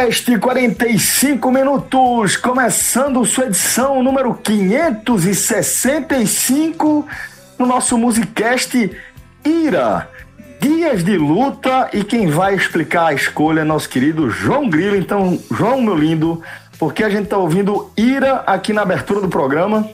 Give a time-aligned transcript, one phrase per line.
[0.00, 7.06] Podcast 45 minutos, começando sua edição número 565
[7.58, 8.96] no nosso Musicast
[9.44, 10.08] Ira.
[10.58, 14.96] Dias de luta e quem vai explicar a escolha é nosso querido João Grilo.
[14.96, 16.42] Então, João, meu lindo,
[16.78, 19.86] porque a gente tá ouvindo Ira aqui na abertura do programa.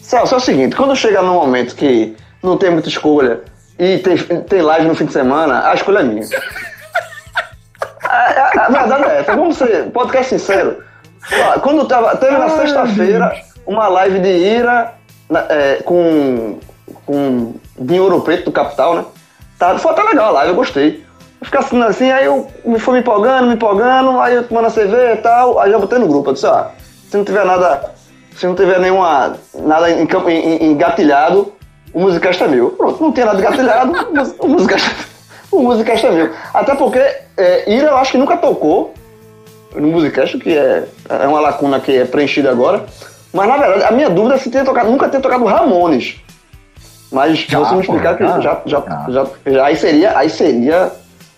[0.00, 3.40] Celso, é o seguinte, quando chega num momento que não tem muita escolha
[3.76, 6.24] e tem, tem live no fim de semana, a escolha é minha.
[8.08, 10.82] A, a- verdade é essa, vamos ser podcast sincero.
[11.62, 13.32] Quando tava, teve na sexta-feira
[13.66, 14.94] uma live de Ira
[15.28, 16.58] na- é, com,
[17.04, 17.54] com
[18.00, 19.04] Ouro Preto do Capital, né?
[19.58, 21.04] Tá, foi até legal a live, eu gostei.
[21.40, 24.66] Eu fiquei assim, assim, aí eu me fui me empolgando, me empolgando, aí eu tomando
[24.66, 26.66] a cerveja e tal, aí já botei no grupo, eu disse, ó,
[27.10, 27.90] se não tiver nada,
[28.36, 31.52] se não tiver nenhuma, nada engatilhado,
[31.92, 32.70] o musicast é meu.
[32.70, 34.94] Pronto, não tinha nada engatilhado, o mus- o musicast,
[35.50, 36.30] o musicast é meu.
[36.52, 36.98] Até porque
[37.36, 38.92] é, Ira eu acho que nunca tocou
[39.74, 42.84] no musicast, que é, é uma lacuna que é preenchida agora,
[43.32, 46.16] mas na verdade a minha dúvida é se tinha tocado, nunca ter tocado Ramones.
[47.10, 49.06] Mas Já, você me explicar que já, já, já, já.
[49.08, 50.92] já, já- aí seria, aí seria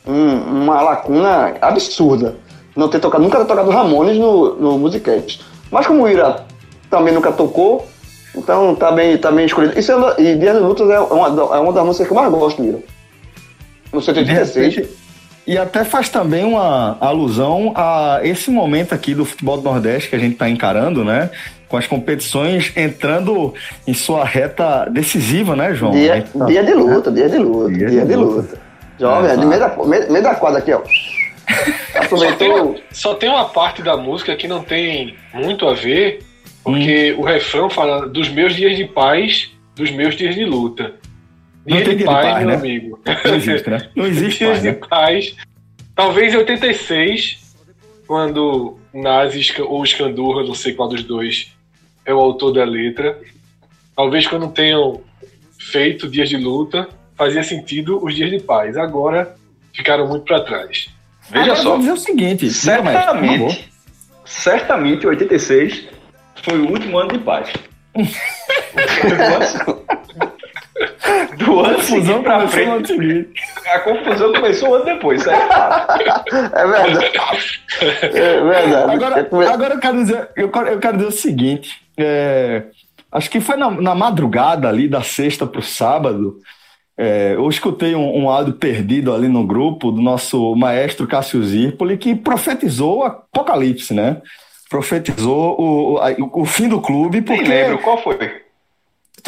[0.07, 2.35] um- uma lacuna absurda.
[2.75, 5.45] Não ter tocado, nunca ter tocado Ramones no, no Musicast.
[5.71, 6.45] Mas como o Ira
[6.89, 7.87] também nunca tocou,
[8.35, 9.79] então tá bem, tá bem escolhido.
[9.79, 12.17] Isso é uma, e Dias de Lutas é uma, é uma das músicas que eu
[12.17, 12.79] mais gosto Ira.
[13.93, 14.75] No De 186.
[14.77, 14.91] repente,
[15.47, 20.17] e até faz também uma alusão a esse momento aqui do futebol do Nordeste que
[20.17, 21.31] a gente está encarando, né?
[21.69, 23.55] Com as competições entrando
[23.87, 25.93] em sua reta decisiva, né, João?
[25.93, 28.41] Dia, tá- dia de luta, dia de luta, Dia dia, de de luta.
[28.43, 28.59] luta.
[28.99, 30.83] Jovem, É, de meio da, meio, meio da quadra aqui, ó.
[31.93, 32.75] Só Aproveitou.
[32.75, 36.21] tem, só tem uma parte da música que não tem muito a ver,
[36.63, 37.21] porque Hum.
[37.23, 40.93] o refrão fala dos meus dias de paz, dos meus dias de luta.
[41.67, 42.55] Não Dia tem de paz, paz, meu né?
[42.55, 43.01] amigo.
[43.25, 43.91] Não existe, né?
[43.95, 44.79] Não existe dias mais, de né?
[44.89, 45.37] paz.
[45.95, 47.55] Talvez em 86,
[48.07, 51.53] quando Nazi ou Escandurra, não sei qual dos dois,
[52.05, 53.19] é o autor da letra.
[53.95, 55.03] Talvez quando tenham
[55.59, 58.79] feito dias de luta, fazia sentido os dias de paz.
[58.79, 59.37] Agora
[59.75, 60.89] ficaram muito para trás.
[61.29, 63.71] Veja Agora, só, vou dizer o seguinte, certamente,
[64.25, 65.87] certamente 86
[66.43, 67.53] foi o último ano de paz.
[71.37, 73.31] Do ano confusão pra frente, seguinte.
[73.67, 75.37] a confusão começou um ano depois, aí
[76.55, 77.63] é verdade.
[78.03, 78.93] É verdade.
[78.95, 82.65] Agora, É agora eu, quero dizer, eu, quero, eu quero dizer o seguinte: é,
[83.13, 86.39] acho que foi na, na madrugada ali da sexta para o sábado.
[86.99, 91.97] é, eu escutei um, um áudio perdido ali no grupo do nosso maestro Cássio Zirpoli
[91.97, 94.21] que profetizou o apocalipse, né?
[94.69, 98.19] Profetizou o, o, o fim do clube, Nem porque lembro qual foi.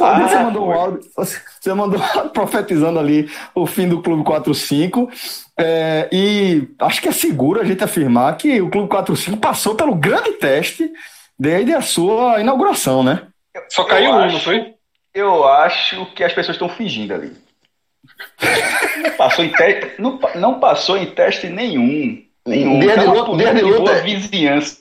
[0.01, 2.01] Ah, você mandou um áudio, você mandou
[2.33, 5.11] profetizando ali o fim do Clube 45.
[5.59, 9.95] é, e acho que é seguro a gente afirmar que o Clube 45 passou pelo
[9.95, 10.91] grande teste
[11.39, 13.23] desde a sua inauguração, né?
[13.69, 14.75] Só caiu Eu um, acho- não foi?
[15.15, 17.33] Eu acho que as pessoas estão fingindo ali.
[19.03, 19.93] Não passou em, te...
[19.99, 22.23] não, não passou em teste nenhum.
[22.47, 22.81] Nenhum.
[22.81, 23.79] Dia de luta- dia de luta.
[23.81, 24.79] boa vizinhança.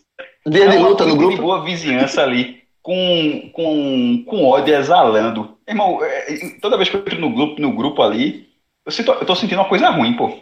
[0.48, 1.42] Dia de É luta no política de grupo.
[1.42, 5.58] boa vizinhança ali, com, com, com ódio exalando.
[5.68, 8.50] Irmão, é, é, toda vez que eu entro no grupo, no grupo ali,
[8.86, 10.38] eu, sinto, eu tô sentindo uma coisa ruim, pô.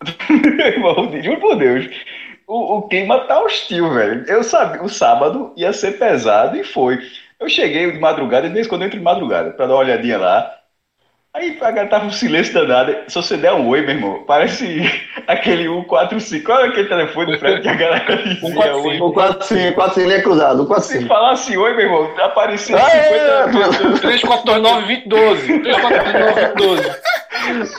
[0.30, 1.86] Irmão, juro por Deus.
[2.46, 4.24] O, o clima tá hostil, velho.
[4.26, 6.98] Eu sabia, o sábado ia ser pesado e foi.
[7.38, 9.74] Eu cheguei de madrugada, e de vez em quando eu entro de madrugada, pra dar
[9.74, 10.57] uma olhadinha lá.
[11.34, 12.96] Aí a galera tava um silêncio danado.
[13.06, 14.82] Se você der um oi, meu irmão, parece
[15.28, 16.44] aquele 145.
[16.44, 18.88] Qual é aquele telefone do Fred que a galera dizia 145.
[18.88, 19.00] oi?
[19.00, 21.06] O 45, 45 linha cruzada, o Se 45.
[21.08, 24.00] falasse oi, meu irmão, aparecia Ah, 50 é, pessoas.
[24.00, 25.62] 3429-2012.
[25.62, 26.96] 3429-2012.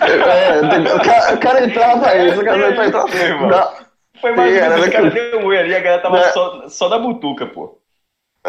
[0.02, 3.50] É, tem- o cara, entrava pra isso, o cara entrava irmão.
[3.50, 3.68] Não,
[4.22, 6.32] Foi mais ou menos, o cara deu um oi ali, a galera tava É.
[6.32, 7.78] só, só da butuca, pô.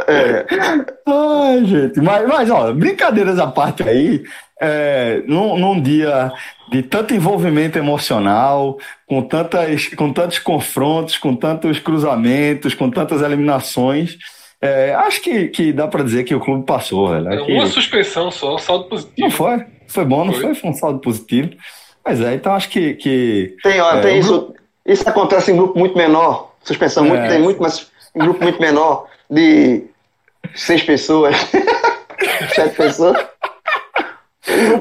[0.07, 0.47] é,
[1.07, 4.23] Ai, gente, mas, mas ó, brincadeiras à parte aí,
[4.61, 6.31] é, num, num dia
[6.71, 14.19] de tanto envolvimento emocional, com, tantas, com tantos confrontos, com tantos cruzamentos, com tantas eliminações,
[14.61, 17.29] é, acho que, que dá pra dizer que o clube passou, velho.
[17.33, 19.15] É que- Uma suspensão só, saldo positivo.
[19.21, 20.43] não foi, foi bom, não Foi.
[20.43, 20.55] foi?
[20.55, 21.51] Foi um saldo positivo.
[22.05, 24.55] Mas é, então acho que, que tem, ó, É, tem isso.
[24.87, 26.53] Isso acontece em grupo muito menor.
[26.63, 27.29] Suspensão muito, É.
[27.29, 29.85] tem muito, mas em grupo muito menor, de
[30.55, 31.37] seis pessoas,
[32.55, 33.17] sete pessoas.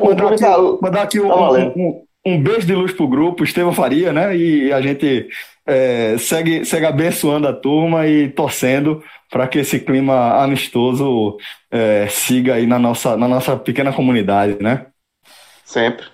[0.02, 1.36] O o Mandar aqui, mandar aqui um, tá
[1.76, 4.36] um- um beijo de luz pro grupo, Estevão Faria, né?
[4.36, 5.28] E a gente
[5.66, 11.38] é, segue, segue abençoando a turma e torcendo para que esse clima amistoso
[11.72, 14.88] é, siga aí na nossa, na nossa pequena comunidade, né?
[15.64, 16.06] Sempre.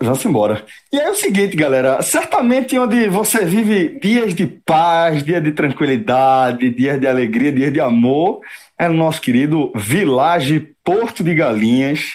[0.00, 0.64] Vamos embora.
[0.92, 6.70] E é o seguinte, galera, certamente onde você vive dias de paz, dias de tranquilidade,
[6.70, 8.40] dias de alegria, dias de amor,
[8.78, 12.12] é no nosso querido Village Porto de Galinhas.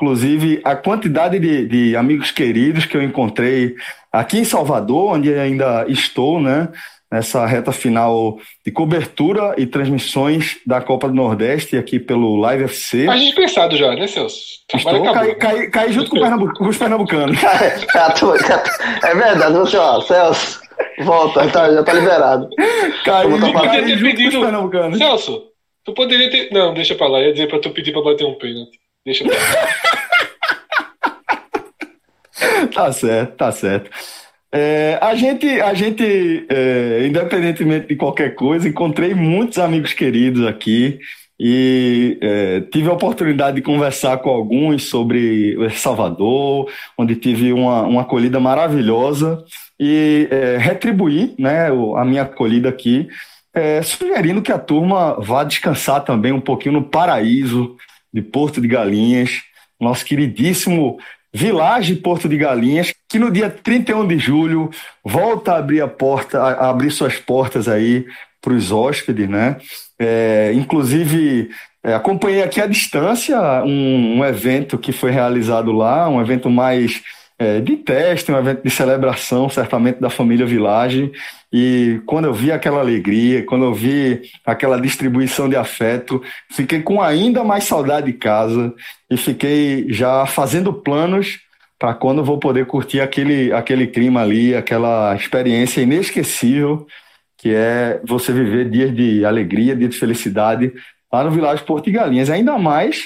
[0.00, 3.74] Inclusive, a quantidade de, de amigos queridos que eu encontrei
[4.12, 6.68] aqui em Salvador, onde ainda estou, né?
[7.10, 13.06] Nessa reta final de cobertura e transmissões da Copa do Nordeste aqui pelo Live FC.
[13.08, 14.36] A gente pensado já, né, Celso?
[14.74, 15.14] Estou, acabou.
[15.14, 17.38] caí, caí, caí junto com, o Pernambu- com os pernambucanos.
[19.04, 20.60] é verdade, você, ó, Celso,
[20.98, 22.48] volta, tá, já tá liberado.
[23.04, 24.98] Caí, junto com os pedido- pernambucanos.
[24.98, 25.42] Celso,
[25.84, 26.50] tu poderia ter.
[26.52, 27.20] Não, deixa pra lá.
[27.20, 28.78] Ia dizer pra tu pedir pra bater um pênalti.
[29.06, 29.32] Deixa lá.
[32.74, 33.90] Tá certo, tá certo.
[34.52, 40.98] É, a gente, a gente é, independentemente de qualquer coisa, encontrei muitos amigos queridos aqui
[41.40, 48.02] e é, tive a oportunidade de conversar com alguns sobre Salvador, onde tive uma, uma
[48.02, 49.42] acolhida maravilhosa
[49.80, 53.08] e é, retribuir né, a minha acolhida aqui,
[53.54, 57.76] é, sugerindo que a turma vá descansar também um pouquinho no paraíso
[58.16, 59.42] de Porto de Galinhas,
[59.78, 60.98] nosso queridíssimo
[61.34, 64.70] Village Porto de Galinhas, que no dia 31 de julho
[65.04, 68.06] volta a abrir a porta, a abrir suas portas aí
[68.40, 69.56] para os hóspedes, né?
[69.98, 71.50] É, inclusive,
[71.84, 77.02] é, acompanhei aqui à distância um, um evento que foi realizado lá, um evento mais
[77.38, 81.12] é, de teste, um evento de celebração, certamente, da família Village.
[81.52, 87.00] E quando eu vi aquela alegria, quando eu vi aquela distribuição de afeto, fiquei com
[87.00, 88.74] ainda mais saudade de casa
[89.10, 91.38] e fiquei já fazendo planos
[91.78, 96.86] para quando vou poder curtir aquele, aquele clima ali, aquela experiência inesquecível
[97.36, 100.72] que é você viver dias de alegria, dias de felicidade
[101.12, 102.30] lá no Vilagem Porto Galinhas.
[102.30, 103.04] Ainda mais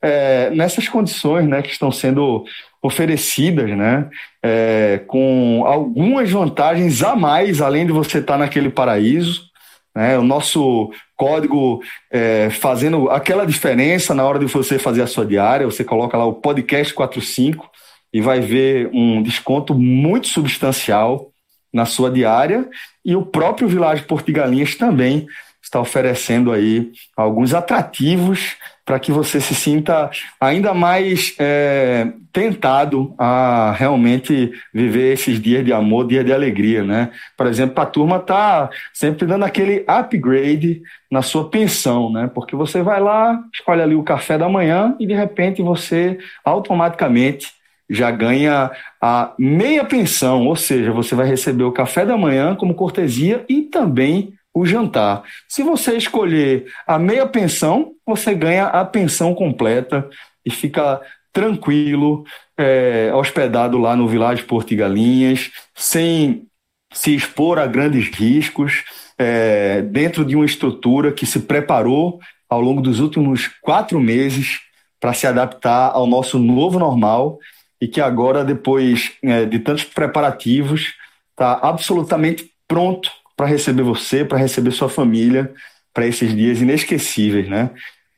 [0.00, 2.44] é, nessas condições né, que estão sendo
[2.82, 4.08] oferecidas, né,
[4.42, 9.50] é, com algumas vantagens a mais, além de você estar naquele paraíso.
[9.94, 15.24] Né, o nosso código é, fazendo aquela diferença na hora de você fazer a sua
[15.24, 17.70] diária, você coloca lá o podcast 45
[18.12, 21.30] e vai ver um desconto muito substancial
[21.72, 22.68] na sua diária
[23.04, 25.26] e o próprio Vilagem Porto de Galinhas também
[25.62, 30.10] está oferecendo aí alguns atrativos para que você se sinta
[30.40, 37.10] ainda mais é, tentado a realmente viver esses dias de amor, dias de alegria, né?
[37.36, 42.28] Por exemplo, a turma tá sempre dando aquele upgrade na sua pensão, né?
[42.34, 47.52] Porque você vai lá, escolhe ali o café da manhã e de repente você automaticamente
[47.88, 48.70] já ganha
[49.00, 53.62] a meia pensão, ou seja, você vai receber o café da manhã como cortesia e
[53.62, 55.22] também o jantar.
[55.48, 60.08] Se você escolher a meia pensão, você ganha a pensão completa
[60.44, 61.00] e fica
[61.32, 62.24] tranquilo,
[62.58, 66.46] é, hospedado lá no Vilagem Porto e Galinhas, sem
[66.92, 68.84] se expor a grandes riscos,
[69.18, 74.60] é, dentro de uma estrutura que se preparou ao longo dos últimos quatro meses
[75.00, 77.38] para se adaptar ao nosso novo normal
[77.80, 80.94] e que agora, depois é, de tantos preparativos,
[81.30, 85.52] está absolutamente pronto para receber você, para receber sua família,
[85.92, 87.70] para esses dias inesquecíveis, né?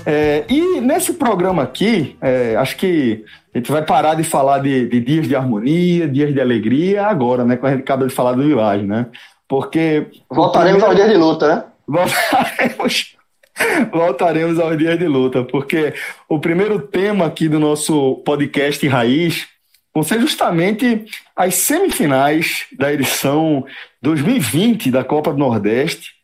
[0.07, 4.89] É, e nesse programa aqui, é, acho que a gente vai parar de falar de,
[4.89, 7.57] de, dias de harmonia, dias de alegria agora, né?
[7.57, 9.07] Quando a gente acaba de falar do Village, né?
[9.49, 10.07] Porque.
[10.29, 10.87] Voltaremos primeiro...
[10.87, 11.65] aos dias de luta, né?
[11.87, 13.17] Voltaremos.
[13.93, 15.93] Voltaremos aos dias de luta, porque
[16.29, 19.49] o primeiro tema aqui do nosso podcast Raiz
[19.93, 21.05] vão ser justamente
[21.37, 23.67] as semifinais da edição
[24.01, 26.20] 2020 da Copa do Nordeste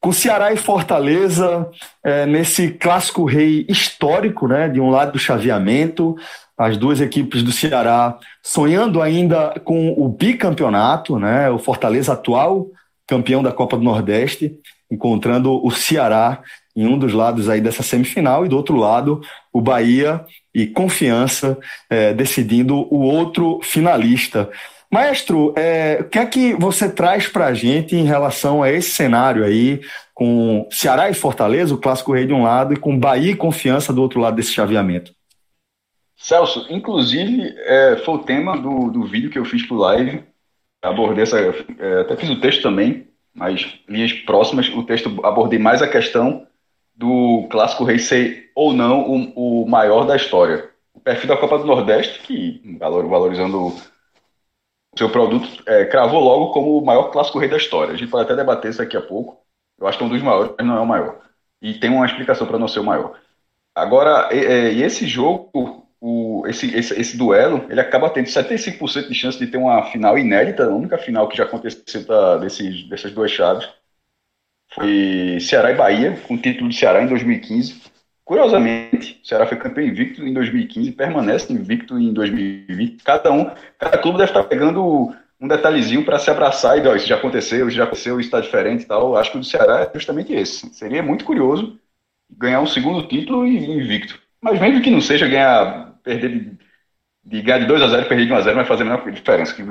[0.00, 1.68] com Ceará e Fortaleza
[2.02, 4.68] é, nesse clássico rei histórico, né?
[4.68, 6.16] De um lado do chaveamento,
[6.56, 11.50] as duas equipes do Ceará sonhando ainda com o bicampeonato, né?
[11.50, 12.66] O Fortaleza atual
[13.06, 14.56] campeão da Copa do Nordeste,
[14.90, 16.40] encontrando o Ceará
[16.74, 19.20] em um dos lados aí dessa semifinal e do outro lado
[19.52, 21.58] o Bahia e Confiança
[21.90, 24.48] é, decidindo o outro finalista.
[24.92, 28.90] Maestro, é, o que é que você traz para a gente em relação a esse
[28.90, 29.80] cenário aí,
[30.12, 33.92] com Ceará e Fortaleza, o Clássico Rei de um lado, e com Bahia e Confiança
[33.92, 35.12] do outro lado desse chaveamento?
[36.16, 40.24] Celso, inclusive, é, foi o tema do, do vídeo que eu fiz para live.
[40.82, 41.38] Abordei essa.
[41.38, 44.68] É, até fiz o texto também, mas linhas próximas.
[44.70, 46.46] O texto abordei mais a questão
[46.94, 50.68] do Clássico Rei ser ou não o, o maior da história.
[50.92, 53.80] O perfil da Copa do Nordeste, que valorizando o
[54.96, 57.94] seu produto é, cravou logo como o maior clássico rei da história.
[57.94, 59.40] A gente pode até debater isso daqui a pouco.
[59.78, 61.20] Eu acho que é um dos maiores, mas não é o maior.
[61.62, 63.18] E tem uma explicação para não ser o maior.
[63.74, 65.50] Agora, e, e esse jogo,
[66.00, 70.18] o, esse, esse, esse, duelo, ele acaba tendo 75% de chance de ter uma final
[70.18, 73.68] inédita, a única final que já aconteceu da, desses, dessas duas chaves.
[74.72, 77.89] Foi Ceará e Bahia, com o título de Ceará em 2015.
[78.30, 83.02] Curiosamente, o Ceará foi campeão invicto em 2015, permanece invicto em 2020.
[83.02, 87.08] Cada um, cada clube deve estar pegando um detalhezinho para se abraçar e, ó, isso
[87.08, 89.16] já aconteceu, isso já aconteceu, isso está diferente e tal.
[89.16, 90.72] Acho que o do Ceará é justamente esse.
[90.72, 91.76] Seria muito curioso
[92.30, 94.16] ganhar um segundo título e invicto.
[94.40, 96.58] Mas mesmo que não seja ganhar, perder de,
[97.24, 99.10] de ganhar de 2 a 0 perder de 1 a 0 vai fazer a menor
[99.10, 99.54] diferença.
[99.56, 99.62] Que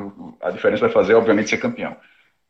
[0.42, 1.96] a diferença vai fazer, obviamente, ser campeão.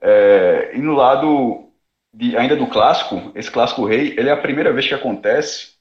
[0.01, 1.69] É, e no lado
[2.11, 5.77] de, ainda do clássico, esse clássico rei, ele é a primeira vez que acontece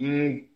[0.00, 0.48] em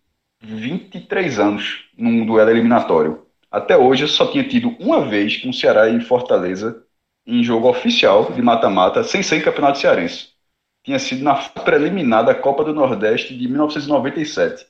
[0.42, 3.26] 23 anos num duelo eliminatório.
[3.50, 6.82] Até hoje só tinha tido uma vez com Ceará e Fortaleza
[7.26, 10.30] em jogo oficial de mata-mata, sem ser em campeonato cearense.
[10.82, 14.66] Tinha sido na preliminar da Copa do Nordeste de 1997.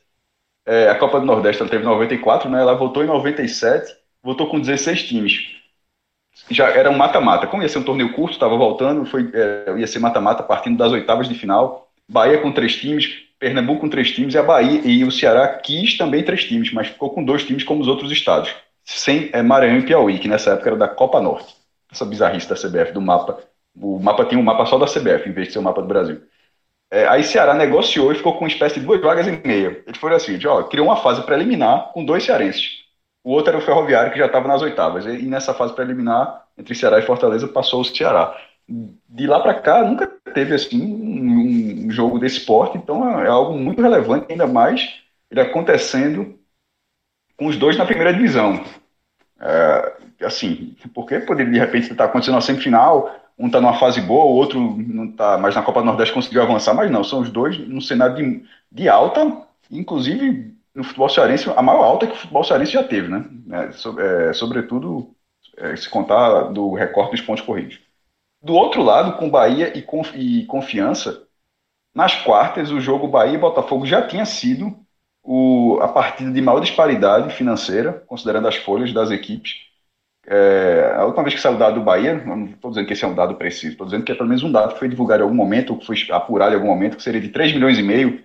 [0.66, 2.60] É, a Copa do Nordeste ela teve em 94, né?
[2.60, 5.56] ela voltou em 97, voltou com 16 times.
[6.50, 7.46] Já era um mata-mata.
[7.46, 10.92] Como ia ser um torneio curto, estava voltando, foi, é, ia ser mata-mata partindo das
[10.92, 11.90] oitavas de final.
[12.08, 15.98] Bahia com três times, Pernambuco com três times e a Bahia e o Ceará quis
[15.98, 19.80] também três times, mas ficou com dois times como os outros estados, sem é, Maranhão
[19.80, 21.54] e Piauí, que nessa época era da Copa Norte.
[21.92, 23.38] Essa bizarrice da CBF, do mapa.
[23.76, 25.82] O mapa tinha um mapa só da CBF, em vez de ser o um mapa
[25.82, 26.22] do Brasil.
[26.90, 29.82] É, aí Ceará negociou e ficou com uma espécie de duas vagas e meia.
[29.86, 32.78] Eles foram assim, ó, criou uma fase preliminar com dois cearenses.
[33.22, 35.04] O outro era o Ferroviário, que já estava nas oitavas.
[35.04, 38.34] E, nessa fase preliminar, entre Ceará e Fortaleza, passou o Ceará
[38.66, 40.78] de lá para cá nunca teve assim
[41.94, 46.38] jogo desse porte, então é, é algo muito relevante, ainda mais ele acontecendo
[47.36, 48.64] com os dois na primeira divisão.
[49.40, 54.24] É, assim, porque poderia de repente estar acontecendo uma semifinal, um está numa fase boa,
[54.26, 57.30] o outro não está, mas na Copa do Nordeste conseguiu avançar, mas não, são os
[57.30, 62.16] dois num cenário de, de alta, inclusive no futebol cearense, a maior alta que o
[62.16, 63.24] futebol cearense já teve, né?
[63.52, 65.14] É, é, sobretudo,
[65.56, 67.80] é, se contar do recorte dos pontos corridos.
[68.42, 71.26] Do outro lado, com Bahia e, Conf e Confiança,
[71.94, 74.76] nas quartas, o jogo Bahia e Botafogo já tinha sido
[75.22, 79.54] o, a partida de maior disparidade financeira, considerando as folhas das equipes.
[80.26, 83.04] É, a última vez que saiu o dado do Bahia, não estou dizendo que esse
[83.04, 85.22] é um dado preciso, estou dizendo que é pelo menos um dado que foi divulgado
[85.22, 87.78] em algum momento, ou que foi apurado em algum momento, que seria de 3 milhões
[87.78, 88.22] e meio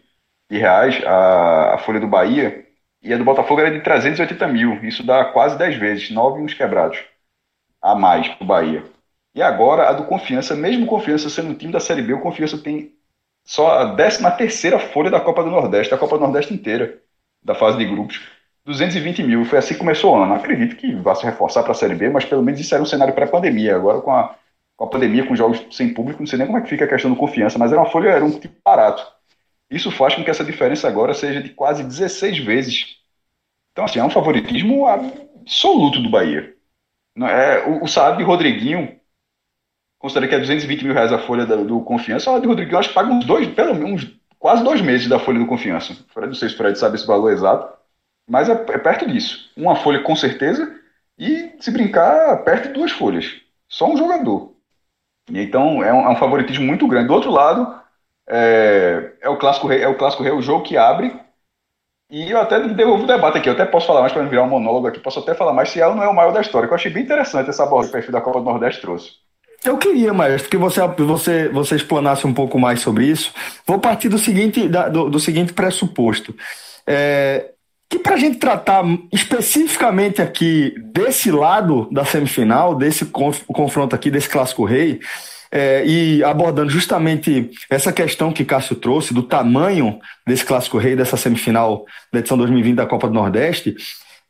[0.50, 2.66] de reais a, a folha do Bahia,
[3.02, 4.84] e a do Botafogo era de 380 mil.
[4.84, 7.00] Isso dá quase 10 vezes, 9 uns quebrados
[7.82, 8.84] a mais para o Bahia.
[9.34, 12.58] E agora a do Confiança, mesmo Confiança sendo um time da Série B, o Confiança
[12.58, 12.99] tem
[13.50, 17.02] só a 13 terceira folha da Copa do Nordeste, a Copa do Nordeste inteira,
[17.44, 18.22] da fase de grupos.
[18.64, 20.36] 220 mil, foi assim que começou o ano.
[20.36, 22.86] Acredito que vá se reforçar para a Série B, mas pelo menos isso era um
[22.86, 23.76] cenário pré-pandemia.
[23.76, 24.36] Agora, com a,
[24.78, 26.88] com a pandemia, com jogos sem público, não sei nem como é que fica a
[26.88, 29.04] questão do confiança, mas era uma folha, era um tipo barato.
[29.68, 32.98] Isso faz com que essa diferença agora seja de quase 16 vezes.
[33.72, 36.54] Então, assim, é um favoritismo absoluto do Bahia.
[37.18, 38.99] É, o, o salário de Rodriguinho,
[40.00, 42.96] considera que é 220 mil reais a folha do, do Confiança, o Rodriguinho acho que
[42.96, 44.08] paga uns dois, pelo menos
[44.40, 45.96] quase dois meses da folha do Confiança.
[46.16, 47.78] Não sei se o Fred sabe esse valor exato,
[48.28, 49.52] mas é, é, perto disso.
[49.58, 50.74] Uma folha com certeza
[51.18, 53.42] e, se brincar, perto de duas folhas.
[53.68, 54.54] Só um jogador.
[55.30, 57.08] E, então é um, é um, favoritismo muito grande.
[57.08, 57.80] Do outro lado,
[58.28, 61.14] é, é, o Clássico Rei, é o Clássico Rei, o jogo que abre.
[62.10, 64.44] E eu até devolvo o debate aqui, eu até posso falar mais para não virar
[64.44, 66.68] um monólogo aqui, posso até falar mais se ela não é o maior da história,
[66.68, 69.12] que eu achei bem interessante essa bola que o perfil da Copa do Nordeste trouxe.
[69.64, 73.34] Eu queria, Maestro, que você, você, você explanasse um pouco mais sobre isso.
[73.66, 76.36] Vou partir do seguinte, da, do, do seguinte pressuposto.
[76.88, 77.52] É,
[77.90, 84.30] que para a gente tratar especificamente aqui desse lado da semifinal, desse confronto aqui, desse
[84.30, 85.00] clássico rei,
[85.52, 91.18] é, e abordando justamente essa questão que Cássio trouxe, do tamanho desse clássico rei, dessa
[91.18, 93.76] semifinal da edição 2020 da Copa do Nordeste,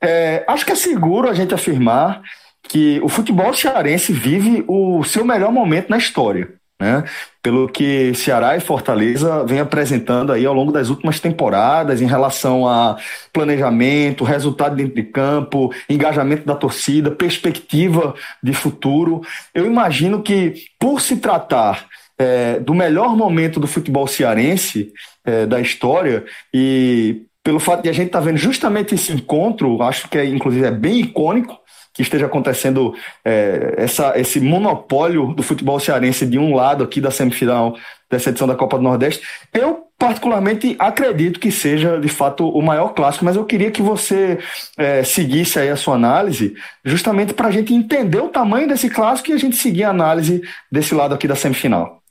[0.02, 2.22] é, acho que é seguro a gente afirmar
[2.70, 7.04] que o futebol cearense vive o seu melhor momento na história né?
[7.44, 12.66] Pelo que Ceará e Fortaleza vem apresentando aí ao longo das últimas temporadas em relação
[12.66, 12.98] a
[13.34, 19.22] planejamento, resultado dentro de campo, engajamento da torcida, perspectiva de futuro.
[19.54, 21.86] Eu imagino que, por se tratar
[22.18, 24.94] é, do melhor momento do futebol cearense
[25.26, 26.24] é, da história
[26.54, 30.26] e pelo fato de a gente estar tá vendo justamente esse encontro, acho que é,
[30.26, 31.58] inclusive é bem icônico,
[32.00, 37.12] que esteja acontecendo é, essa, esse monopólio do futebol cearense de um lado aqui da
[37.12, 37.76] semifinal
[38.10, 39.22] dessa edição da Copa do Nordeste.
[39.54, 44.40] Eu, particularmente, acredito que seja, de fato, o maior clássico, mas eu queria que você
[44.78, 49.32] é, seguisse aí a sua análise, justamente para a gente entender o tamanho desse clássico
[49.32, 50.42] e a gente seguir a análise
[50.72, 52.02] desse lado aqui da semifinal.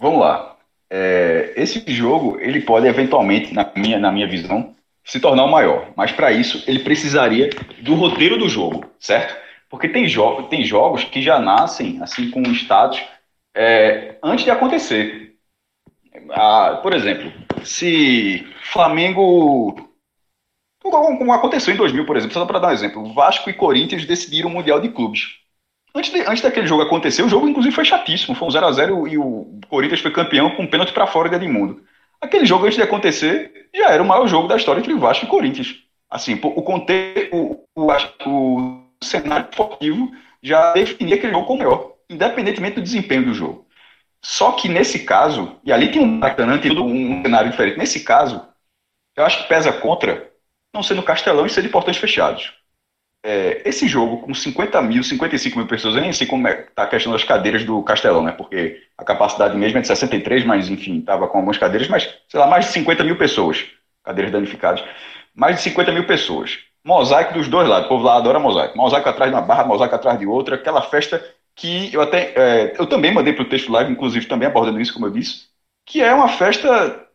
[0.00, 0.56] Vamos lá.
[0.90, 5.92] É, esse jogo, ele pode eventualmente, na minha, na minha visão, se tornar o maior.
[5.96, 9.36] Mas para isso, ele precisaria do roteiro do jogo, certo?
[9.68, 13.02] Porque tem, jo tem jogos que já nascem assim com status
[13.54, 15.34] é, antes de acontecer.
[16.30, 17.32] Ah, por exemplo,
[17.64, 19.88] se Flamengo.
[20.82, 24.48] Como aconteceu em 2000, por exemplo, só para dar um exemplo, Vasco e Corinthians decidiram
[24.48, 25.38] o Mundial de Clubes.
[25.94, 28.34] Antes, de, antes daquele jogo acontecer, o jogo inclusive foi chatíssimo.
[28.34, 31.82] Foi um 0x0 e o Corinthians foi campeão com um pênalti para fora de Edmundo.
[32.22, 35.28] Aquele jogo, antes de acontecer, já era o maior jogo da história entre Vasco e
[35.28, 35.74] Corinthians.
[36.08, 37.86] Assim, o contexto, o, o,
[38.26, 43.66] o cenário esportivo já definia aquele jogo como maior, independentemente do desempenho do jogo.
[44.24, 47.78] Só que nesse caso, e ali tem um Maracanã, um cenário diferente.
[47.78, 48.46] Nesse caso,
[49.16, 50.30] eu acho que pesa contra
[50.72, 52.61] não ser no Castelão e ser de portões fechados
[53.24, 56.82] é, esse jogo com 50 mil, 55 mil pessoas, eu nem sei como é tá
[56.82, 58.32] a questão das cadeiras do Castelão, né?
[58.32, 62.40] Porque a capacidade mesmo é de 63, mas enfim, estava com algumas cadeiras, mas sei
[62.40, 63.64] lá, mais de 50 mil pessoas,
[64.04, 64.82] cadeiras danificadas,
[65.34, 66.58] mais de 50 mil pessoas.
[66.84, 68.76] Mosaico dos dois lados, o povo lá adora mosaico.
[68.76, 72.32] Mosaico atrás de uma barra, mosaico atrás de outra, aquela festa que eu até.
[72.34, 75.46] É, eu também mandei para o texto live, inclusive também abordando isso, como eu disse,
[75.86, 77.06] que é uma festa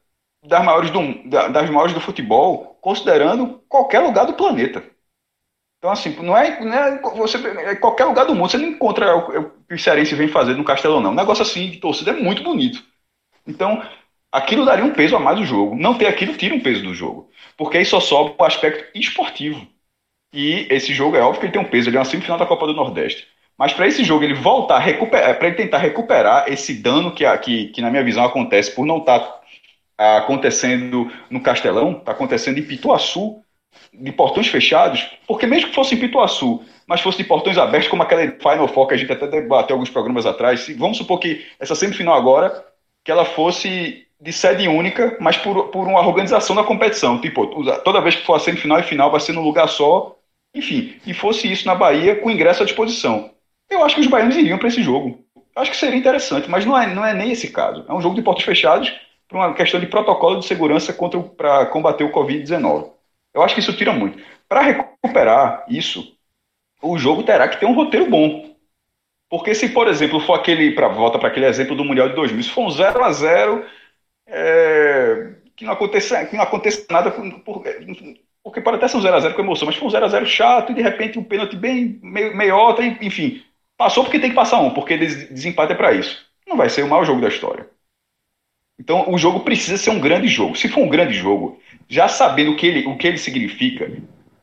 [0.46, 4.82] das maiores do, das maiores do futebol, considerando qualquer lugar do planeta.
[5.78, 9.16] Então, assim, não é, não é você, é qualquer lugar do mundo você não encontra
[9.16, 11.12] o, que o Cearense vem fazer no Castelão, não.
[11.12, 12.84] Um negócio assim de torcida é muito bonito.
[13.46, 13.84] Então,
[14.32, 15.76] aquilo daria um peso a mais do jogo.
[15.76, 17.30] Não ter aquilo tira um peso do jogo.
[17.56, 19.68] Porque aí só sobe o aspecto esportivo.
[20.34, 22.46] E esse jogo é óbvio que ele tem um peso, ele é uma semifinal da
[22.46, 23.28] Copa do Nordeste.
[23.58, 27.68] Mas para esse jogo ele voltar, recuperar, para ele tentar recuperar esse dano que, que,
[27.70, 29.20] que, na minha visão, acontece por não estar
[29.98, 33.42] tá acontecendo no Castelão, está acontecendo em Pituaçu,
[34.00, 38.04] de portões fechados, porque mesmo que fosse em Pituaçu, mas fosse de portões abertos, como
[38.04, 41.46] aquela Final Four que a gente até debateu alguns programas atrás, se, vamos supor que
[41.60, 42.64] essa semifinal agora,
[43.04, 47.20] que ela fosse de sede única, mas por, por uma organização da competição.
[47.20, 47.48] Tipo,
[47.84, 50.16] toda vez que for a semifinal e final vai ser num lugar só,
[50.54, 53.32] enfim, e fosse isso na Bahia com ingresso à disposição.
[53.70, 55.20] Eu acho que os baianos iriam para esse jogo.
[55.56, 57.86] Acho que seria interessante, mas não é, não é nem esse caso.
[57.88, 58.94] É um jogo de portas fechados
[59.28, 60.96] por uma questão de protocolo de segurança
[61.36, 62.97] para combater o Covid-19.
[63.38, 64.22] Eu acho que isso tira muito.
[64.50, 66.18] Para recuperar isso,
[66.82, 68.56] o jogo terá que ter um roteiro bom.
[69.30, 72.44] Porque se, por exemplo, for aquele, para volta para aquele exemplo do Mundial de 2000,
[72.44, 73.66] se for um 0 a 0
[74.26, 77.64] é, que não aconteça, que não aconteça nada, por,
[78.44, 80.08] porque pode até ser um 0 a 0 com emoção, mas foi um 0 a
[80.08, 83.44] 0 chato e de repente um pênalti bem meio, meiota, enfim,
[83.78, 86.26] passou porque tem que passar um, porque desempate é para isso.
[86.48, 87.70] Não vai ser o maior jogo da história.
[88.80, 90.56] Então o jogo precisa ser um grande jogo.
[90.56, 93.92] Se for um grande jogo, já sabendo o que ele, o que ele significa,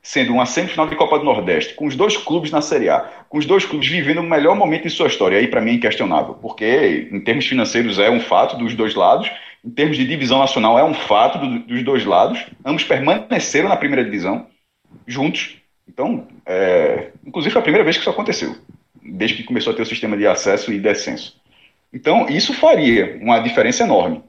[0.03, 3.39] sendo uma semifinal de Copa do Nordeste, com os dois clubes na Série A, com
[3.39, 6.35] os dois clubes vivendo o melhor momento de sua história, aí para mim é inquestionável,
[6.35, 9.31] porque em termos financeiros é um fato dos dois lados,
[9.65, 13.77] em termos de divisão nacional é um fato do, dos dois lados, ambos permaneceram na
[13.77, 14.47] primeira divisão,
[15.07, 15.57] juntos,
[15.89, 18.57] então, é, inclusive foi a primeira vez que isso aconteceu,
[19.03, 21.41] desde que começou a ter o sistema de acesso e descenso.
[21.93, 24.23] Então, isso faria uma diferença enorme.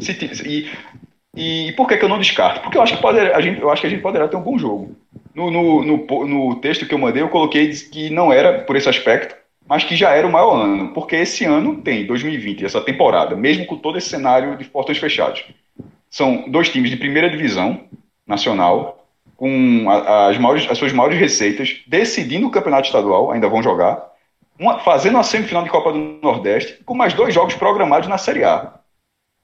[0.00, 0.12] Se,
[0.46, 0.70] e,
[1.36, 2.60] e por que, que eu não descarto?
[2.60, 4.42] Porque eu acho que, pode, a gente, eu acho que a gente poderá ter um
[4.42, 4.96] bom jogo.
[5.34, 8.88] No, no, no, no texto que eu mandei, eu coloquei que não era por esse
[8.88, 9.36] aspecto,
[9.68, 10.92] mas que já era o maior ano.
[10.92, 15.44] Porque esse ano tem, 2020, essa temporada, mesmo com todo esse cenário de portões fechados.
[16.10, 17.84] São dois times de primeira divisão
[18.26, 24.10] nacional, com as, maiores, as suas maiores receitas, decidindo o campeonato estadual, ainda vão jogar,
[24.58, 28.44] uma, fazendo a semifinal de Copa do Nordeste, com mais dois jogos programados na Série
[28.44, 28.74] A.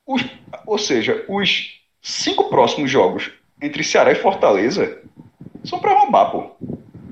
[0.04, 0.24] Os,
[0.66, 1.75] ou seja, os
[2.06, 4.98] cinco próximos jogos entre Ceará e Fortaleza
[5.64, 6.50] são para roubar, pô.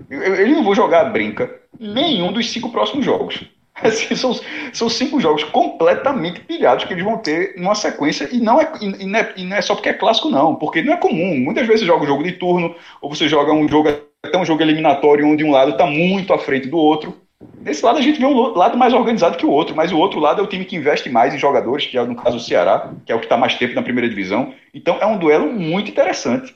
[0.09, 3.45] Ele não vou jogar brinca nenhum dos cinco próximos jogos.
[3.75, 4.39] Assim, são,
[4.73, 9.05] são cinco jogos completamente pilhados que eles vão ter numa sequência e não, é, e,
[9.05, 10.55] não é, e não é só porque é clássico, não.
[10.55, 11.37] Porque não é comum.
[11.41, 13.89] Muitas vezes você joga um jogo de turno, ou você joga um jogo
[14.23, 17.21] até um jogo eliminatório onde um lado está muito à frente do outro.
[17.61, 20.21] Nesse lado a gente vê um lado mais organizado que o outro, mas o outro
[20.21, 22.91] lado é o time que investe mais em jogadores, que é no caso o Ceará,
[23.07, 24.53] que é o que está mais tempo na primeira divisão.
[24.75, 26.55] Então é um duelo muito interessante.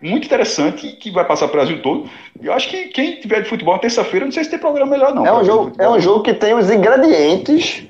[0.00, 2.08] Muito interessante, que vai passar o Brasil todo.
[2.40, 4.92] E eu acho que quem tiver de futebol na terça-feira, não sei se tem programa
[4.92, 5.26] melhor, não.
[5.26, 7.84] É um, jogo, é um jogo que tem os ingredientes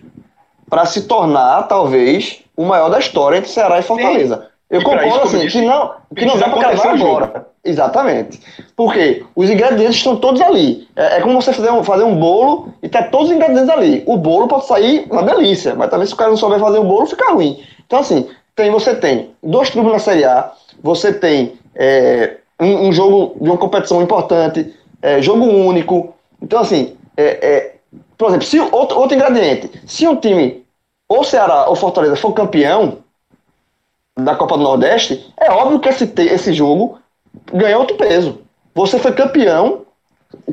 [0.68, 4.37] para se tornar, talvez, o maior da história entre Ceará e Fortaleza.
[4.37, 4.57] Sim.
[4.70, 7.46] Eu e concordo assim, disse, que não, que não dá para casar agora.
[7.64, 8.40] Exatamente.
[8.76, 10.87] Porque os ingredientes estão todos ali.
[10.94, 14.02] É, é como você fazer um, fazer um bolo e tá todos os ingredientes ali.
[14.07, 16.85] O bolo pode sair uma delícia, mas talvez se o cara não souber fazer o
[16.85, 17.62] bolo, fica ruim.
[17.87, 20.52] Então, assim, tem, você tem dois clubes na Série A,
[20.83, 26.14] você tem é, um, um, jogo de uma competição importante, é, jogo único.
[26.42, 27.74] Então, assim, é, é,
[28.18, 30.64] por exemplo, se outro, outro ingrediente, se um time,
[31.09, 32.98] ou Ceará ou Fortaleza, for campeão,
[34.18, 36.98] da Copa do Nordeste, é óbvio que esse, esse jogo
[37.52, 38.40] ganha outro peso.
[38.74, 39.83] Você foi campeão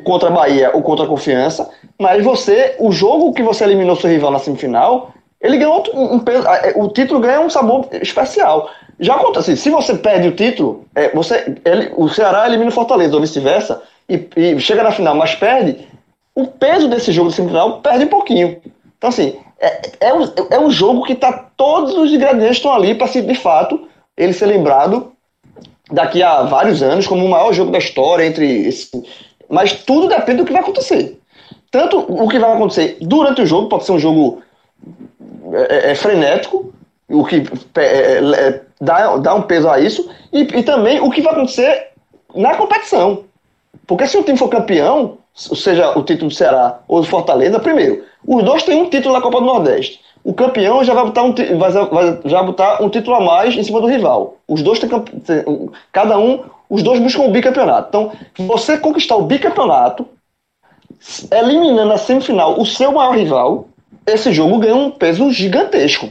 [0.03, 4.09] contra a Bahia ou contra a Confiança, mas você, o jogo que você eliminou seu
[4.09, 8.69] rival na semifinal, ele ganhou um peso, o título ganha um sabor especial.
[8.99, 13.15] Já acontece, se você perde o título, é, você, ele, o Ceará elimina o Fortaleza
[13.15, 15.87] ou vice-versa, e, e, chega na final, mas perde,
[16.33, 18.57] o peso desse jogo de semifinal perde um pouquinho.
[18.97, 22.95] Então, assim, é, é, um, é um jogo que tá todos os ingredientes estão ali
[22.95, 23.87] para, de fato,
[24.17, 25.11] ele ser lembrado
[25.91, 28.89] daqui a vários anos como o maior jogo da história entre esse,
[29.49, 31.19] mas tudo depende do que vai acontecer.
[31.71, 34.41] Tanto o que vai acontecer durante o jogo pode ser um jogo
[35.53, 36.73] é, é, é frenético,
[37.09, 37.43] o que
[37.75, 41.89] é, é, dá, dá um peso a isso, e, e também o que vai acontecer
[42.33, 43.25] na competição.
[43.85, 48.03] Porque se o time for campeão, seja o título do Ceará ou do Fortaleza, primeiro,
[48.27, 49.99] os dois têm um título na Copa do Nordeste.
[50.23, 53.63] O campeão já vai botar um, vai, vai, já botar um título a mais em
[53.63, 54.37] cima do rival.
[54.47, 54.89] Os dois têm,
[55.91, 57.87] cada um, os dois buscam o bicampeonato.
[57.89, 58.11] Então,
[58.47, 60.07] você conquistar o bicampeonato,
[61.31, 63.67] eliminando na semifinal o seu maior rival,
[64.07, 66.09] esse jogo ganha um peso gigantesco.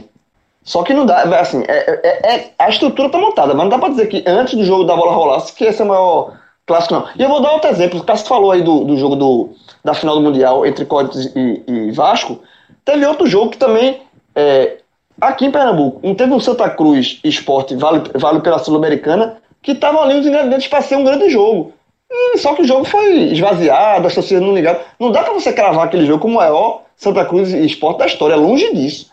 [0.63, 3.77] Só que não dá, assim, é, é, é a estrutura está montada, mas não dá
[3.77, 6.33] para dizer que antes do jogo da bola rolasse que esse é o maior
[6.65, 7.07] clássico, não.
[7.15, 7.99] E eu vou dar outro exemplo.
[7.99, 9.49] O Cássio falou aí do, do jogo do,
[9.83, 12.39] da final do Mundial entre Corinthians e, e Vasco.
[12.83, 14.01] Teve outro jogo que também,
[14.35, 14.77] é,
[15.19, 20.01] aqui em Pernambuco, não teve um Santa Cruz Esporte, vale, vale pela Sul-Americana, que estavam
[20.01, 21.73] ali os ingredientes para ser um grande jogo.
[22.09, 24.79] E, só que o jogo foi esvaziado, as torcidas não ligaram.
[24.99, 28.35] Não dá para você cravar aquele jogo como o maior Santa Cruz Esporte da história,
[28.35, 29.11] longe disso.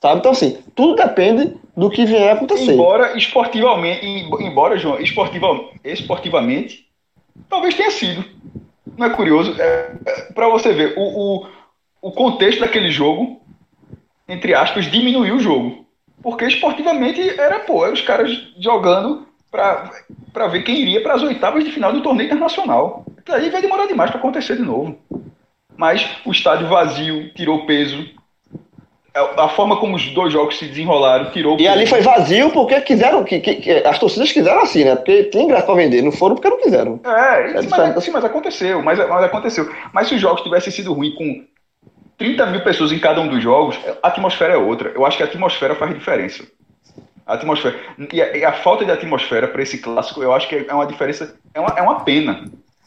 [0.00, 0.18] Sabe?
[0.18, 2.72] Então, assim, tudo depende do que vier a acontecer.
[2.72, 5.46] Embora esportivamente, embora, João, esportiva,
[5.84, 6.86] esportivamente,
[7.48, 8.24] talvez tenha sido.
[8.96, 9.54] Não é curioso?
[9.60, 11.48] É, é para você ver, o, o,
[12.00, 13.40] o contexto daquele jogo,
[14.28, 15.86] entre aspas, diminuiu o jogo.
[16.22, 21.72] Porque esportivamente era, pô, os caras jogando para ver quem iria para as oitavas de
[21.72, 23.04] final do torneio internacional.
[23.28, 24.98] Aí vai demorar demais para acontecer de novo.
[25.76, 28.08] Mas o estádio vazio tirou peso,
[29.14, 31.58] a forma como os dois jogos se desenrolaram tirou.
[31.60, 34.96] E ali foi vazio porque quiseram, que, que, que, as torcidas quiseram assim, né?
[34.96, 36.98] Porque tem graça pra vender, não foram porque não quiseram.
[37.04, 39.70] É, é sim, mas, sim, mas aconteceu, mas, mas aconteceu.
[39.92, 41.44] Mas se os jogos tivessem sido ruins com
[42.16, 44.90] 30 mil pessoas em cada um dos jogos, a atmosfera é outra.
[44.94, 46.44] Eu acho que a atmosfera faz diferença.
[47.26, 47.76] A atmosfera.
[48.10, 50.86] E a, e a falta de atmosfera para esse clássico, eu acho que é uma
[50.86, 51.36] diferença.
[51.52, 52.44] É uma, é uma pena.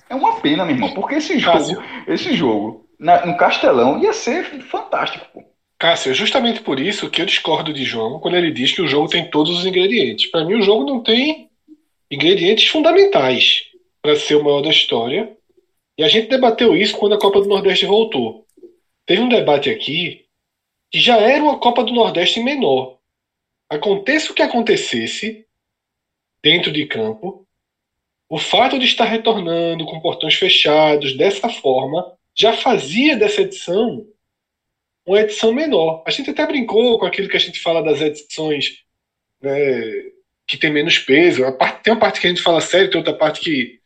[0.09, 0.91] É uma pena, meu irmão.
[0.93, 6.61] Porque esse jogo, esse jogo, na, no Castelão, ia ser fantástico, pô Cássio, é justamente
[6.61, 9.57] por isso que eu discordo de João quando ele diz que o jogo tem todos
[9.57, 10.31] os ingredientes.
[10.31, 11.49] Para mim, o jogo não tem
[12.09, 13.65] ingredientes fundamentais
[14.01, 15.35] para ser o maior da história.
[15.97, 18.45] E a gente debateu isso quando a Copa do Nordeste voltou.
[19.05, 20.25] Teve um debate aqui
[20.91, 22.97] que já era uma Copa do Nordeste menor.
[23.69, 25.45] Aconteça o que acontecesse
[26.41, 27.45] dentro de campo,
[28.29, 34.05] o fato de estar retornando com portões fechados dessa forma já fazia dessa edição
[35.05, 36.03] uma edição menor.
[36.05, 38.83] A gente até brincou com aquilo que a gente fala das edições
[39.41, 39.59] né,
[40.47, 41.43] que tem menos peso.
[41.57, 43.79] Parte, tem uma parte que a gente fala sério, tem outra parte que,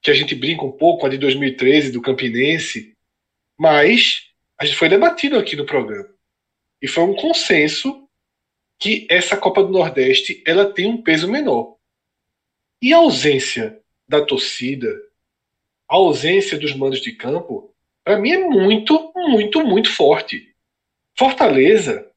[0.00, 2.96] que a gente brinca um pouco, a de 2013, do Campinense.
[3.58, 6.08] Mas a gente foi debatido aqui no programa.
[6.80, 8.08] E foi um consenso
[8.78, 11.76] que essa Copa do Nordeste ela tem um peso menor.
[12.80, 14.88] E a ausência da torcida,
[15.88, 20.51] a ausência dos mandos de campo, para mim é muito, muito, muito forte.
[21.16, 22.10] Fortaleza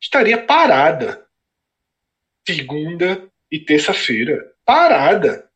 [0.00, 1.24] estaria parada
[2.46, 4.54] segunda e terça-feira.
[4.64, 5.50] Parada.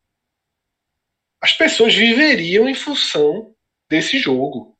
[1.40, 3.54] As pessoas viveriam em função
[3.88, 4.76] desse jogo.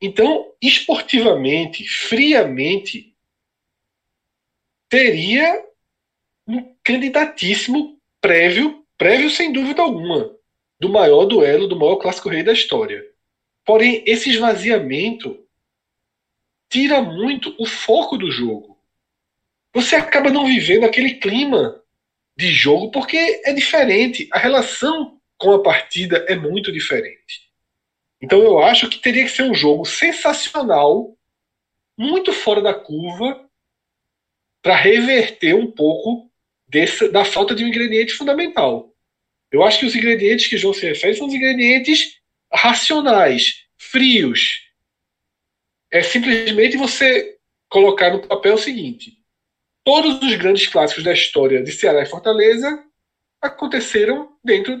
[0.00, 3.16] Então, esportivamente, friamente,
[4.88, 5.64] teria
[6.46, 10.36] um candidatíssimo prévio, prévio sem dúvida alguma,
[10.78, 13.04] do maior duelo, do maior clássico rei da história.
[13.64, 15.45] Porém, esse esvaziamento
[16.68, 18.78] tira muito o foco do jogo.
[19.74, 21.82] Você acaba não vivendo aquele clima
[22.36, 24.28] de jogo porque é diferente.
[24.32, 27.50] A relação com a partida é muito diferente.
[28.20, 31.16] Então eu acho que teria que ser um jogo sensacional,
[31.96, 33.46] muito fora da curva,
[34.62, 36.30] para reverter um pouco
[36.66, 38.92] dessa, da falta de um ingrediente fundamental.
[39.50, 42.18] Eu acho que os ingredientes que João se refere são os ingredientes
[42.52, 44.65] racionais, frios,
[45.90, 47.36] é simplesmente você
[47.68, 49.18] colocar no papel o seguinte:
[49.84, 52.84] todos os grandes clássicos da história de Ceará e Fortaleza
[53.40, 54.80] aconteceram dentro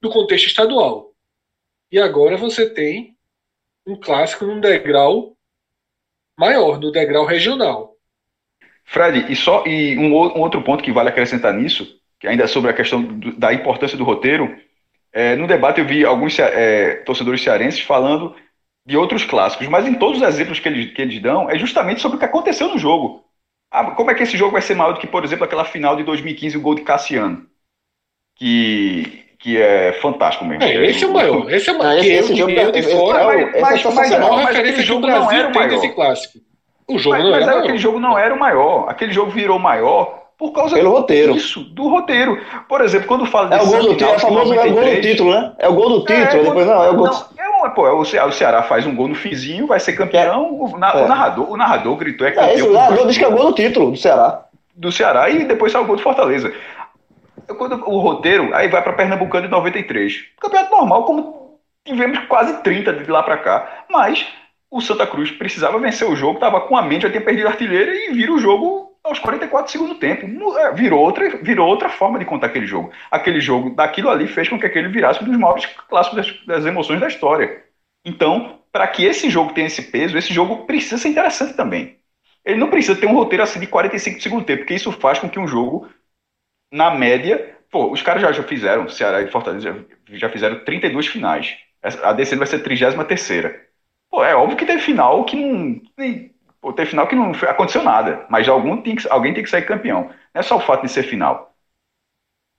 [0.00, 1.12] do contexto estadual.
[1.90, 3.16] E agora você tem
[3.86, 5.36] um clássico num degrau
[6.38, 7.96] maior, no degrau regional.
[8.84, 12.46] Fred, e só e um, um, outro ponto que vale acrescentar nisso, que ainda é
[12.46, 14.56] sobre a questão do, da importância do roteiro,
[15.12, 18.34] é, no debate eu vi alguns é, torcedores cearenses falando
[18.84, 22.00] de outros clássicos, mas em todos os exemplos que eles, que eles dão, é justamente
[22.00, 23.24] sobre o que aconteceu no jogo.
[23.70, 25.96] Ah, como é que esse jogo vai ser maior do que, por exemplo, aquela final
[25.96, 27.46] de 2015, o gol de Cassiano?
[28.36, 30.64] Que, que é fantástico mesmo.
[30.64, 31.50] É, esse é o maior.
[31.50, 31.98] Esse é o maior.
[31.98, 35.30] Esse, esse jogo é, de fora, mas, mas, mas, mas, mas, mas referência jogo não
[35.30, 35.68] era o maior.
[35.68, 36.38] desse clássico.
[36.88, 38.88] O jogo mas, não era mas aquele jogo não era o maior.
[38.88, 41.34] Aquele jogo virou maior por causa Pelo roteiro.
[41.34, 42.36] disso, do roteiro.
[42.68, 44.84] Por exemplo, quando fala É o gol do título, é o famoso é o gol
[44.84, 45.52] do título, né?
[45.56, 47.10] É o gol do título, é, depois não, é o gol.
[47.36, 49.92] Não, é, pô, é o, Ce o Ceará faz um gol no fizinho, vai ser
[49.92, 50.52] campeão.
[50.52, 51.04] O, na, é.
[51.04, 52.50] o narrador, o narrador gritou é campeão.
[52.50, 54.46] É isso, o narrador diz que é o gol do título do Ceará.
[54.74, 56.52] Do Ceará e depois sai o gol do Fortaleza.
[57.56, 60.24] Quando o roteiro, aí vai para Pernambucano de 93.
[60.40, 63.84] Campeonato normal, como tivemos quase 30 de lá para cá.
[63.88, 64.26] Mas
[64.68, 67.50] o Santa Cruz precisava vencer o jogo, tava com a mente, já tinha perdido a
[67.50, 70.26] artilheira e vira o jogo aos 44 do segundo tempo.
[70.58, 72.92] É, virou outra, virou outra forma de contar aquele jogo.
[73.10, 76.66] Aquele jogo, daquilo ali, fez com que aquele virasse um dos maiores clássicos das, das
[76.66, 77.64] emoções da história.
[78.04, 81.98] Então, para que esse jogo tenha esse peso, esse jogo precisa ser interessante também.
[82.44, 85.18] Ele não precisa ter um roteiro assim de 45 do segundo tempo, porque isso faz
[85.18, 85.88] com que um jogo,
[86.72, 87.56] na média.
[87.70, 91.56] Pô, os caras já, já fizeram, Ceará e Fortaleza já, fizeram 32 finais.
[92.02, 93.54] A DC vai ser a 33.
[94.10, 95.80] Pô, é óbvio que teve final que não
[96.62, 99.66] Pô, teve final que não aconteceu nada, mas algum tem que, alguém tem que sair
[99.66, 100.04] campeão.
[100.32, 101.52] Não é só o fato de ser final.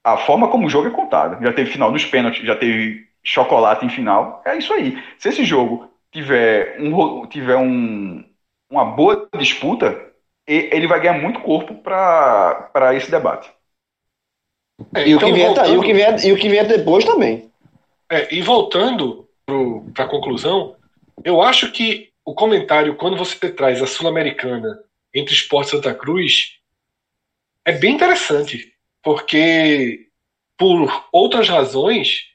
[0.04, 1.42] A forma como o jogo é contado.
[1.42, 4.42] Já teve final nos pênaltis, já teve chocolate em final.
[4.46, 5.02] É isso aí.
[5.18, 8.26] Se esse jogo tiver, um, tiver um,
[8.70, 10.12] uma boa disputa,
[10.46, 13.50] ele vai ganhar muito corpo para esse debate.
[14.94, 16.68] É, e, então, o que vier, voltando, e, o que vier, e o que vier
[16.68, 17.50] depois também.
[18.12, 19.30] É, e voltando
[19.94, 20.76] para a conclusão,
[21.24, 24.84] eu acho que o comentário, quando você traz a Sul-Americana
[25.14, 26.60] entre Esporte Santa Cruz,
[27.66, 30.10] é bem interessante, porque
[30.58, 32.30] por outras razões,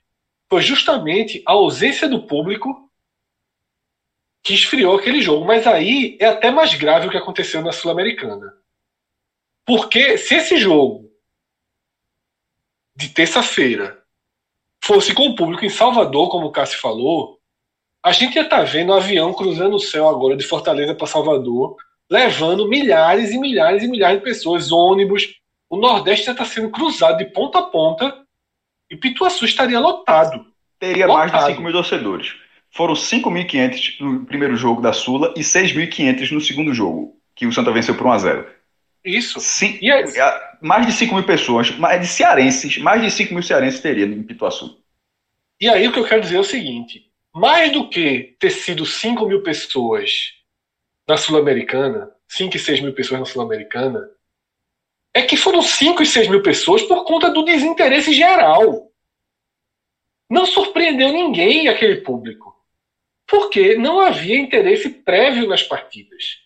[0.50, 2.90] foi justamente a ausência do público
[4.42, 5.44] que esfriou aquele jogo.
[5.44, 8.54] Mas aí é até mais grave o que aconteceu na Sul-Americana.
[9.64, 11.10] Porque se esse jogo
[12.94, 14.02] de terça-feira
[14.82, 17.37] fosse com o público em Salvador, como o Cássio falou,
[18.08, 21.06] a gente ia estar tá vendo um avião cruzando o céu agora de Fortaleza para
[21.06, 21.76] Salvador,
[22.10, 25.34] levando milhares e milhares e milhares de pessoas, ônibus.
[25.68, 28.22] O Nordeste já está sendo cruzado de ponta a ponta
[28.90, 30.46] e Pituaçu estaria lotado.
[30.78, 31.32] Teria lotado.
[31.32, 32.34] mais de 5 mil torcedores.
[32.70, 37.70] foram 5.500 no primeiro jogo da Sula e 6.500 no segundo jogo, que o Santa
[37.70, 38.46] venceu por 1 a 0
[39.04, 39.38] Isso.
[39.40, 40.04] Sim, aí?
[40.62, 44.22] mais de 5 mil pessoas, mais de cearenses, mais de 5 mil cearenses teria em
[44.22, 44.78] Pituaçu.
[45.60, 48.84] E aí o que eu quero dizer é o seguinte: mais do que ter sido
[48.84, 50.32] 5 mil pessoas
[51.06, 54.08] na Sul-Americana, 5 e 6 mil pessoas na Sul-Americana,
[55.14, 58.92] é que foram 5 e 6 mil pessoas por conta do desinteresse geral.
[60.30, 62.54] Não surpreendeu ninguém aquele público.
[63.26, 66.42] Porque não havia interesse prévio nas partidas.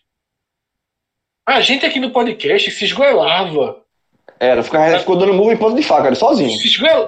[1.45, 3.82] A gente aqui no podcast se esgoelava
[4.39, 6.51] Era, ficava, ficou dando murro em ponto de faca, ele sozinho.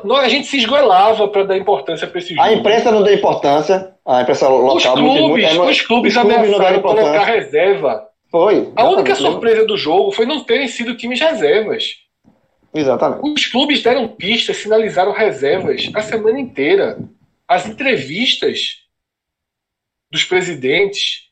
[0.06, 2.42] Nós- A gente se esgoelava para dar importância para esse jogo.
[2.42, 6.16] A imprensa não deu importância, a imprensa Os local muito- clubes, muito- é, os clubes
[6.16, 8.08] os clubes não deram colocar reserva.
[8.32, 8.72] Foi.
[8.76, 11.96] A única surpresa do jogo foi não terem sido times reservas.
[12.74, 13.22] Exatamente.
[13.24, 16.98] Os clubes deram pistas, sinalizaram reservas a semana inteira.
[17.48, 18.78] As entrevistas
[20.12, 21.24] dos presidentes,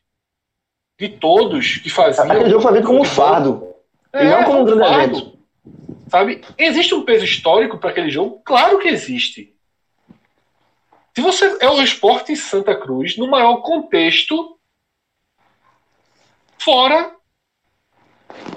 [0.98, 2.30] de todos que faziam.
[2.30, 3.68] Aquele jogo foi como um fardo.
[4.12, 5.33] É, e não como um grande evento.
[6.08, 6.42] Sabe?
[6.58, 8.40] Existe um peso histórico para aquele jogo?
[8.44, 9.54] Claro que existe.
[11.14, 14.58] Se você é o esporte em Santa Cruz, no maior contexto,
[16.58, 17.14] fora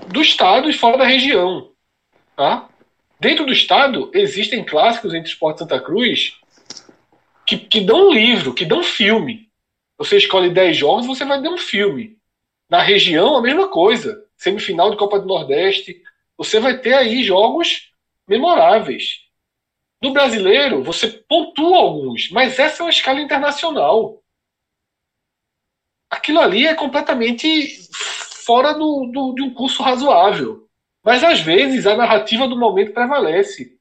[0.08, 1.72] do estado e fora da região.
[2.36, 2.68] Tá?
[3.20, 6.40] Dentro do estado, existem clássicos entre esporte Santa Cruz
[7.46, 9.50] que, que dão um livro, que dão filme.
[9.98, 12.18] Você escolhe 10 jogos, você vai dar um filme.
[12.70, 14.24] Na região, a mesma coisa.
[14.36, 16.04] Semifinal de Copa do Nordeste,
[16.38, 17.92] você vai ter aí jogos
[18.28, 19.22] memoráveis.
[20.02, 24.22] No brasileiro, você pontua alguns, mas essa é uma escala internacional.
[26.10, 30.70] Aquilo ali é completamente fora do, do- de um curso razoável.
[31.04, 33.78] Mas às vezes a narrativa do momento prevalece.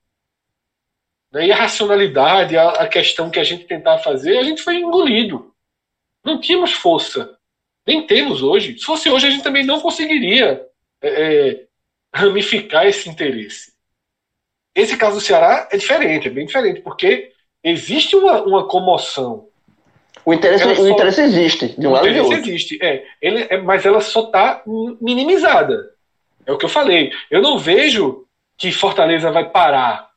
[1.33, 1.47] Né?
[1.49, 5.55] E a racionalidade, a, a questão que a gente tentava fazer, a gente foi engolido.
[6.25, 7.39] Não tínhamos força.
[7.87, 8.79] Nem temos hoje.
[8.79, 10.67] Se fosse hoje, a gente também não conseguiria
[11.01, 11.67] é, é,
[12.17, 13.73] ramificar esse interesse.
[14.75, 17.31] Esse caso do Ceará é diferente, é bem diferente, porque
[17.63, 19.49] existe uma, uma comoção.
[20.25, 22.51] O interesse, Ela o só- interesse existe, de um O lado e de interesse outro.
[22.51, 24.63] existe, é, ele, é, mas ela só está
[25.01, 25.93] minimizada.
[26.45, 27.13] É o que eu falei.
[27.31, 28.27] Eu não vejo
[28.59, 30.09] que Fortaleza vai parar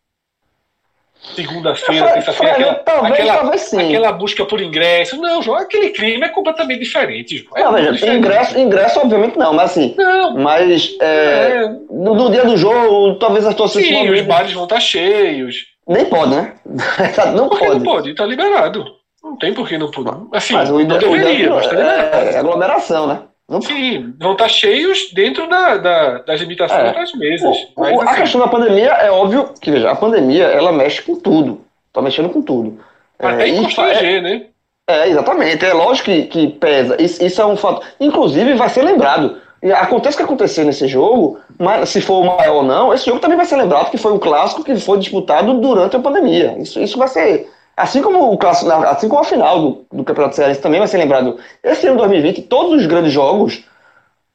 [1.36, 3.88] segunda-feira, terça-feira, Fra- aquela, talvez, aquela, talvez sim.
[3.88, 5.18] aquela busca por ingresso.
[5.18, 7.38] Não, João, aquele clima é completamente diferente.
[7.38, 7.58] João.
[7.58, 8.18] É Não, veja, diferente.
[8.18, 9.96] ingresso, ingresso, obviamente não, mas assim.
[9.98, 14.54] Não, Mas é, é, no, no dia do jogo, talvez as torcidas sim, os bares
[14.54, 15.66] vão estar cheios.
[15.88, 16.54] Nem pode, né?
[17.36, 17.66] não pode.
[17.70, 18.14] não pode?
[18.16, 18.86] Tá liberado.
[19.24, 20.14] Não tem por que não poder.
[20.34, 22.16] Assim, Mas o não deveria, mas tá liberado.
[22.30, 23.20] é, é aglomeração, né?
[23.50, 26.94] Não Sim, vão estar cheios dentro da, da- das limitações É.
[26.94, 27.58] das mesas.
[27.76, 30.72] O- Mas, o- a assim, questão da pandemia é óbvio que, veja, a pandemia ela
[30.72, 31.62] mexe com tudo.
[31.92, 32.80] Tá mexendo com tudo.
[33.18, 34.44] até É, em constranger, né?
[34.88, 35.66] É, exatamente.
[35.66, 36.96] É lógico que, que pesa.
[37.02, 37.86] Isso, isso é um fato.
[38.00, 39.38] Inclusive, vai ser lembrado.
[39.62, 43.06] E Acontece o que aconteceu nesse jogo, mas se for o maior ou não, esse
[43.08, 46.56] jogo também vai ser lembrado que foi um clássico que foi disputado durante a pandemia.
[46.60, 47.50] Isso, isso vai ser.
[47.80, 50.98] Assim como o clássico, assim como a final do, do Campeonato Cearense também vai ser
[50.98, 51.40] lembrado.
[51.64, 53.64] Esse ano 2020, todos os grandes jogos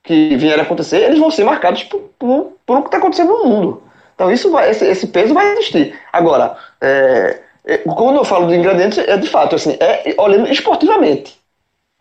[0.03, 3.35] que vierem a acontecer, eles vão ser marcados por, por, por o que está acontecendo
[3.35, 3.83] no mundo.
[4.15, 5.95] Então isso vai, esse, esse peso vai existir.
[6.11, 11.39] Agora, é, é, quando eu falo de ingredientes, é de fato, assim, é olhando esportivamente.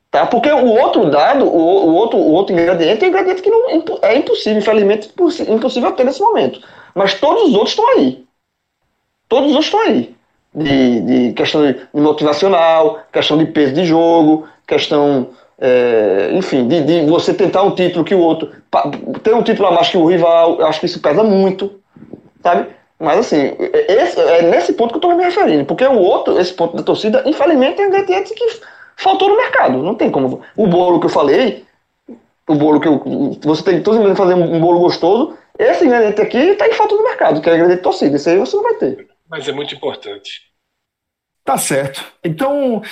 [0.10, 0.26] Tá?
[0.26, 3.70] Porque o outro dado, o, o outro, o outro ingrediente é um ingrediente que não,
[4.02, 5.12] é impossível, infelizmente,
[5.50, 6.62] impossível ter nesse momento.
[6.96, 8.24] Mas todos os outros estão aí.
[9.28, 10.16] Todos os outros estão aí.
[10.56, 16.82] De, de questão de, de motivacional, questão de peso de jogo, questão, é, enfim, de,
[16.84, 18.52] de você tentar um título que o outro.
[19.24, 21.72] Ter um título a mais que o rival, eu acho que isso pesa muito.
[22.44, 22.68] Sabe?
[23.00, 23.54] Mas assim,
[23.88, 25.66] esse- é nesse ponto que eu estou me referindo.
[25.66, 28.46] Porque o outro, esse ponto da torcida, infelizmente, é um ingrediente que
[28.96, 29.78] faltou no mercado.
[29.82, 30.42] Não tem como.
[30.56, 31.66] O bolo que eu falei,
[32.48, 33.02] o bolo que eu,
[33.44, 35.34] você tem todos os fazer um bolo gostoso.
[35.58, 38.16] Esse ingrediente aqui está em falta no mercado, que é o ingrediente torcida.
[38.16, 39.08] Esse aí você não vai ter.
[39.34, 40.44] Mas é muito importante.
[41.44, 42.06] Tá certo.
[42.24, 42.84] Então,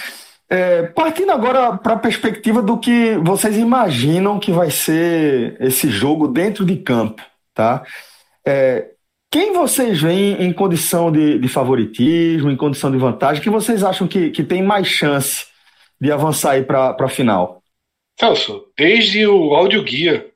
[0.49, 6.27] é, partindo agora para a perspectiva do que vocês imaginam que vai ser esse jogo
[6.27, 7.23] dentro de campo,
[7.53, 7.85] tá?
[8.43, 8.89] É,
[9.31, 14.07] quem vocês veem em condição de, de favoritismo, em condição de vantagem, que vocês acham
[14.07, 15.45] que, que tem mais chance
[16.01, 17.61] de avançar aí para a final?
[18.19, 20.27] Celso, desde o áudio guia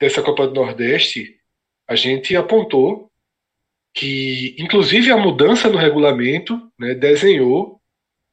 [0.00, 1.40] dessa Copa do Nordeste,
[1.88, 3.07] a gente apontou
[3.98, 7.80] que, inclusive, a mudança no regulamento né, desenhou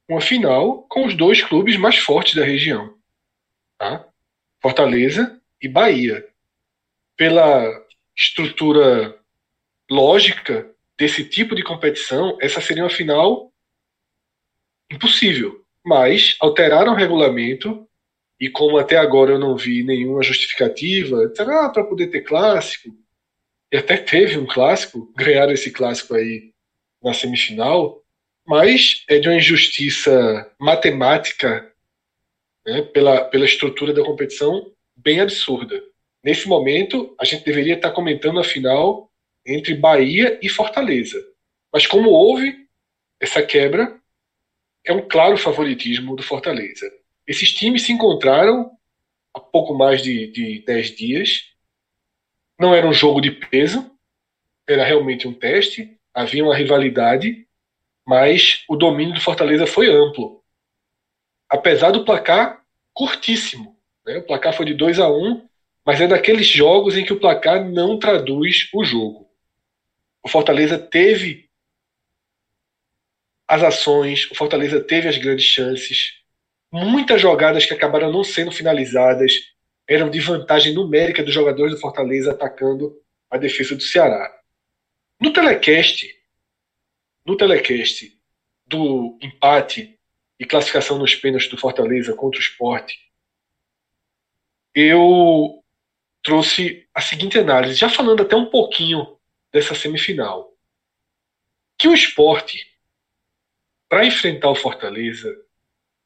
[0.08, 2.94] uma final com os dois clubes mais fortes da região,
[3.76, 4.06] tá?
[4.62, 6.24] Fortaleza e Bahia.
[7.16, 7.84] Pela
[8.16, 9.18] estrutura
[9.90, 13.52] lógica desse tipo de competição, essa seria uma final
[14.88, 15.64] impossível.
[15.84, 17.88] mas alteraram o regulamento
[18.38, 22.90] e como até agora eu não vi nenhuma justificativa, disseram, ah, para poder ter clássico,
[23.72, 26.52] e até teve um clássico, ganharam esse clássico aí
[27.02, 28.02] na semifinal,
[28.46, 31.72] mas é de uma injustiça matemática
[32.64, 35.82] né, pela, pela estrutura da competição bem absurda.
[36.22, 39.10] Nesse momento, a gente deveria estar comentando a final
[39.44, 41.22] entre Bahia e Fortaleza.
[41.72, 42.66] Mas como houve
[43.20, 44.00] essa quebra,
[44.84, 46.90] é um claro favoritismo do Fortaleza.
[47.26, 48.70] Esses times se encontraram
[49.34, 51.52] há pouco mais de, de 10 dias.
[52.58, 53.90] Não era um jogo de peso,
[54.66, 57.46] era realmente um teste, havia uma rivalidade,
[58.06, 60.42] mas o domínio do Fortaleza foi amplo.
[61.48, 62.62] Apesar do placar
[62.94, 63.76] curtíssimo.
[64.04, 64.18] Né?
[64.18, 65.46] O placar foi de 2 a 1
[65.86, 69.30] mas é daqueles jogos em que o placar não traduz o jogo.
[70.20, 71.48] O Fortaleza teve
[73.46, 76.14] as ações, o Fortaleza teve as grandes chances,
[76.72, 79.34] muitas jogadas que acabaram não sendo finalizadas
[79.88, 84.32] eram de vantagem numérica dos jogadores do Fortaleza atacando a defesa do Ceará.
[85.20, 86.06] No telecast,
[87.24, 88.12] no telecast
[88.66, 89.98] do empate
[90.38, 92.98] e classificação nos pênaltis do Fortaleza contra o Esporte,
[94.74, 95.64] eu
[96.22, 99.16] trouxe a seguinte análise, já falando até um pouquinho
[99.52, 100.52] dessa semifinal.
[101.78, 102.66] Que o esporte,
[103.88, 105.34] para enfrentar o Fortaleza,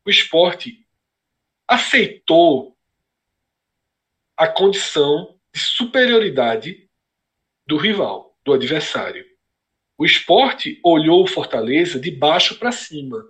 [0.04, 0.86] o esporte
[1.66, 2.76] aceitou
[4.40, 6.88] a condição de superioridade
[7.66, 9.22] do rival, do adversário.
[9.98, 13.22] O esporte olhou o Fortaleza de baixo para cima.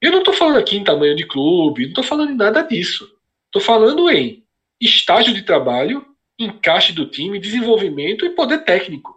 [0.00, 3.08] Eu não estou falando aqui em tamanho de clube, não estou falando em nada disso.
[3.46, 4.44] Estou falando em
[4.80, 6.04] estágio de trabalho,
[6.36, 9.16] encaixe do time, desenvolvimento e poder técnico.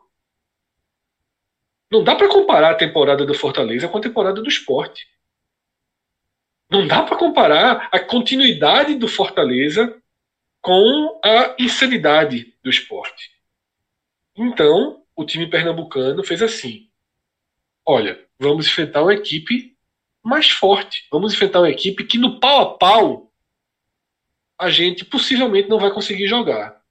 [1.91, 5.07] Não dá para comparar a temporada do Fortaleza com a temporada do esporte.
[6.69, 9.99] Não dá para comparar a continuidade do Fortaleza
[10.67, 13.31] com a insanidade do esporte.
[14.35, 16.89] Então, o time pernambucano fez assim:
[17.85, 19.77] olha, vamos enfrentar uma equipe
[20.21, 21.07] mais forte.
[21.09, 23.31] Vamos enfrentar uma equipe que no pau a pau
[24.59, 26.81] a gente possivelmente não vai conseguir jogar.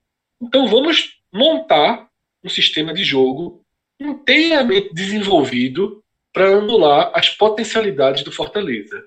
[0.41, 2.09] Então vamos montar
[2.43, 3.63] um sistema de jogo
[4.01, 6.03] inteiramente desenvolvido
[6.33, 9.05] para anular as potencialidades do Fortaleza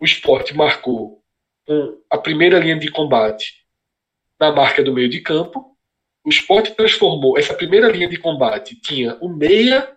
[0.00, 1.22] o esporte marcou
[2.08, 3.59] a primeira linha de combate
[4.40, 5.76] na marca do meio de campo.
[6.24, 9.94] O esporte transformou essa primeira linha de combate, tinha o meia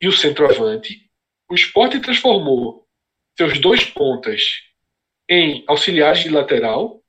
[0.00, 1.10] e o centroavante.
[1.50, 2.86] O esporte transformou
[3.36, 4.62] seus dois pontas
[5.28, 7.02] em auxiliares de lateral,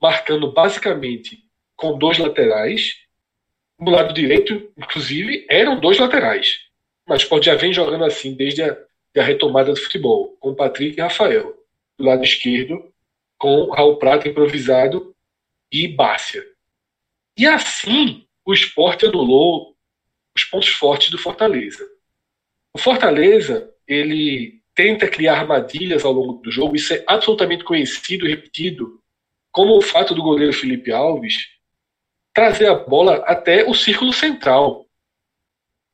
[0.00, 1.44] marcando basicamente
[1.76, 2.94] com dois laterais.
[3.78, 6.60] No lado direito, inclusive, eram dois laterais.
[7.06, 8.76] Mas esporte já vem jogando assim desde a
[9.18, 11.56] a retomada do futebol, com Patrick e Rafael.
[11.98, 12.92] Do lado esquerdo,
[13.38, 15.14] com Raul Prata improvisado
[15.70, 16.44] e Bárcia.
[17.36, 19.76] E assim, o esporte anulou
[20.36, 21.86] os pontos fortes do Fortaleza.
[22.72, 28.30] O Fortaleza, ele tenta criar armadilhas ao longo do jogo, isso é absolutamente conhecido e
[28.30, 29.02] repetido,
[29.50, 31.48] como o fato do goleiro Felipe Alves
[32.32, 34.86] trazer a bola até o círculo central.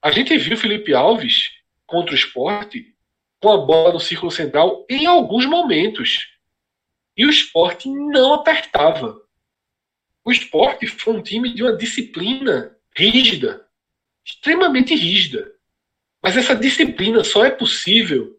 [0.02, 1.50] A gente viu Felipe Alves
[1.86, 2.94] contra o esporte
[3.40, 6.28] com a bola no círculo central em alguns momentos.
[7.16, 9.16] E o esporte não apertava.
[10.26, 13.66] O esporte foi um time de uma disciplina rígida,
[14.24, 15.54] extremamente rígida.
[16.22, 18.38] Mas essa disciplina só é possível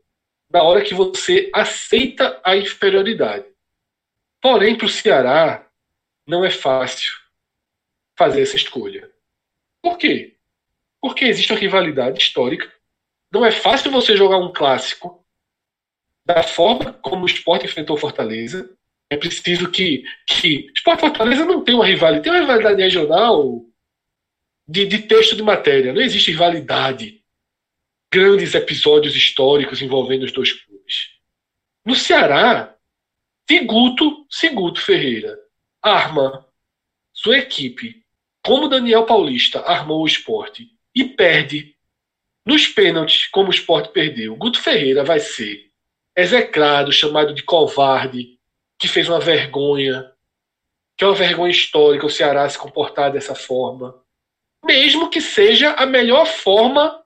[0.51, 3.45] na hora que você aceita a inferioridade.
[4.41, 5.67] Porém, para o Ceará,
[6.27, 7.11] não é fácil
[8.17, 9.09] fazer essa escolha.
[9.81, 10.35] Por quê?
[11.01, 12.71] Porque existe uma rivalidade histórica
[13.31, 15.25] não é fácil você jogar um clássico
[16.25, 18.76] da forma como o esporte enfrentou Fortaleza.
[19.09, 23.65] É preciso que, que Esporte Fortaleza não tem uma rivalidade, tem uma rivalidade regional
[24.67, 25.93] de, de texto de matéria.
[25.93, 27.23] Não existe rivalidade.
[28.11, 31.09] Grandes episódios históricos envolvendo os dois clubes.
[31.85, 32.75] No Ceará,
[33.49, 35.37] Siguto, Siguto Ferreira
[35.81, 36.45] arma
[37.13, 38.03] sua equipe,
[38.43, 41.75] como Daniel Paulista armou o esporte, e perde
[42.45, 45.69] nos pênaltis, como o esporte perdeu, Guto Ferreira vai ser
[46.15, 48.36] execrado, chamado de covarde,
[48.77, 50.11] que fez uma vergonha,
[50.97, 54.03] que é uma vergonha histórica o Ceará se comportar dessa forma.
[54.63, 57.03] Mesmo que seja a melhor forma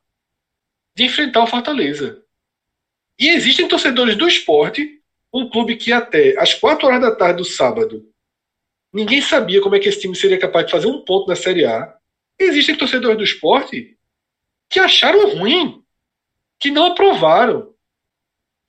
[0.95, 2.24] de enfrentar o Fortaleza.
[3.19, 5.01] E existem torcedores do esporte,
[5.34, 8.11] um clube que até às 4 horas da tarde do sábado
[8.91, 11.65] ninguém sabia como é que esse time seria capaz de fazer um ponto na Série
[11.65, 11.97] A.
[12.38, 13.97] Existem torcedores do esporte
[14.69, 15.84] que acharam ruim,
[16.59, 17.70] que não aprovaram,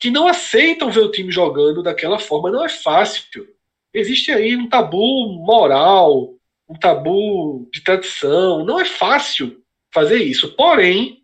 [0.03, 2.50] que não aceitam ver o time jogando daquela forma.
[2.50, 3.46] Não é fácil.
[3.94, 6.34] Existe aí um tabu moral,
[6.68, 8.64] um tabu de tradição.
[8.64, 10.57] Não é fácil fazer isso.
[10.57, 11.22] Porém,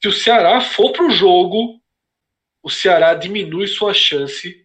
[0.00, 1.80] se o Ceará for para o jogo,
[2.62, 4.64] o Ceará diminui sua chance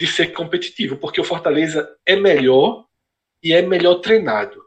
[0.00, 2.86] de ser competitivo, porque o Fortaleza é melhor
[3.42, 4.64] e é melhor treinado.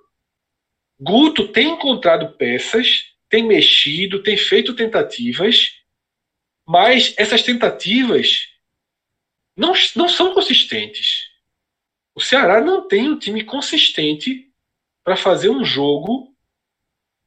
[0.99, 5.78] Guto tem encontrado peças, tem mexido, tem feito tentativas,
[6.69, 8.47] mas essas tentativas
[9.57, 11.27] não, não são consistentes.
[12.13, 14.53] O Ceará não tem um time consistente
[15.03, 16.31] para fazer um jogo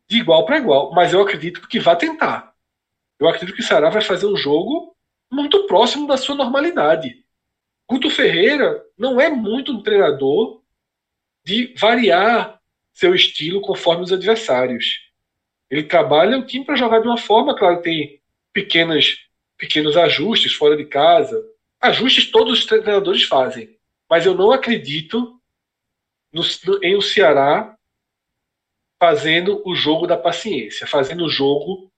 [0.08, 2.54] de igual para igual, mas eu acredito que vai tentar.
[3.18, 4.96] Eu acredito que o Ceará vai fazer um jogo
[5.28, 7.26] muito próximo da sua normalidade.
[7.90, 10.62] Guto Ferreira não é muito um treinador
[11.44, 12.62] de variar
[12.92, 15.00] seu estilo conforme os adversários.
[15.68, 18.22] Ele trabalha o time para jogar de uma forma, claro, tem
[18.52, 19.16] pequenas,
[19.62, 21.40] pequenos ajustes fora de casa.
[21.80, 23.78] Ajustes todos os treinadores fazem.
[24.10, 25.40] Mas eu não acredito
[26.32, 26.42] no,
[26.82, 27.76] em o Ceará
[29.00, 31.88] fazendo o jogo da paciência, fazendo o jogo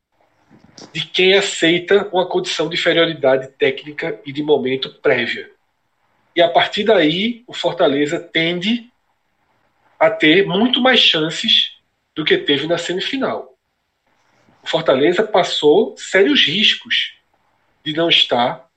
[0.92, 5.50] de quem aceita uma condição de inferioridade técnica e de momento prévia.
[6.36, 8.90] E a partir daí, o Fortaleza tende
[9.98, 11.78] a ter muito mais chances
[12.14, 13.56] do que teve na semifinal.
[14.62, 17.14] O Fortaleza passou sérios riscos
[17.84, 18.68] de não estar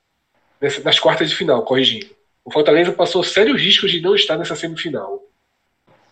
[0.60, 2.08] nessa, nas quartas de final, corrigindo.
[2.44, 5.22] O Fortaleza passou sérios riscos de não estar nessa semifinal.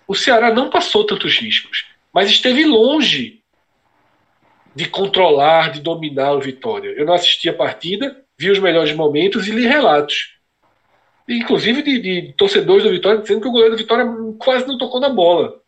[0.06, 3.42] O Ceará não passou tantos riscos, mas esteve longe
[4.74, 6.90] de controlar, de dominar o Vitória.
[6.90, 10.36] Eu não assisti a partida, vi os melhores momentos e li relatos
[11.28, 14.06] inclusive de, de, torcedores do Vitória, dizendo que o goleiro do Vitória
[14.38, 15.60] quase não tocou na bola.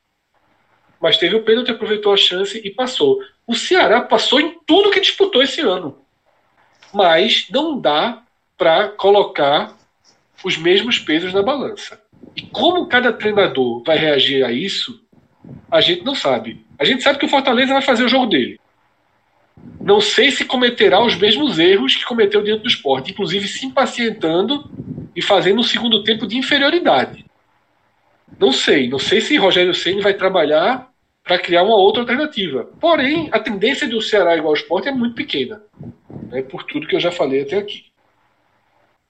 [1.01, 3.21] Mas teve o pênalti, aproveitou a chance e passou.
[3.47, 5.99] O Ceará passou em tudo que disputou esse ano.
[6.93, 8.23] Mas não dá
[8.57, 9.77] para colocar
[10.45, 12.01] os mesmos pesos na balança.
[12.37, 15.01] E como cada treinador vai reagir a isso,
[15.71, 16.65] a gente não sabe.
[16.79, 18.61] A gente sabe que o Fortaleza vai fazer o jogo dele.
[19.81, 24.71] Não sei se cometerá os mesmos erros que cometeu dentro do esporte, inclusive se impacientando
[25.15, 27.25] e fazendo um segundo tempo de inferioridade.
[28.39, 30.88] Não sei, não sei se Rogério Ceni vai trabalhar
[31.29, 32.67] para criar uma outra alternativa.
[32.81, 35.61] Porém, a tendência do Ceará igual ao esporte é muito pequena,
[36.31, 37.85] né, por tudo que eu já falei até aqui.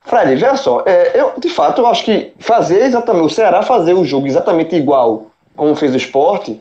[0.00, 3.94] Fred, veja só, é, eu, de fato, eu acho que fazer exatamente, o Ceará fazer
[3.94, 6.60] o jogo exatamente igual como fez o esporte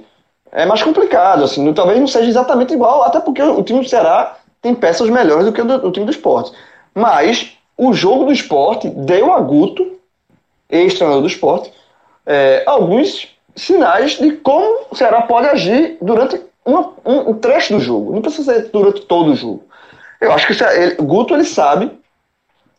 [0.51, 4.37] é mais complicado, assim, talvez não seja exatamente igual, até porque o time do Ceará
[4.61, 6.51] tem peças melhores do que o, do, o time do esporte.
[6.93, 9.97] Mas o jogo do esporte deu a Guto,
[10.69, 11.71] ex-treinador do esporte,
[12.25, 17.79] é, alguns sinais de como o Ceará pode agir durante uma, um, um, trecho do
[17.79, 18.13] jogo.
[18.13, 19.63] Não precisa ser durante todo o jogo.
[20.21, 21.91] Eu acho que o, ele, Guto ele sabe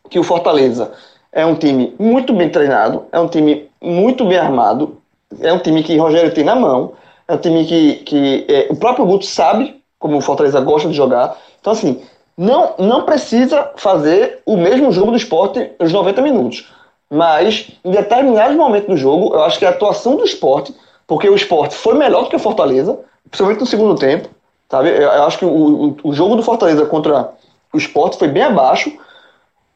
[0.09, 0.93] que o Fortaleza
[1.33, 4.99] é um time muito bem treinado, é um time muito bem armado,
[5.41, 6.93] é um time que Rogério tem na mão,
[7.27, 10.95] é um time que, que é, o próprio Guto sabe como o Fortaleza gosta de
[10.95, 11.37] jogar.
[11.61, 12.03] Então, assim,
[12.37, 16.73] não, não precisa fazer o mesmo jogo do esporte nos 90 minutos.
[17.11, 20.75] Mas, em determinados momentos do jogo, eu acho que a atuação do esporte,
[21.07, 22.99] porque o esporte foi melhor do que o Fortaleza,
[23.31, 24.29] principalmente no segundo tempo,
[24.71, 24.91] sabe?
[24.91, 27.33] Eu, eu acho que o, o, o, jogo do Fortaleza contra
[27.73, 28.93] o esporte foi bem abaixo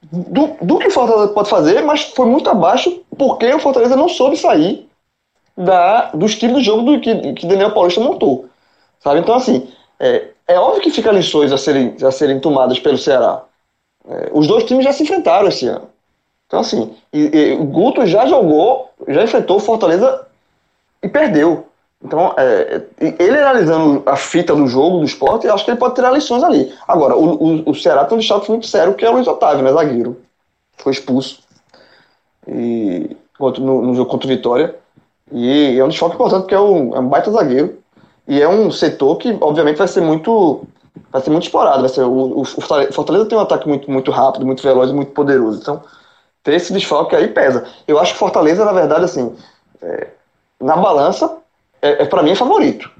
[0.02, 4.08] do, do que o Fortaleza pode fazer, mas foi muito abaixo porque o Fortaleza não
[4.08, 4.88] soube sair
[5.56, 8.46] da, do estilo de jogo do, que, que Daniel Paulista montou.
[9.00, 9.20] Sabe?
[9.20, 9.68] Então, assim,
[9.98, 13.42] é, é óbvio que fica lições a serem, a serem tomadas pelo Ceará.
[14.06, 15.88] É, os dois times já se enfrentaram esse ano.
[16.52, 20.26] Então, assim, e, e, o Guto já jogou, já enfrentou o Fortaleza
[21.02, 21.66] e perdeu.
[22.04, 26.10] Então, é, ele analisando a fita do jogo, do esporte, acho que ele pode tirar
[26.10, 26.70] lições ali.
[26.86, 29.64] Agora, o, o, o Ceará tem um destaque muito sério, que é o Luiz Otávio,
[29.64, 30.20] né, zagueiro.
[30.76, 31.40] Foi expulso
[32.46, 34.76] e, no, no jogo contra o Vitória.
[35.32, 37.78] E é um desfalque importante, porque é um, é um baita zagueiro.
[38.28, 40.66] E é um setor que, obviamente, vai ser muito
[41.10, 41.80] vai ser muito explorado.
[41.80, 45.12] Vai ser, o, o Fortaleza tem um ataque muito, muito rápido, muito veloz e muito
[45.12, 45.58] poderoso.
[45.62, 45.82] Então,
[46.42, 47.66] ter esse desfalque aí pesa.
[47.86, 49.34] Eu acho que Fortaleza, na verdade, assim,
[49.80, 50.08] é,
[50.60, 51.38] na balança,
[51.80, 52.90] é, é para mim é favorito.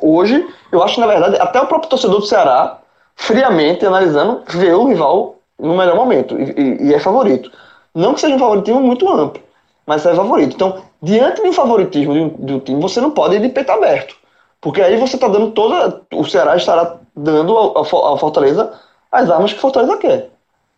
[0.00, 2.78] Hoje, eu acho na verdade, até o próprio torcedor do Ceará,
[3.14, 7.50] friamente analisando, vê o rival no melhor momento e, e, e é favorito.
[7.94, 9.42] Não que seja um favoritismo muito amplo,
[9.86, 10.54] mas é favorito.
[10.54, 14.16] Então, diante do favoritismo do, do time, você não pode ir de peito aberto.
[14.60, 16.02] Porque aí você está dando toda.
[16.12, 18.72] O Ceará estará dando ao, Fortaleza
[19.10, 20.29] as armas que o Fortaleza quer.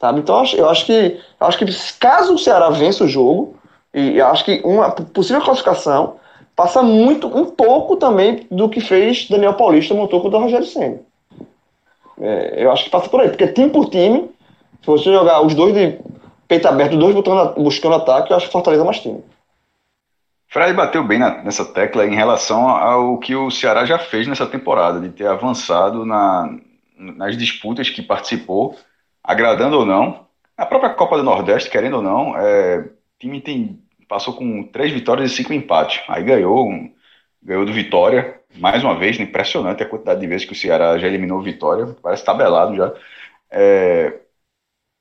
[0.03, 0.18] Sabe?
[0.18, 1.20] Então eu acho, que.
[1.40, 1.64] Eu acho que
[2.00, 3.55] caso o Ceará vença o jogo,
[3.94, 6.16] e eu acho que uma possível classificação
[6.57, 10.98] passa muito, um pouco também do que fez Daniel Paulista montou contra o Rogério Senna.
[12.20, 14.28] É, eu acho que passa por aí, porque time por time,
[14.80, 15.96] se você jogar os dois de
[16.48, 19.22] peito aberto, dois buscando, buscando ataque, eu acho que Fortaleza é mais time.
[20.48, 24.46] Fred bateu bem na, nessa tecla em relação ao que o Ceará já fez nessa
[24.46, 26.53] temporada, de ter avançado na,
[26.98, 28.76] nas disputas que participou,
[29.22, 30.26] agradando ou não.
[30.56, 34.92] A própria Copa do Nordeste, querendo ou não, é, o time tem, passou com três
[34.92, 36.02] vitórias e cinco empates.
[36.08, 36.92] Aí ganhou, um,
[37.42, 40.98] ganhou do Vitória, mais uma vez, né, impressionante a quantidade de vezes que o Ceará
[40.98, 42.94] já eliminou o Vitória, parece tabelado já.
[43.50, 44.20] É,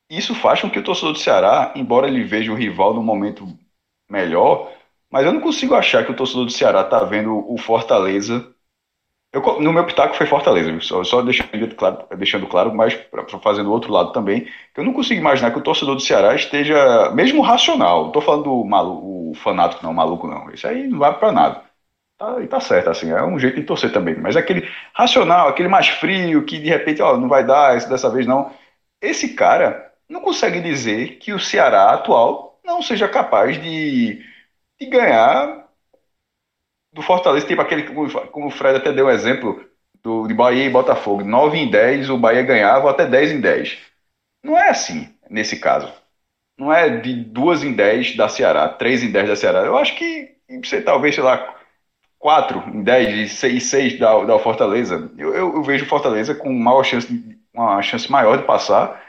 [0.09, 3.47] isso faz com que o torcedor do Ceará, embora ele veja o rival num momento
[4.09, 4.71] melhor,
[5.09, 8.53] mas eu não consigo achar que o torcedor do Ceará tá vendo o Fortaleza.
[9.33, 13.39] Eu, no meu pitaco foi Fortaleza, só, só deixando, claro, deixando claro, mas pra, pra
[13.39, 14.41] fazendo o outro lado também,
[14.73, 18.19] que eu não consigo imaginar que o torcedor do Ceará esteja, mesmo racional, não tô
[18.19, 21.63] falando do maluco, o fanático não, maluco não, isso aí não vai para nada.
[22.17, 25.69] Tá, e tá certo, assim, é um jeito de torcer também, mas aquele racional, aquele
[25.69, 28.51] mais frio, que de repente, ó, não vai dar, dessa vez não.
[29.01, 34.23] Esse cara não consegue dizer que o Ceará atual não seja capaz de
[34.79, 35.60] e ganhar
[36.93, 39.63] do Fortaleza, tipo aquele, como o Fred até deu um exemplo,
[40.03, 43.77] do, de Bahia e Botafogo, 9 em 10, o Bahia ganhava até 10 em 10.
[44.43, 45.91] Não é assim, nesse caso.
[46.57, 49.59] Não é de 2 em 10 da Ceará, 3 em 10 da Ceará.
[49.59, 51.55] Eu acho que você talvez, sei lá,
[52.19, 55.11] 4 em 10 e 6, 6 da, da Fortaleza.
[55.17, 57.07] Eu, eu, eu vejo Fortaleza com maior chance,
[57.53, 59.01] uma chance maior de passar,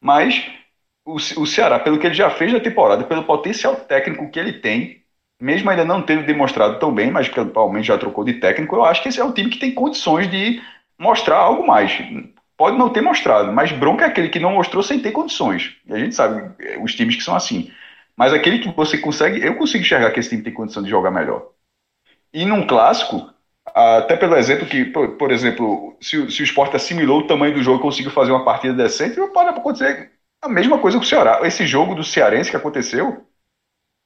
[0.00, 0.50] mas
[1.04, 4.54] o, o Ceará, pelo que ele já fez na temporada, pelo potencial técnico que ele
[4.54, 5.03] tem,
[5.44, 8.84] mesmo ainda não tendo demonstrado tão bem, mas que atualmente já trocou de técnico, eu
[8.84, 10.62] acho que esse é um time que tem condições de
[10.98, 11.92] mostrar algo mais.
[12.56, 15.76] Pode não ter mostrado, mas bronca é aquele que não mostrou sem ter condições.
[15.86, 17.70] E a gente sabe é, os times que são assim.
[18.16, 21.10] Mas aquele que você consegue, eu consigo enxergar que esse time tem condição de jogar
[21.10, 21.50] melhor.
[22.32, 23.30] E num clássico,
[23.66, 27.62] até pelo exemplo que, por, por exemplo, se, se, o esporte assimilou o tamanho do
[27.62, 31.40] jogo e conseguiu fazer uma partida decente, pode acontecer a mesma coisa com o Ceará.
[31.42, 33.26] Esse jogo do Cearense que aconteceu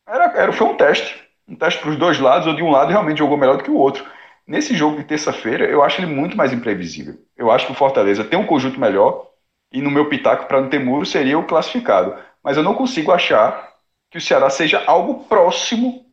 [0.05, 2.91] era, era, foi um teste um teste para os dois lados, ou de um lado
[2.91, 4.05] realmente jogou melhor do que o outro.
[4.47, 7.15] Nesse jogo de terça-feira, eu acho ele muito mais imprevisível.
[7.37, 9.27] Eu acho que o Fortaleza tem um conjunto melhor,
[9.73, 12.15] e no meu pitaco, para não ter muro, seria o classificado.
[12.43, 13.75] Mas eu não consigo achar
[14.11, 16.07] que o Ceará seja algo próximo,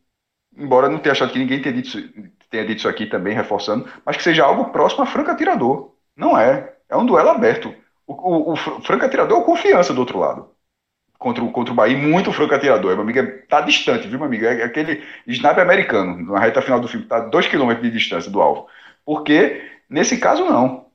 [0.56, 1.98] embora não tenha achado que ninguém tenha dito,
[2.50, 5.92] tenha dito isso aqui também, reforçando, mas que seja algo próximo a Franca Atirador.
[6.16, 6.74] Não é.
[6.88, 7.74] É um duelo aberto.
[8.06, 10.55] O, o, o Franca Atirador é confiança do outro lado
[11.18, 12.92] contra o, contra o Bahia, muito franco atirador.
[12.92, 14.44] Meu amigo, tá distante, viu, meu amigo?
[14.44, 18.40] É aquele sniper americano, na reta final do filme, tá dois quilômetros de distância do
[18.40, 18.68] alvo.
[19.04, 20.86] Porque, nesse caso, não.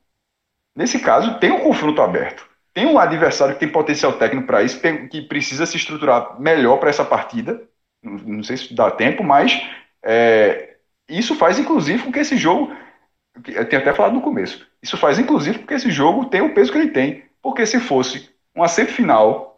[0.75, 2.49] Nesse caso, tem um confronto aberto.
[2.73, 6.89] Tem um adversário que tem potencial técnico para isso, que precisa se estruturar melhor para
[6.89, 7.61] essa partida.
[8.01, 9.61] Não sei se dá tempo, mas
[10.03, 10.75] é,
[11.09, 12.73] isso faz, inclusive, com que esse jogo.
[13.47, 14.65] Eu tenho até falado no começo.
[14.81, 17.23] Isso faz, inclusive, com que esse jogo tenha o peso que ele tem.
[17.41, 19.50] Porque se fosse uma semifinal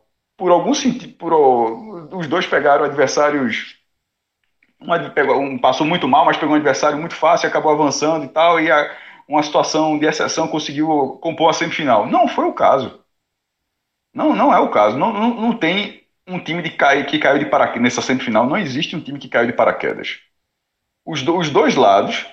[0.43, 1.31] por algum sentido, por,
[2.13, 3.77] os dois pegaram adversários.
[4.81, 4.91] Um,
[5.39, 8.69] um passou muito mal, mas pegou um adversário muito fácil, acabou avançando e tal, e
[8.69, 8.93] a,
[9.25, 12.05] uma situação de exceção conseguiu compor a semifinal.
[12.07, 13.01] Não foi o caso.
[14.13, 14.97] Não, não é o caso.
[14.97, 18.45] Não, não, não tem um time de cai, que caiu de paraquedas nessa semifinal.
[18.45, 20.19] Não existe um time que caiu de paraquedas.
[21.05, 22.25] Os, do, os dois lados,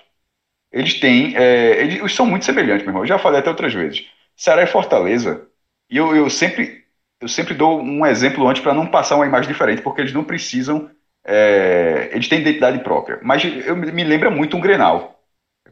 [0.72, 1.36] eles têm.
[1.36, 3.04] É, eles são muito semelhantes, meu irmão.
[3.04, 4.04] Eu já falei até outras vezes.
[4.34, 5.46] Ceará e Fortaleza.
[5.88, 6.79] E eu, eu sempre
[7.20, 10.24] eu sempre dou um exemplo antes para não passar uma imagem diferente, porque eles não
[10.24, 10.90] precisam.
[11.24, 13.20] É, eles têm identidade própria.
[13.22, 15.20] Mas eu me lembra muito um Grenal.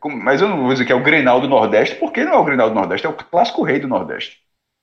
[0.05, 2.45] Mas eu não vou dizer que é o Grenal do Nordeste, porque não é o
[2.45, 4.39] Grenal do Nordeste, é o clássico rei do Nordeste.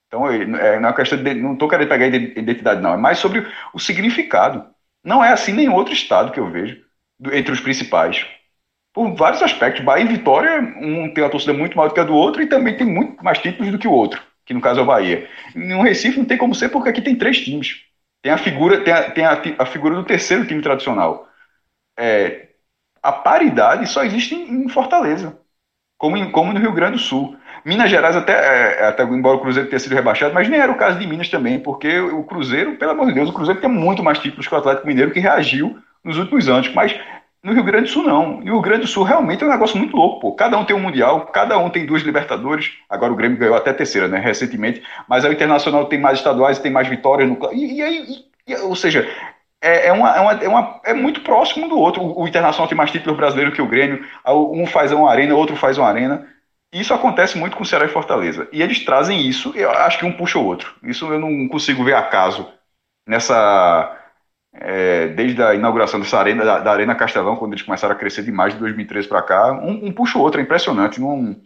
[0.08, 2.94] Então, é, não é questão de, não estou querendo pegar identidade, não.
[2.94, 4.66] É mais sobre o significado.
[5.04, 6.78] Não é assim nem outro estado que eu vejo
[7.32, 8.26] entre os principais.
[8.92, 9.84] Por vários aspectos.
[9.84, 12.48] Bahia e Vitória, um tem uma torcida muito maior do que a do outro e
[12.48, 15.28] também tem muito mais títulos do que o outro que no caso é o Bahia.
[15.54, 17.82] No Recife não tem como ser porque aqui tem três times.
[18.22, 21.28] Tem a figura, tem a, tem a, a figura do terceiro time tradicional.
[21.98, 22.50] É,
[23.02, 25.38] a paridade só existe em, em Fortaleza,
[25.98, 27.36] como, em, como no Rio Grande do Sul.
[27.64, 30.76] Minas Gerais, até, é, até embora o Cruzeiro tenha sido rebaixado, mas nem era o
[30.76, 34.02] caso de Minas também, porque o Cruzeiro, pelo amor de Deus, o Cruzeiro tem muito
[34.04, 36.72] mais títulos que o Atlético Mineiro, que reagiu nos últimos anos.
[36.72, 36.96] Mas
[37.46, 38.42] no Rio Grande do Sul, não.
[38.42, 40.32] E o Rio Grande do Sul realmente é um negócio muito louco, pô.
[40.32, 42.72] Cada um tem um Mundial, cada um tem duas Libertadores.
[42.90, 44.18] Agora o Grêmio ganhou até terceira, né?
[44.18, 44.82] Recentemente.
[45.08, 47.28] Mas o Internacional tem mais estaduais, tem mais vitórias.
[47.28, 47.38] No...
[47.52, 48.04] E, aí,
[48.64, 49.08] ou seja,
[49.62, 52.02] é, é, uma, é, uma, é, uma, é, muito próximo do outro.
[52.02, 54.04] O, o Internacional tem mais títulos brasileiros que o Grêmio.
[54.26, 56.26] Um faz uma arena, outro faz uma arena.
[56.72, 58.48] Isso acontece muito com o Ceará e Fortaleza.
[58.50, 60.74] E eles trazem isso, eu acho que um puxa o outro.
[60.82, 62.44] Isso eu não consigo ver acaso
[63.06, 63.96] nessa
[64.60, 68.22] é, desde a inauguração dessa arena, da, da, Arena Castelão, quando eles começaram a crescer
[68.22, 71.00] demais de 2013 para cá, um, um puxa o outro, é impressionante.
[71.00, 71.36] Não,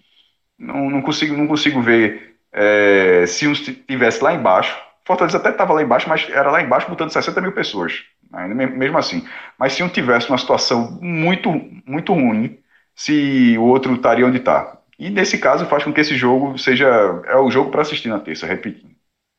[0.58, 5.72] não, não, consigo, não consigo ver é, se um estivesse lá embaixo, Fortaleza até estava
[5.72, 8.02] lá embaixo, mas era lá embaixo botando 60 mil pessoas,
[8.32, 9.26] ainda mesmo assim.
[9.58, 11.50] Mas se um tivesse uma situação muito,
[11.84, 12.58] muito ruim,
[12.94, 14.78] se o outro estaria onde está.
[14.98, 16.86] E nesse caso faz com que esse jogo seja
[17.26, 18.94] é o jogo para assistir na terça, repetindo.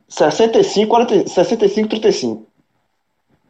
[0.09, 2.50] 65, 40, 65, 35.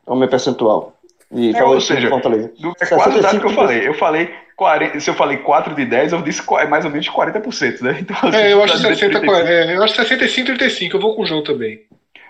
[0.08, 0.95] É o meu percentual.
[1.32, 2.52] E é, ou seja, Fortaleza.
[2.60, 3.88] Do, é quase o dado que eu falei.
[3.88, 7.08] Eu falei 40, se eu falei 4 de 10, eu disse é mais ou menos
[7.08, 7.97] 40%, né?
[8.02, 10.95] Então, assim, é, eu acho, 60, 40, é, eu acho 65, 35.
[10.95, 11.82] Eu vou com o João também.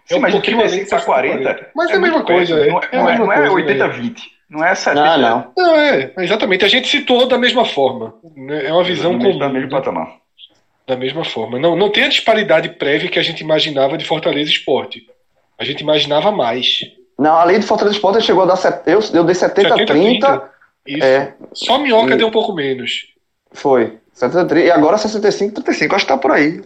[0.05, 1.69] Sim, é um mas de 35 para 40, 40.
[1.76, 2.55] Mas é, a mesma coisa.
[2.55, 4.17] Não é, não é, não é 80-20.
[4.49, 5.17] Não é 70.
[5.17, 5.53] Não, não.
[5.57, 6.65] não é, exatamente.
[6.65, 8.13] A gente citou da mesma forma.
[8.36, 8.65] Né?
[8.65, 9.38] É uma visão comum.
[9.38, 10.15] Da mesma patamar.
[10.88, 11.57] Da mesma forma.
[11.57, 15.05] Não, não tem a disparidade prévia que a gente imaginava de Fortaleza Esporte.
[15.57, 16.82] A gente imaginava mais.
[17.22, 18.55] Não, além de Fortaleza Esporte, chegou a dar.
[18.55, 18.82] Set...
[18.88, 20.28] Eu, eu dei 70, 70 30.
[20.28, 20.51] 30.
[20.88, 21.05] Isso.
[21.05, 21.36] É.
[21.53, 22.17] Só Minhoca e...
[22.17, 23.09] deu um pouco menos.
[23.51, 23.99] Foi.
[24.11, 24.65] 70, 30.
[24.65, 25.95] E agora 65, 35.
[25.95, 26.63] Acho que tá por aí.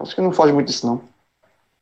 [0.00, 1.02] Acho que não foge muito disso, não.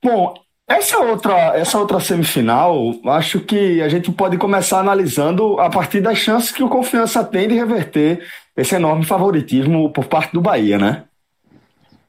[0.02, 0.34] Bom,
[0.66, 2.74] essa outra, essa outra semifinal,
[3.06, 7.46] acho que a gente pode começar analisando a partir das chances que o Confiança tem
[7.46, 11.04] de reverter esse enorme favoritismo por parte do Bahia, né?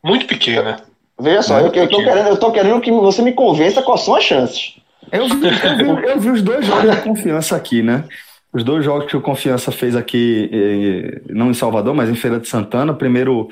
[0.04, 0.82] Muito pequena.
[1.20, 4.16] Veja só, eu, eu, tô querendo, eu tô querendo que você me convença quais são
[4.16, 4.81] as chances.
[5.12, 8.06] Eu vi, eu vi, eu vi os dois jogos de confiança aqui, né?
[8.54, 12.38] Os dois jogos que o Confiança fez aqui, eh, não em Salvador, mas em Feira
[12.38, 12.94] de Santana.
[12.94, 13.48] Primeiro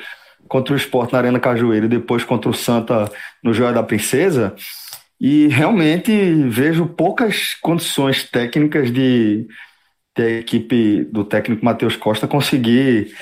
[0.48, 3.10] contra o Sport na Arena Cajueiro e depois contra o Santa
[3.42, 4.54] no Joia da Princesa.
[5.20, 6.12] E realmente
[6.48, 9.48] vejo poucas condições técnicas de,
[10.18, 13.14] de a equipe do técnico Matheus Costa conseguir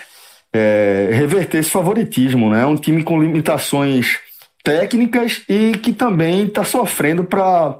[0.51, 2.49] é, reverter esse favoritismo.
[2.49, 2.65] Né?
[2.65, 4.19] Um time com limitações
[4.63, 7.77] técnicas e que também está sofrendo para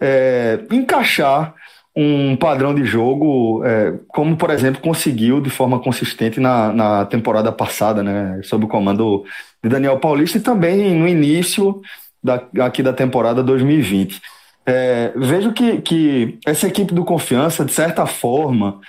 [0.00, 1.54] é, encaixar
[1.94, 7.50] um padrão de jogo, é, como por exemplo conseguiu de forma consistente na, na temporada
[7.50, 9.24] passada, né, sob o comando
[9.64, 11.80] de Daniel Paulista e também no início
[12.22, 14.20] da, aqui da temporada 2020.
[14.66, 18.80] É, vejo que, que essa equipe do Confiança, de certa forma,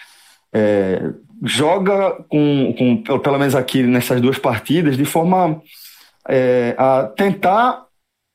[0.52, 1.12] é,
[1.44, 5.62] joga com, com, pelo menos aqui nessas duas partidas, de forma
[6.28, 7.87] é, a tentar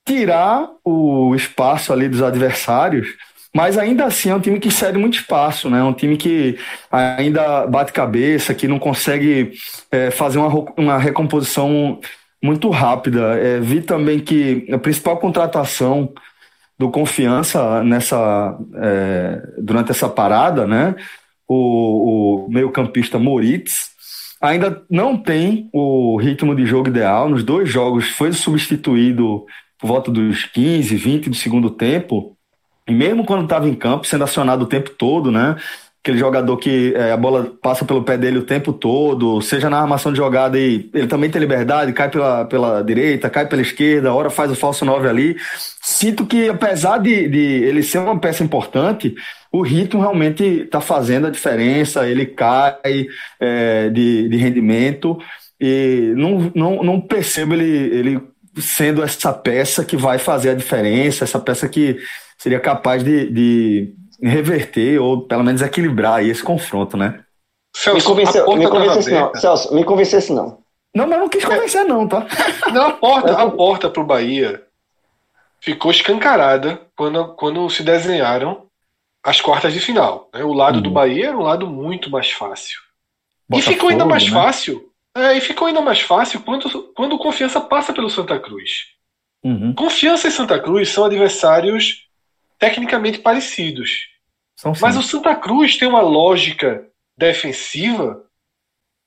[0.04, 3.08] tirar o espaço ali dos adversários,
[3.54, 5.80] mas ainda assim é um time que cede muito espaço, né?
[5.80, 6.58] É um time que
[6.90, 9.52] ainda bate cabeça, que não consegue
[9.90, 12.00] é, fazer uma, uma recomposição
[12.42, 13.38] muito rápida.
[13.38, 16.12] É, vi também que a principal contratação
[16.78, 20.94] do Confiança nessa é, durante essa parada, né?
[21.46, 23.90] O, o meio-campista Moritz
[24.40, 27.28] ainda não tem o ritmo de jogo ideal.
[27.28, 29.44] Nos dois jogos foi substituído
[29.82, 32.36] por volta dos 15, 20 do segundo tempo.
[32.86, 35.56] E mesmo quando estava em campo, sendo acionado o tempo todo, né?
[36.00, 39.80] Aquele jogador que é, a bola passa pelo pé dele o tempo todo, seja na
[39.80, 44.14] armação de jogada e ele também tem liberdade, cai pela, pela direita, cai pela esquerda,
[44.14, 45.36] hora faz o falso 9 ali.
[45.80, 49.14] Sinto que, apesar de, de ele ser uma peça importante,
[49.50, 53.06] o ritmo realmente está fazendo a diferença, ele cai
[53.40, 55.18] é, de, de rendimento
[55.60, 61.24] e não, não, não percebo ele, ele sendo essa peça que vai fazer a diferença,
[61.24, 61.98] essa peça que
[62.36, 67.24] seria capaz de, de reverter ou pelo menos equilibrar esse confronto, né?
[67.74, 69.34] Celso, me convenceu, me convencesse não.
[69.34, 70.62] Celso, me convencesse não.
[70.94, 72.26] Não, mas não quis convencer não, tá?
[72.70, 74.62] Não, a porta, a porta pro Bahia
[75.58, 78.66] ficou escancarada quando, quando se desenharam
[79.24, 80.28] as quartas de final.
[80.34, 80.44] Né?
[80.44, 80.82] O lado uhum.
[80.82, 82.78] do Bahia era um lado muito mais fácil.
[83.50, 84.30] e ficou ainda mais né?
[84.30, 84.91] fácil.
[85.14, 88.86] É, e ficou ainda mais fácil quando, quando o Confiança passa pelo Santa Cruz.
[89.44, 89.74] Uhum.
[89.74, 92.08] Confiança e Santa Cruz são adversários
[92.58, 94.08] tecnicamente parecidos.
[94.80, 96.86] Mas o Santa Cruz tem uma lógica
[97.16, 98.24] defensiva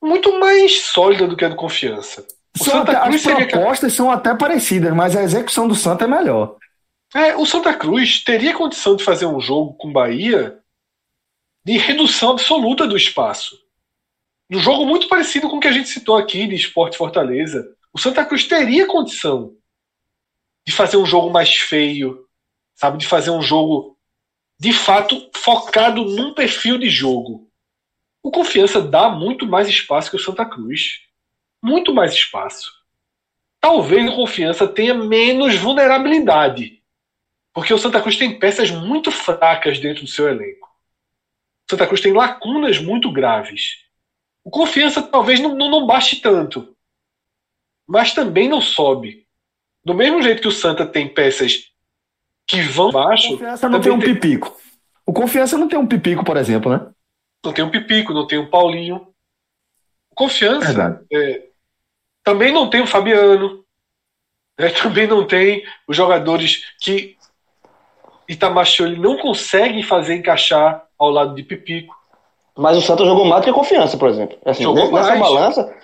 [0.02, 2.26] muito mais sólida do que a do Confiança.
[2.54, 6.04] O são Santa até, Cruz as propostas são até parecidas, mas a execução do Santa
[6.04, 6.56] é melhor.
[7.14, 10.58] É, o Santa Cruz teria condição de fazer um jogo com Bahia
[11.64, 13.56] de redução absoluta do espaço.
[14.48, 17.74] Um jogo muito parecido com o que a gente citou aqui de Esporte Fortaleza.
[17.92, 19.56] O Santa Cruz teria condição
[20.64, 22.26] de fazer um jogo mais feio,
[22.74, 22.98] sabe?
[22.98, 23.96] De fazer um jogo
[24.58, 27.50] de fato focado num perfil de jogo.
[28.22, 31.00] O Confiança dá muito mais espaço que o Santa Cruz.
[31.62, 32.72] Muito mais espaço.
[33.60, 36.82] Talvez o Confiança tenha menos vulnerabilidade.
[37.52, 40.68] Porque o Santa Cruz tem peças muito fracas dentro do seu elenco.
[41.66, 43.85] O Santa Cruz tem lacunas muito graves.
[44.46, 46.72] O Confiança talvez não, não, não baste tanto.
[47.84, 49.26] Mas também não sobe.
[49.84, 51.72] Do mesmo jeito que o Santa tem peças
[52.46, 53.26] que vão baixo.
[53.26, 54.14] O Confiança não tem um tem...
[54.14, 54.56] pipico.
[55.04, 56.88] O Confiança não tem um pipico, por exemplo, né?
[57.44, 59.08] Não tem um pipico, não tem um Paulinho.
[60.12, 61.48] O Confiança é,
[62.22, 63.64] também não tem o Fabiano.
[64.56, 64.68] Né?
[64.80, 67.16] Também não tem os jogadores que
[68.28, 71.96] Itamachioli não consegue fazer encaixar ao lado de Pipico.
[72.56, 74.36] Mas o Santa jogou mais do que a confiança, por exemplo.
[74.44, 75.20] Assim, Jogou nessa mais.
[75.20, 75.74] balança,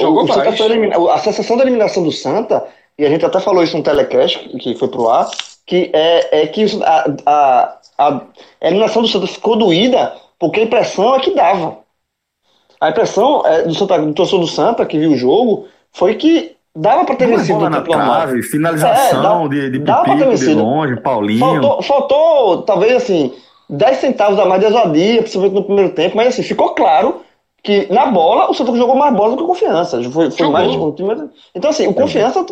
[0.00, 0.56] Jogou o, o Santa mais.
[0.58, 2.66] foi elimina- a sensação da eliminação do Santa,
[2.98, 5.28] e a gente até falou isso no telecast, que foi pro ar,
[5.66, 8.20] que é, é que a, a, a
[8.60, 11.78] eliminação do Santa ficou doída porque a impressão é que dava.
[12.80, 16.56] A impressão é, do, Santa, do torcedor do Santa, que viu o jogo, foi que
[16.76, 19.94] dava pra ter Uma vencido bola no na trave, finalização É, dá- de, de dá
[20.04, 20.62] pra ter Pipico, de vencido.
[20.62, 21.40] longe, Paulinho.
[21.40, 23.34] Faltou, faltou, talvez assim,
[23.70, 27.22] 10 centavos a mais de ousadia, principalmente no primeiro tempo, mas assim, ficou claro
[27.62, 30.02] que na bola o Santa Cruz jogou mais bola do que o confiança.
[30.10, 31.08] Foi, foi mais um time.
[31.08, 32.44] mas- Então, assim, o confiança,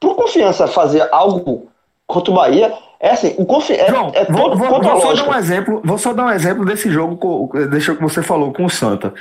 [0.00, 1.68] pro confiança fazer algo
[2.06, 5.34] contra o Bahia, é assim, o confi é, é vou, vou- vou só dar um
[5.38, 9.12] exemplo, vou só dar um exemplo desse jogo, deixa que você falou com o Santa.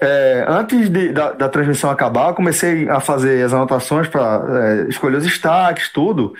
[0.00, 5.16] É, antes de- da, da transmissão acabar, eu comecei a fazer as anotações para escolher
[5.16, 6.32] os destaques, tudo.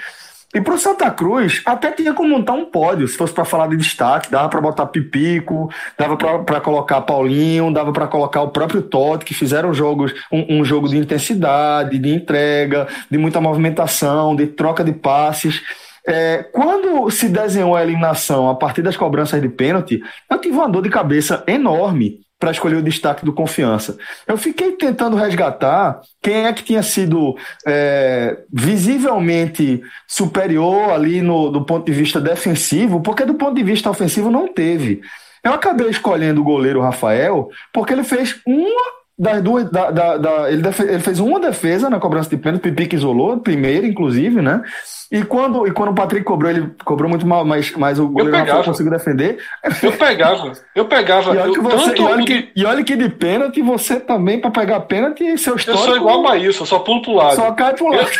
[0.56, 3.76] E pro Santa Cruz, até tinha como montar um pódio, se fosse para falar de
[3.76, 9.26] destaque, dava para botar Pipico, dava para colocar Paulinho, dava para colocar o próprio Totti,
[9.26, 14.82] que fizeram jogos, um, um jogo de intensidade, de entrega, de muita movimentação, de troca
[14.82, 15.60] de passes.
[16.08, 20.00] É, quando se desenhou a eliminação a partir das cobranças de pênalti,
[20.30, 23.96] eu tive uma dor de cabeça enorme para escolher o destaque do confiança.
[24.26, 31.64] Eu fiquei tentando resgatar quem é que tinha sido é, visivelmente superior ali no, do
[31.64, 35.00] ponto de vista defensivo, porque do ponto de vista ofensivo não teve.
[35.42, 39.70] Eu acabei escolhendo o goleiro Rafael porque ele fez uma das duas.
[39.70, 43.38] Da, da- da- ele, defe- ele fez uma defesa na cobrança de pênalti, Pipique isolou,
[43.38, 44.62] primeiro, inclusive, né?
[45.10, 48.32] E quando, e quando o Patrick cobrou, ele cobrou muito mal, mas, mas o goleiro
[48.32, 48.64] Rafael pegava.
[48.64, 49.38] conseguiu defender.
[49.80, 51.30] Eu pegava, eu pegava.
[51.34, 54.00] E olha, eu, que você, tanto e, olha que, e olha que de pênalti, você
[54.00, 55.84] também, para pegar pênalti, seu eu histórico.
[55.84, 57.36] sou igual o Maílson, eu só pulo pro lado.
[57.36, 58.10] Só cai pro lado.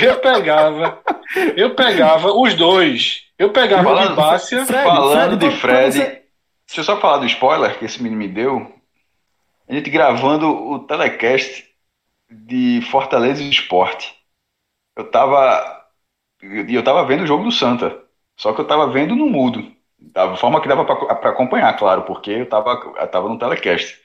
[0.00, 0.98] Eu pegava,
[1.56, 3.22] eu pegava os dois.
[3.36, 4.64] Eu pegava Falando- de Bárcia.
[4.64, 6.00] Fred, Falando Fred, de Fred, você-
[6.68, 8.64] deixa eu só falar do spoiler que esse menino me deu.
[9.68, 11.64] A gente gravando o telecast
[12.30, 14.14] de Fortaleza Esporte.
[14.96, 15.86] Eu tava.
[16.42, 18.02] Eu tava vendo o jogo do Santa.
[18.38, 19.72] Só que eu tava vendo no mudo.
[19.98, 24.00] Da forma que dava pra acompanhar, claro, porque eu tava, eu tava no telecast.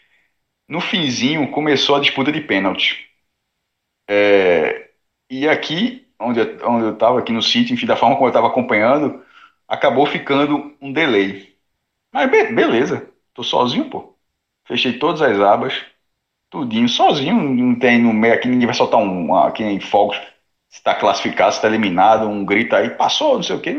[0.70, 3.08] No finzinho começou a disputa de pênalti.
[4.08, 4.90] É,
[5.30, 8.34] e aqui, onde eu, onde eu tava, aqui no sítio, enfim, da forma como eu
[8.34, 9.24] tava acompanhando,
[9.68, 11.56] acabou ficando um delay.
[12.14, 14.18] Mas be- beleza, tô sozinho, pô.
[14.70, 15.84] Fechei todas as abas,
[16.48, 20.16] tudinho, sozinho, não tem no meio aqui, ninguém vai soltar um, aqui em fogos,
[20.70, 23.74] se tá classificado, se tá eliminado, um grito aí, passou, não sei o que,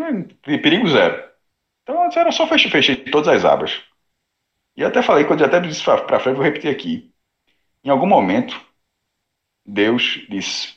[0.58, 1.30] perigo zero.
[1.84, 3.80] Então era só fechei, fechei todas as abas.
[4.76, 7.14] E até falei, quando eu até disse pra frente, vou repetir aqui.
[7.84, 8.60] Em algum momento,
[9.64, 10.74] Deus disse,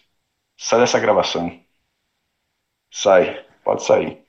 [0.55, 1.59] sai dessa gravação.
[2.91, 4.24] Sai, pode sair.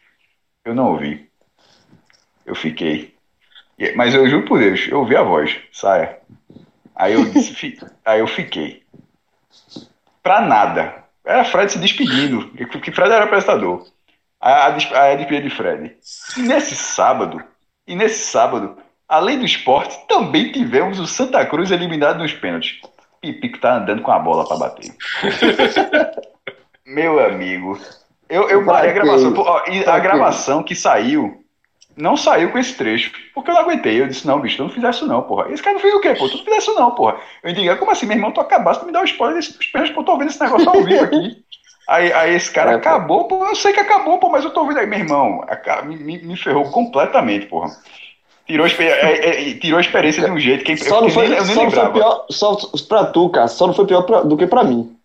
[0.64, 1.30] Eu não ouvi.
[2.46, 3.13] Eu fiquei.
[3.96, 5.56] Mas eu juro por Deus, eu ouvi a voz.
[5.72, 6.18] Saia.
[6.94, 8.82] Aí eu disse, fi- aí eu fiquei.
[10.22, 11.04] Pra nada.
[11.24, 13.86] Era Fred se despedindo, que Fred era apresentador.
[14.40, 15.96] A, a, des- a despedida de Fred.
[16.36, 17.42] E nesse sábado,
[17.86, 18.76] e nesse sábado,
[19.08, 22.80] além do esporte, também tivemos o Santa Cruz eliminado nos pênaltis.
[23.20, 24.94] Pipico tá andando com a bola pra bater.
[26.86, 27.78] Meu amigo,
[28.28, 29.34] eu, eu parei a gravação.
[29.38, 31.43] ó, a gravação que saiu
[31.96, 33.12] não saiu com esse trecho.
[33.34, 34.00] Porque eu não aguentei.
[34.00, 35.50] Eu disse, não, bicho, tu não fizesse isso não, porra.
[35.52, 36.28] Esse cara não fez o quê, pô?
[36.28, 37.16] Tu não fizesse isso não, porra.
[37.42, 38.32] Eu digo, como assim, meu irmão?
[38.32, 40.68] Tu acabaste de me dar um spoiler desse pênaltis, pô, eu tô ouvindo esse negócio
[40.68, 41.44] ao vivo aqui.
[41.86, 44.60] Aí, aí esse cara É, acabou, pô, eu sei que acabou, pô, mas eu tô
[44.62, 45.44] ouvindo aí, meu irmão.
[45.84, 47.76] Me, me, ferrou completamente, porra.
[48.46, 51.28] Tirou, é, é, é, tirou a experiência de um jeito que eu, Só não foi,
[51.28, 51.92] nem, eu nem só não foi lembrava.
[51.92, 52.56] pior, só
[52.88, 54.96] pra tu, cara, só não foi pior pra- do que pra mim.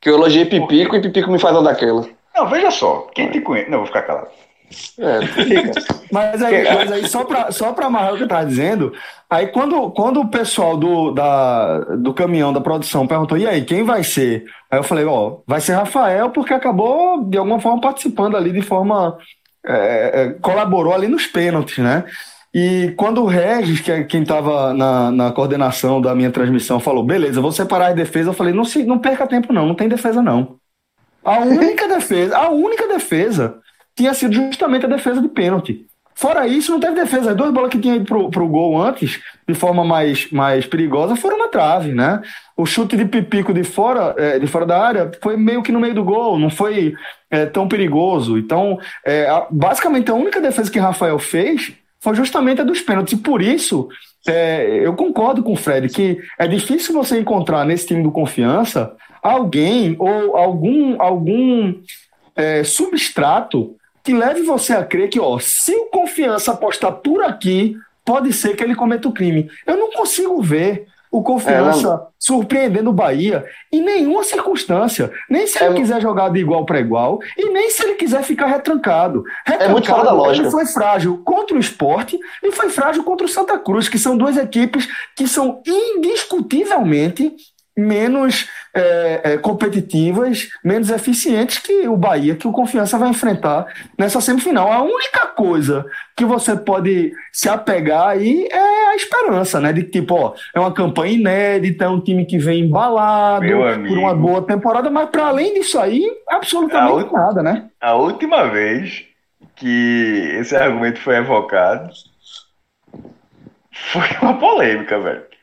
[0.00, 2.08] Que eu elogiei Pipico e Pipico me faz uma daquela.
[2.34, 3.70] Não, veja só, quem te conhece.
[3.70, 4.28] Não, vou ficar calado.
[4.98, 5.20] É.
[6.12, 8.92] Mas aí, mas aí só para só pra amarrar o que eu tava dizendo,
[9.28, 13.82] aí quando, quando o pessoal do, da, do caminhão da produção perguntou, e aí, quem
[13.82, 14.44] vai ser?
[14.70, 18.62] Aí eu falei, ó, vai ser Rafael, porque acabou de alguma forma participando ali de
[18.62, 19.18] forma.
[19.66, 22.04] é, é, colaborou ali nos pênaltis, né?
[22.54, 27.04] E quando o Regis, que é quem estava na, na coordenação da minha transmissão, falou:
[27.04, 29.88] beleza, vou separar as defesas, eu falei: não, se, não perca tempo, não, não tem
[29.88, 30.56] defesa, não.
[31.24, 33.60] A única defesa, a única defesa
[33.96, 35.86] tinha sido justamente a defesa de pênalti.
[36.18, 37.32] Fora isso, não teve defesa.
[37.32, 41.14] As duas bolas que tinha ido pro, pro gol antes, de forma mais, mais perigosa,
[41.14, 42.22] foram na trave, né?
[42.56, 45.78] O chute de Pipico de fora, é, de fora da área foi meio que no
[45.78, 46.94] meio do gol, não foi
[47.30, 48.38] é, tão perigoso.
[48.38, 53.12] Então, é, a- basicamente, a única defesa que Rafael fez foi justamente a dos pênaltis.
[53.12, 53.86] E por isso,
[54.26, 58.90] é, eu concordo com o Fred que é difícil você encontrar nesse time do Confiança
[59.22, 61.74] alguém ou algum, algum
[62.34, 63.75] é, substrato
[64.06, 68.54] que leve você a crer que, ó, se o confiança apostar por aqui, pode ser
[68.54, 69.50] que ele cometa o crime.
[69.66, 75.10] Eu não consigo ver o Confiança é, surpreendendo o Bahia em nenhuma circunstância.
[75.28, 78.22] Nem se ele é, quiser jogar de igual para igual e nem se ele quiser
[78.22, 79.24] ficar retrancado.
[79.44, 80.46] retrancado é muito fora da lógica.
[80.46, 84.16] Ele foi frágil contra o esporte e foi frágil contra o Santa Cruz, que são
[84.16, 84.86] duas equipes
[85.16, 87.34] que são indiscutivelmente
[87.76, 93.66] menos é, é, competitivas, menos eficientes que o Bahia, que o Confiança vai enfrentar
[93.98, 94.72] nessa semifinal.
[94.72, 95.84] A única coisa
[96.16, 99.72] que você pode se apegar aí é a esperança, né?
[99.72, 103.46] De tipo, ó, é uma campanha inédita, é um time que vem embalado
[103.86, 107.66] por uma boa temporada, mas para além disso aí, absolutamente nada, né?
[107.80, 109.04] A última vez
[109.54, 111.90] que esse argumento foi evocado
[113.92, 115.35] foi uma polêmica, velho.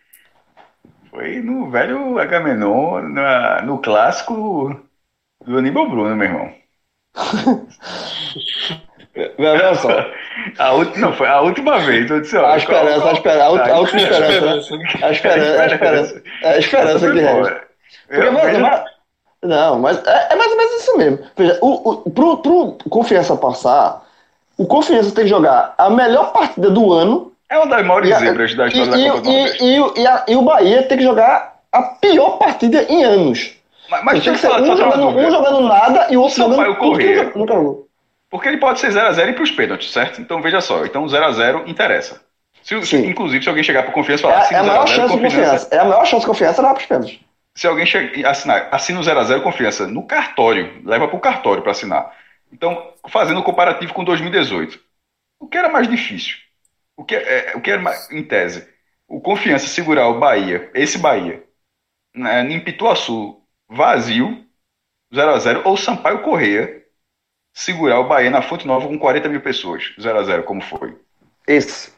[1.14, 4.76] Foi no velho Agamenon, na, no clássico
[5.46, 6.52] do Aníbal Bruno, meu irmão.
[9.38, 9.90] Olha só.
[10.58, 12.10] A última, não, foi a última vez.
[12.10, 14.26] Eu disse, ó, a esperança, a esperança, a, última esperança.
[15.04, 16.24] A esperança, a esperança.
[16.44, 17.62] A esperança que resta.
[19.44, 21.20] Não, mas é, é, mais ou menos isso mesmo.
[21.38, 24.04] Veja, o, o, pro, pro Confiança passar,
[24.58, 28.56] o Confiança tem que jogar a melhor partida do ano é uma das maiores zebras
[28.56, 31.04] da história e, da Copa e, do e, e, a, e o Bahia tem que
[31.04, 33.56] jogar a pior partida em anos.
[33.90, 37.32] Mas, mas tem que ser um jogando, um jogando nada e o outro jogando correr.
[37.36, 37.88] Nunca jogou.
[38.30, 40.20] Porque ele pode ser 0x0 e para os pênaltis, certo?
[40.20, 42.22] Então veja só, então 0x0 interessa.
[42.64, 45.16] Se, se, inclusive, se alguém chegar para confiança e falar é, é a maior chance
[45.16, 45.68] de confiança.
[45.70, 47.20] É a maior chance de confiança lá para os pênaltis.
[47.54, 51.72] Se alguém chega, assinar, assina o 0x0 confiança no cartório, leva para o cartório para
[51.72, 52.12] assinar.
[52.52, 54.80] Então, fazendo o comparativo com 2018.
[55.40, 56.38] O que era mais difícil?
[56.96, 57.80] O que é, o que é
[58.12, 58.68] em tese?
[59.08, 61.44] O Confiança segurar o Bahia, esse Bahia,
[62.16, 64.46] né, em Pituaçu, vazio,
[65.14, 66.84] 0 a 0 ou Sampaio Correia
[67.54, 70.96] segurar o Bahia na Fonte Nova com 40 mil pessoas, 0 a 0 como foi?
[71.48, 71.92] Esse.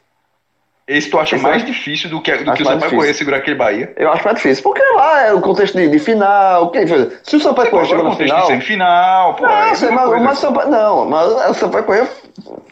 [0.86, 1.66] Esse tu acha esse mais é...
[1.66, 3.92] difícil do que, do que o Sampaio Correia segurar aquele Bahia?
[3.96, 6.70] Eu acho mais difícil, porque lá é o contexto de, de final.
[6.70, 6.86] Que,
[7.24, 8.40] se o Sampaio Correia chegou na final.
[8.42, 9.42] De semifinal, pô.
[9.42, 9.82] Não, é mas,
[10.22, 12.08] mas, Sampaio, não, mas o Sampaio Correia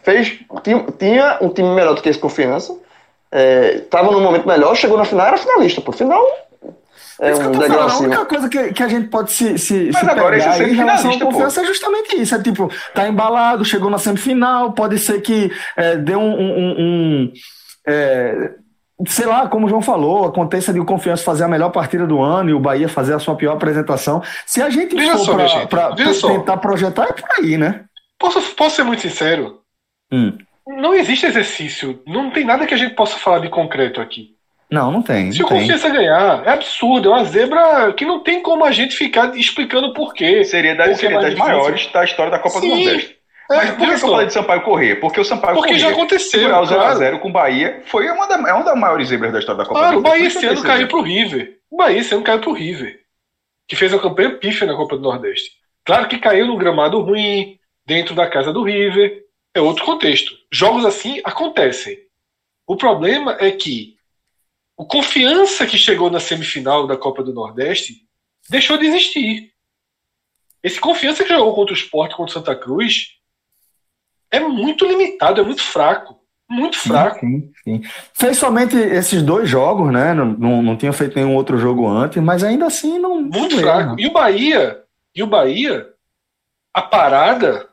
[0.02, 2.76] fez, tinha, tinha um time melhor do que esse Confiança,
[3.32, 5.80] estava é, num momento melhor, chegou na final, era finalista.
[5.80, 6.24] Por final,
[7.20, 9.32] é isso um que eu tô falando, a única coisa que, que a gente pode
[9.32, 11.66] se, se, Mas se agora pegar em relação à confiança pô.
[11.66, 12.34] é justamente isso.
[12.34, 16.40] É tipo, tá embalado, chegou na semifinal, pode ser que é, dê um.
[16.40, 17.32] um, um
[17.86, 18.52] é,
[19.06, 22.20] sei lá, como o João falou, aconteça de o Confiança fazer a melhor partida do
[22.20, 24.22] ano e o Bahia fazer a sua pior apresentação.
[24.46, 27.84] Se a gente Veja for para tentar projetar, é por aí, né?
[28.24, 29.60] Posso, posso ser muito sincero?
[30.10, 30.38] Hum.
[30.66, 32.02] Não existe exercício.
[32.06, 34.34] Não tem nada que a gente possa falar de concreto aqui.
[34.70, 35.30] Não, não tem.
[35.30, 37.10] Se o Confiança ganhar, é absurdo.
[37.10, 40.42] É uma zebra que não tem como a gente ficar explicando por quê.
[40.42, 42.70] Seria das, seria é das maiores da história da Copa Sim.
[42.70, 43.18] do Nordeste.
[43.50, 44.96] É, Mas por que, eu falei de Sampaio correr?
[44.96, 46.48] Porque o Sampaio Porque já aconteceu.
[46.48, 49.58] o 0x0 com o Bahia foi uma, da, é uma das maiores zebras da história
[49.58, 50.38] da Copa claro, do Nordeste.
[50.38, 51.58] o Bahia esse ano caiu pro River.
[51.70, 53.00] O Bahia esse ano caiu pro River.
[53.68, 55.50] Que fez a campanha pífia na Copa do Nordeste.
[55.84, 59.24] Claro que caiu no gramado ruim, dentro da casa do River
[59.54, 60.34] é outro contexto.
[60.50, 61.98] Jogos assim acontecem.
[62.66, 63.96] O problema é que
[64.76, 67.94] o confiança que chegou na semifinal da Copa do Nordeste
[68.48, 69.52] deixou de existir.
[70.62, 73.10] Esse confiança que jogou contra o Sport, contra o Santa Cruz,
[74.30, 76.18] é muito limitado, é muito fraco.
[76.48, 77.20] Muito fraco.
[77.20, 77.82] Sim, sim,
[78.12, 80.12] Fez somente esses dois jogos, né?
[80.12, 83.22] Não, não, não, tinha feito nenhum outro jogo antes, mas ainda assim não.
[83.22, 83.98] Muito fraco.
[83.98, 84.82] E o Bahia,
[85.14, 85.86] e o Bahia,
[86.72, 87.68] a parada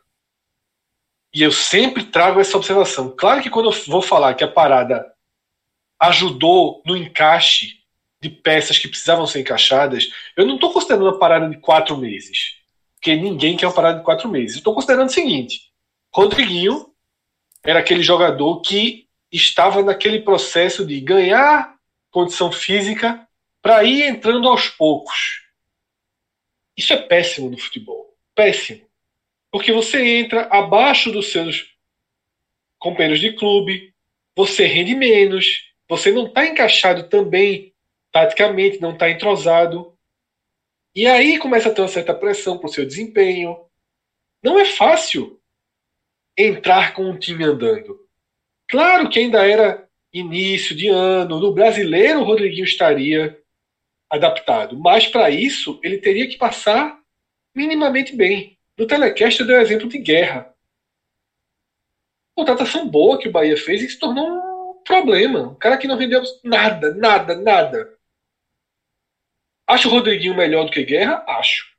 [1.33, 3.13] e eu sempre trago essa observação.
[3.15, 5.05] Claro que quando eu vou falar que a parada
[5.99, 7.79] ajudou no encaixe
[8.19, 12.57] de peças que precisavam ser encaixadas, eu não estou considerando uma parada de quatro meses.
[12.95, 14.57] Porque ninguém quer uma parada de quatro meses.
[14.57, 15.71] Estou considerando o seguinte:
[16.13, 16.93] Rodriguinho
[17.63, 21.75] era aquele jogador que estava naquele processo de ganhar
[22.11, 23.27] condição física
[23.61, 25.41] para ir entrando aos poucos.
[26.75, 28.13] Isso é péssimo no futebol.
[28.35, 28.90] Péssimo.
[29.51, 31.75] Porque você entra abaixo dos seus
[32.79, 33.93] companheiros de clube,
[34.35, 37.73] você rende menos, você não está encaixado também
[38.11, 39.97] taticamente, não está entrosado.
[40.95, 43.65] E aí começa a ter uma certa pressão para o seu desempenho.
[44.43, 45.39] Não é fácil
[46.37, 48.07] entrar com um time andando.
[48.67, 53.37] Claro que ainda era início de ano, no brasileiro o Rodriguinho estaria
[54.09, 56.99] adaptado, mas para isso ele teria que passar
[57.55, 58.57] minimamente bem.
[58.81, 60.55] No telecast eu dei o exemplo de guerra.
[62.33, 65.49] Contratação boa que o Bahia fez e se tornou um problema.
[65.49, 67.95] Um cara que não vendeu nada, nada, nada.
[69.67, 71.23] Acho o Rodriguinho melhor do que Guerra?
[71.27, 71.71] Acho.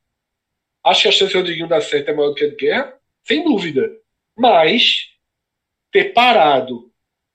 [0.85, 2.97] Acho que a chance do Rodriguinho dar certo é maior do que a de Guerra?
[3.25, 3.91] Sem dúvida.
[4.39, 5.11] Mas
[5.91, 6.89] ter parado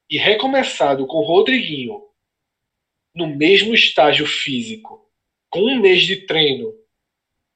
[0.09, 2.07] e recomeçado com o Rodriguinho
[3.13, 5.11] no mesmo estágio físico,
[5.49, 6.74] com um mês de treino,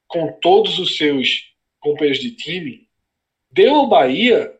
[0.10, 1.51] com todos os seus
[1.82, 2.88] companheiros de time,
[3.52, 4.54] deu ao Bahia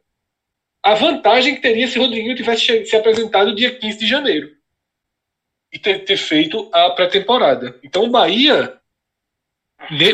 [0.84, 4.52] a vantagem que teria se Rodriguinho tivesse se apresentado dia 15 de janeiro
[5.72, 7.80] e ter, ter feito a pré-temporada.
[7.84, 8.78] Então o Bahia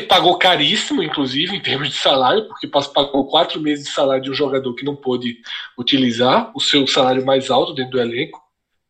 [0.08, 4.36] pagou caríssimo, inclusive, em termos de salário, porque pagou quatro meses de salário de um
[4.36, 5.42] jogador que não pôde
[5.78, 8.42] utilizar o seu salário mais alto dentro do elenco.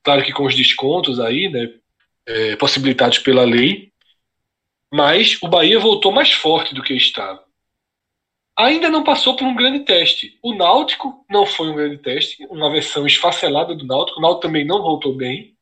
[0.03, 1.73] Claro que com os descontos aí, né,
[2.25, 3.91] é, possibilitados pela lei.
[4.93, 7.46] Mas o Bahia voltou mais forte do que estava.
[8.57, 10.39] Ainda não passou por um grande teste.
[10.41, 14.17] O Náutico não foi um grande teste, uma versão esfacelada do Náutico.
[14.17, 15.55] O Náutico também não voltou bem.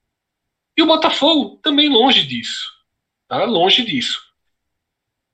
[0.78, 2.72] E o Botafogo também longe disso.
[3.28, 3.44] Tá?
[3.44, 4.24] Longe disso.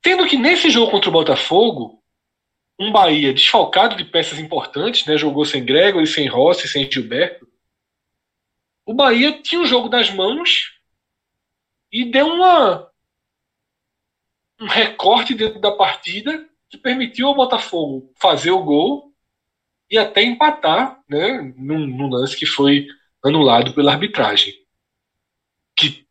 [0.02, 2.04] Tendo que nesse jogo contra o Botafogo,
[2.80, 5.16] um Bahia desfalcado de peças importantes, né?
[5.16, 7.48] jogou sem Gregory, sem Rossi, sem Gilberto.
[8.88, 10.72] O Bahia tinha o jogo nas mãos
[11.92, 12.92] e deu uma,
[14.60, 19.14] um recorte dentro da partida que permitiu ao Botafogo fazer o gol
[19.90, 22.88] e até empatar né, num, num lance que foi
[23.24, 24.54] anulado pela arbitragem.
[25.76, 26.08] Que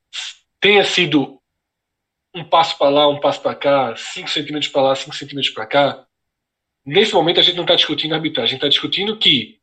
[0.60, 1.40] tenha sido
[2.34, 5.66] um passo para lá, um passo para cá, 5 centímetros para lá, 5 centímetros para
[5.66, 6.06] cá,
[6.84, 9.58] nesse momento a gente não está discutindo arbitragem, a gente está discutindo que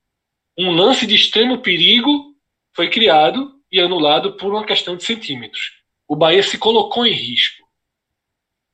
[0.57, 2.35] um lance de extremo perigo
[2.75, 5.73] foi criado e anulado por uma questão de centímetros.
[6.07, 7.66] O Bahia se colocou em risco.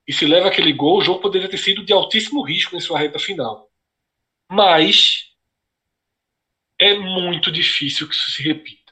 [0.08, 2.99] E se leva aquele gol, o jogo poderia ter sido de altíssimo risco em sua
[2.99, 3.70] reta final.
[4.51, 5.30] Mas
[6.80, 8.91] é muito difícil que isso se repita.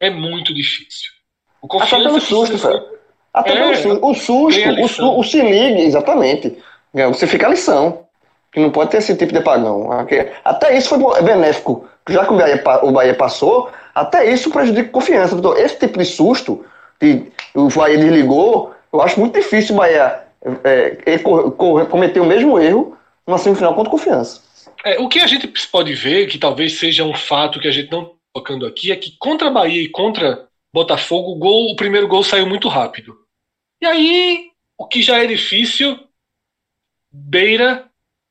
[0.00, 1.10] É muito difícil.
[1.60, 3.00] O confiança Até pelo susto, velho.
[3.32, 6.56] Até é, o susto, o susto, o, se ligue, exatamente.
[6.94, 8.06] É, você fica a lição.
[8.50, 9.88] Que não pode ter esse tipo de apagão.
[10.44, 11.88] Até isso foi benéfico.
[12.08, 15.36] Já que o Bahia, o Bahia passou, até isso prejudica a confiança.
[15.36, 16.64] Então, esse tipo de susto,
[16.98, 20.29] que o Bahia desligou, eu acho muito difícil o Bahia
[20.64, 21.18] é,
[21.88, 24.42] cometer o mesmo erro numa semifinal contra confiança.
[24.84, 27.90] É, o que a gente pode ver, que talvez seja um fato que a gente
[27.90, 31.76] não está tocando aqui, é que contra a Bahia e contra Botafogo, o, gol, o
[31.76, 33.18] primeiro gol saiu muito rápido.
[33.82, 35.98] E aí, o que já é difícil
[37.10, 37.90] beira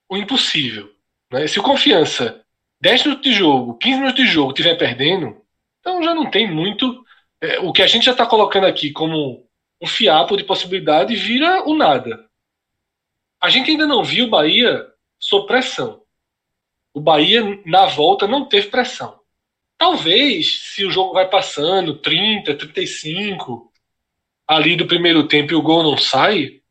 [0.09, 0.89] o impossível.
[1.31, 1.47] Né?
[1.47, 2.43] Se o Confiança
[2.81, 5.41] 10 minutos de jogo, 15 minutos de jogo estiver perdendo,
[5.79, 7.05] então já não tem muito.
[7.41, 9.45] É, o que a gente já está colocando aqui como
[9.81, 12.29] um fiapo de possibilidade vira o nada.
[13.41, 14.85] A gente ainda não viu o Bahia
[15.17, 16.03] sob pressão.
[16.93, 19.19] O Bahia, na volta, não teve pressão.
[19.77, 23.71] Talvez, se o jogo vai passando, 30, 35,
[24.45, 26.61] ali do primeiro tempo e o gol não sai,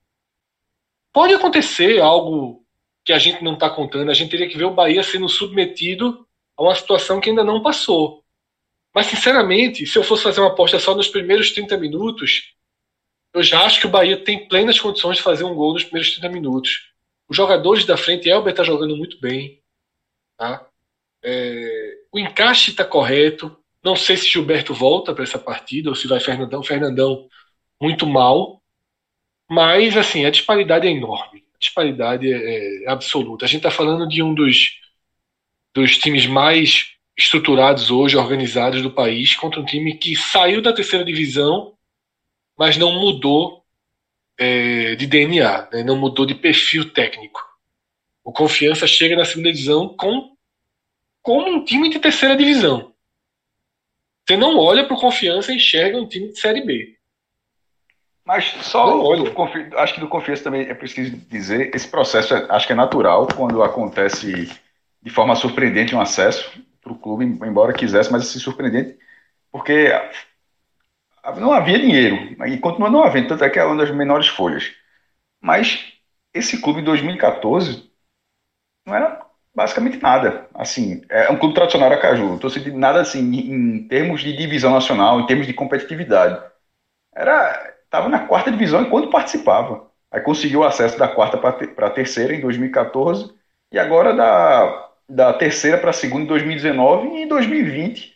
[1.12, 2.62] pode acontecer algo
[3.02, 4.11] que a gente não está contando.
[4.11, 7.62] A gente teria que ver o Bahia sendo submetido a uma situação que ainda não
[7.62, 8.22] passou.
[8.94, 12.54] Mas, sinceramente, se eu fosse fazer uma aposta só nos primeiros 30 minutos,
[13.39, 16.11] eu já acho que o Bahia tem plenas condições de fazer um gol nos primeiros
[16.12, 16.91] 30 minutos.
[17.28, 19.62] Os jogadores da frente, Elber está jogando muito bem.
[20.36, 20.66] Tá?
[21.22, 23.57] É, o encaixe está correto.
[23.84, 26.62] Não sei se Gilberto volta para essa partida ou se vai Fernandão.
[26.62, 27.28] Fernandão
[27.80, 28.61] muito mal,
[29.49, 31.45] mas assim, a disparidade é enorme.
[31.55, 33.45] A disparidade é, é absoluta.
[33.45, 34.80] A gente está falando de um dos,
[35.72, 41.05] dos times mais estruturados hoje, organizados do país, contra um time que saiu da terceira
[41.05, 41.77] divisão,
[42.59, 43.64] mas não mudou
[44.36, 45.82] é, de DNA, né?
[45.85, 47.40] não mudou de perfil técnico.
[48.24, 50.36] O Confiança chega na segunda divisão com
[51.22, 52.93] como um time de terceira divisão.
[54.26, 56.98] Você não olha para o Confiança e enxerga um time de Série B.
[58.28, 62.66] Mas só do, acho que do confiança também é preciso dizer, esse processo é, acho
[62.66, 64.52] que é natural quando acontece
[65.02, 68.98] de forma surpreendente um acesso para o clube, embora quisesse, mas assim, surpreendente,
[69.51, 69.90] porque
[71.39, 72.16] não havia dinheiro,
[72.47, 74.73] e continua não havendo, tanto é que é uma das menores folhas.
[75.40, 75.93] Mas
[76.35, 77.90] esse clube em 2014
[78.86, 80.49] não era basicamente nada.
[80.55, 85.20] Assim, é um clube tradicional Aracaju, estou sentindo nada assim em termos de divisão nacional,
[85.20, 86.43] em termos de competitividade.
[87.15, 89.89] Era estava na quarta divisão enquanto participava.
[90.11, 93.35] Aí conseguiu acesso da quarta para a terceira em 2014
[93.73, 98.15] e agora da, da terceira para a segunda em 2019 e em 2020,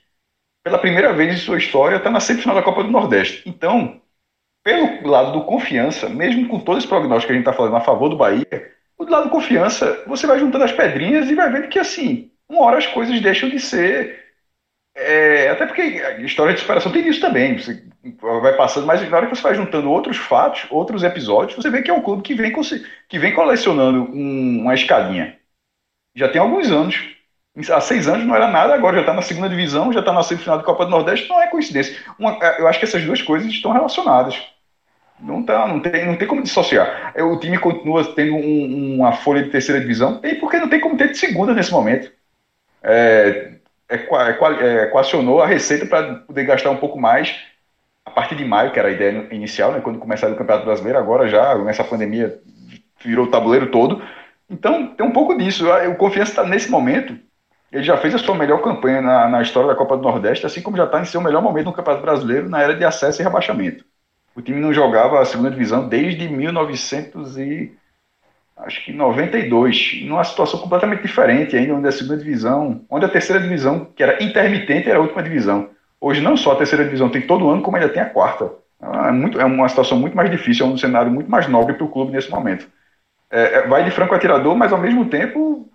[0.62, 3.42] pela primeira vez em sua história, está na semifinal da Copa do Nordeste.
[3.48, 4.00] Então,
[4.64, 7.80] pelo lado do confiança, mesmo com todo esse prognóstico que a gente está falando a
[7.80, 8.46] favor do Bahia,
[8.98, 12.62] do lado do confiança, você vai juntando as pedrinhas e vai vendo que assim, uma
[12.62, 14.20] hora as coisas deixam de ser
[14.94, 17.56] É, até porque a história de superação tem isso também.
[17.58, 17.82] Você
[18.20, 21.82] vai passando, mas na hora que você vai juntando outros fatos, outros episódios, você vê
[21.82, 22.52] que é um clube que vem,
[23.08, 25.38] que vem colecionando um, uma escadinha.
[26.16, 26.96] Já tem alguns anos.
[27.70, 30.22] Há seis anos não era nada, agora já está na segunda divisão, já está na
[30.22, 31.96] semifinal da Copa do Nordeste, não é coincidência.
[32.18, 34.40] Uma, eu acho que essas duas coisas estão relacionadas.
[35.20, 37.12] Não, tá, não, tem, não tem como dissociar.
[37.16, 40.96] O time continua tendo um, uma folha de terceira divisão, tem porque não tem como
[40.96, 42.10] ter de segunda nesse momento.
[42.82, 43.52] É,
[43.88, 47.36] é, é, equacionou a receita para poder gastar um pouco mais
[48.04, 50.98] a partir de maio, que era a ideia inicial, né, quando começaram o Campeonato Brasileiro,
[50.98, 52.40] agora já, nessa pandemia,
[53.04, 54.02] virou o tabuleiro todo.
[54.50, 55.66] Então, tem um pouco disso.
[55.88, 57.16] O Confiança está nesse momento,
[57.72, 60.60] ele já fez a sua melhor campanha na, na história da Copa do Nordeste, assim
[60.60, 63.24] como já está em seu melhor momento no Campeonato Brasileiro, na era de acesso e
[63.24, 63.84] rebaixamento.
[64.36, 67.72] O time não jogava a segunda divisão desde 1900 e
[68.58, 73.40] acho que 92, numa situação completamente diferente ainda, onde a segunda divisão, onde a terceira
[73.40, 75.70] divisão, que era intermitente, era a última divisão.
[75.98, 78.50] Hoje não só a terceira divisão tem todo ano, como ainda tem a quarta.
[78.82, 81.84] É, muito, é uma situação muito mais difícil, é um cenário muito mais nobre para
[81.84, 82.68] o clube nesse momento.
[83.30, 85.71] É, é, vai de franco atirador, mas ao mesmo tempo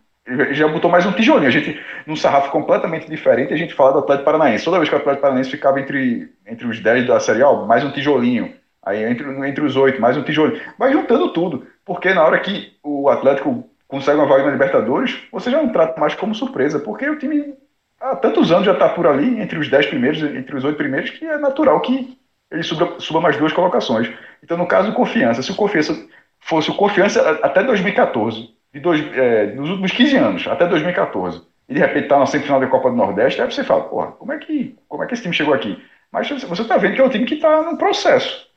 [0.52, 1.48] já botou mais um tijolinho.
[1.48, 4.66] A gente, num sarrafo completamente diferente, a gente fala do Atlético Paranaense.
[4.66, 7.84] Toda vez que o Atlético Paranaense ficava entre, entre os 10 da Série A, mais
[7.84, 8.54] um tijolinho.
[8.84, 10.62] Aí entre, entre os 8, mais um tijolinho.
[10.78, 11.66] Vai juntando tudo.
[11.86, 16.00] Porque na hora que o Atlético consegue uma vaga na Libertadores, você já não trata
[16.00, 16.80] mais como surpresa.
[16.80, 17.56] Porque o time
[18.00, 21.10] há tantos anos já está por ali, entre os 10 primeiros, entre os 8 primeiros,
[21.10, 22.18] que é natural que
[22.52, 24.10] ele suba, suba mais duas colocações.
[24.44, 25.98] Então, no caso do Confiança, se o Confiança
[26.40, 31.74] fosse o Confiança até 2014 de dois, é, nos últimos 15 anos, até 2014, e
[31.74, 34.38] de repente está na semifinal da Copa do Nordeste, aí você fala, porra, como é
[34.38, 35.82] que, como é que esse time chegou aqui?
[36.12, 38.48] Mas você está vendo que é um time que está num processo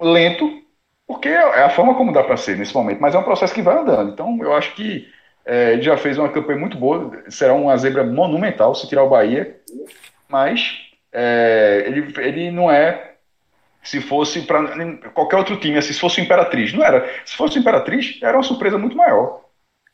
[0.00, 0.62] lento,
[1.06, 3.62] porque é a forma como dá para ser nesse momento, mas é um processo que
[3.62, 4.12] vai andando.
[4.12, 5.08] Então, eu acho que
[5.44, 9.10] é, ele já fez uma campanha muito boa, será uma zebra monumental se tirar o
[9.10, 9.56] Bahia,
[10.28, 10.78] mas
[11.12, 13.14] é, ele, ele não é
[13.82, 14.76] se fosse para
[15.14, 16.72] qualquer outro time, assim, se fosse Imperatriz.
[16.72, 17.08] Não era.
[17.24, 19.40] Se fosse Imperatriz, era uma surpresa muito maior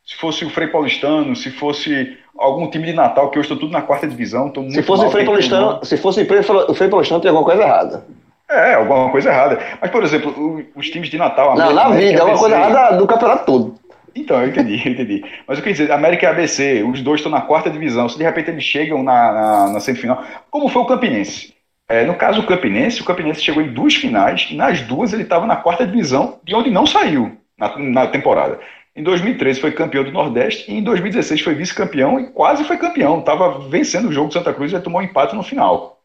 [0.07, 3.73] se fosse o Frei Paulistano, se fosse algum time de Natal, que hoje estou tudo
[3.73, 4.51] na quarta divisão.
[4.71, 8.05] se fosse o Frei Paulistano, se fosse o Frei Paulistano, tem alguma coisa errada.
[8.49, 9.59] É, alguma coisa errada.
[9.81, 11.57] Mas, por exemplo, os times de Natal.
[11.57, 13.75] Não, na vida, é uma coisa errada do campeonato todo.
[14.15, 15.25] Então, eu entendi, eu entendi.
[15.45, 18.07] Mas eu queria dizer, América e ABC, os dois estão na quarta divisão.
[18.07, 21.53] Se de repente eles chegam na, na, na semifinal, como foi o Campinense?
[21.89, 25.23] É, no caso do Campinense, o Campinense chegou em duas finais, e nas duas ele
[25.23, 28.59] estava na quarta divisão, de onde não saiu na, na temporada.
[28.97, 33.19] Em 2013 foi campeão do Nordeste e em 2016 foi vice-campeão e quase foi campeão.
[33.19, 36.01] Estava vencendo o jogo do Santa Cruz e tomou um empate no final.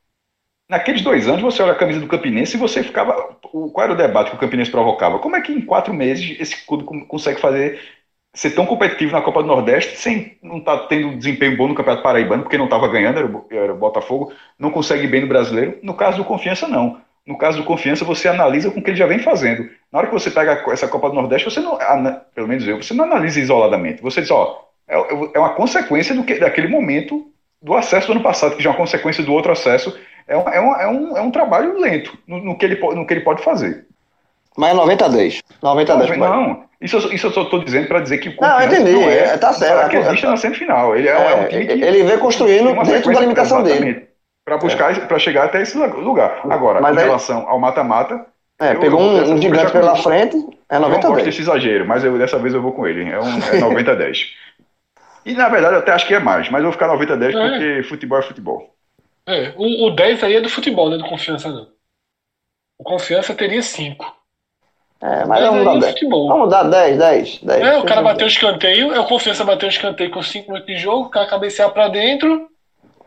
[0.69, 3.15] Naqueles dois anos, você olha a camisa do Campinense e você ficava.
[3.41, 5.19] Qual era o debate que o Campinense provocava?
[5.21, 7.81] Como é que em quatro meses esse clube consegue fazer
[8.35, 11.75] ser tão competitivo na Copa do Nordeste sem não estar tá tendo desempenho bom no
[11.75, 15.79] Campeonato Paraibano, porque não estava ganhando, era o Botafogo, não consegue bem no brasileiro.
[15.83, 17.01] No caso do Confiança, não.
[17.27, 19.67] No caso do Confiança, você analisa com o que ele já vem fazendo.
[19.93, 21.79] Na hora que você pega essa Copa do Nordeste, você não,
[22.35, 24.03] pelo menos eu, você não analisa isoladamente.
[24.03, 24.97] Você diz, ó, é,
[25.35, 27.27] é uma consequência do que, daquele momento
[27.61, 29.97] do acesso do ano passado, que já é uma consequência do outro acesso.
[30.27, 33.07] É um, é um, é um, é um trabalho lento no, no, que ele, no
[33.07, 33.87] que ele pode fazer.
[34.57, 35.41] Mas é 90 a 10.
[35.63, 36.19] 90 a 10.
[36.19, 39.37] Não, isso, isso eu só estou dizendo para dizer que o não, entendi, não é,
[39.37, 39.91] tá certo.
[39.91, 40.97] que existe na semifinal.
[40.97, 44.09] Ele é, é um time que, ele vem construindo dentro da limitação dele
[44.45, 45.01] para buscar, é.
[45.01, 46.41] para chegar até esse lugar.
[46.49, 48.32] Agora, mas em relação ao mata-mata.
[48.63, 50.37] É, eu, pegou um, um gigante pela frente,
[50.69, 53.11] é 90 Eu não gosto desse exagero, mas eu, dessa vez eu vou com ele.
[53.11, 54.27] É, um, é 90 10.
[55.27, 57.35] E na verdade eu até acho que é mais, mas eu vou ficar 90 10
[57.35, 57.49] é.
[57.49, 58.75] porque futebol é futebol.
[59.27, 61.67] É, o, o 10 aí é do futebol, não é do confiança não.
[62.79, 64.17] O confiança teria 5.
[65.01, 65.93] É, mas vamos dar, 10.
[65.95, 66.29] Futebol.
[66.29, 67.63] vamos dar 10, 10, 10.
[67.63, 70.73] É, o cara bateu o escanteio, é o confiança bateu o escanteio com 5 minutos
[70.73, 72.49] de jogo, o cara cabecear pra dentro.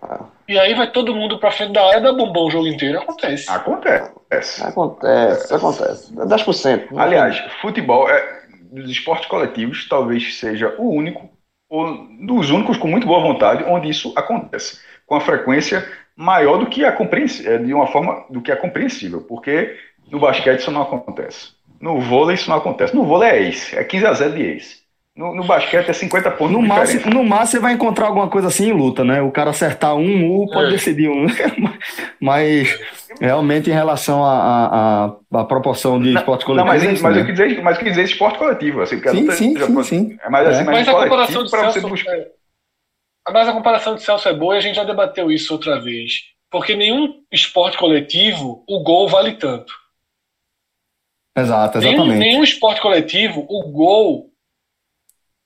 [0.02, 0.26] Ah.
[0.47, 2.99] E aí vai todo mundo pra frente da área e dá bombom o jogo inteiro.
[2.99, 3.49] Acontece.
[3.49, 4.63] Acontece.
[4.63, 6.13] Acontece, acontece.
[6.13, 6.88] 10%.
[6.97, 11.30] Aliás, futebol, é, dos esportes coletivos, talvez seja o único,
[11.69, 14.80] ou dos únicos com muito boa vontade, onde isso acontece.
[15.07, 18.55] Com a frequência maior do que a compreensível, é, de uma forma do que é
[18.55, 19.22] compreensível.
[19.22, 19.76] Porque
[20.11, 21.53] no basquete isso não acontece.
[21.81, 22.95] No vôlei isso não acontece.
[22.95, 24.85] No vôlei é ace, é 15 a 0 de ace.
[25.16, 26.52] No, no, basquete é 50 pontos.
[26.52, 29.22] No máximo, no máximo você vai encontrar alguma coisa assim em luta, né?
[29.22, 30.72] O cara acertar um, um pode é.
[30.72, 31.26] decidir um.
[32.20, 32.78] Mas
[33.22, 36.68] realmente em relação à a, a, a, proporção de esporte coletivo.
[36.68, 38.82] Não, mas, mas, eu quis dizer, mas eu quis dizer esporte coletivo.
[38.82, 40.18] Assim, sim, luta, sim, sim, sim.
[40.22, 40.64] É mais assim, é.
[40.66, 42.14] mas a comparação de Celso, buscar...
[42.14, 42.28] é,
[43.32, 46.12] mas a comparação de Celso é boa e a gente já debateu isso outra vez.
[46.52, 49.74] Porque nenhum esporte coletivo o gol vale tanto.
[51.38, 52.08] Exato, exatamente.
[52.08, 54.30] Nenhum, nenhum esporte coletivo, o gol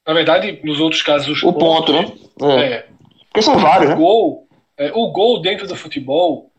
[0.09, 2.11] na verdade, nos outros casos, o ponto, né?
[2.41, 2.65] É.
[2.65, 2.85] é.
[3.29, 3.95] Porque são vários, o né?
[3.95, 6.49] gol é, o gol dentro do futebol,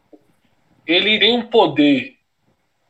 [0.87, 2.13] ele tem um poder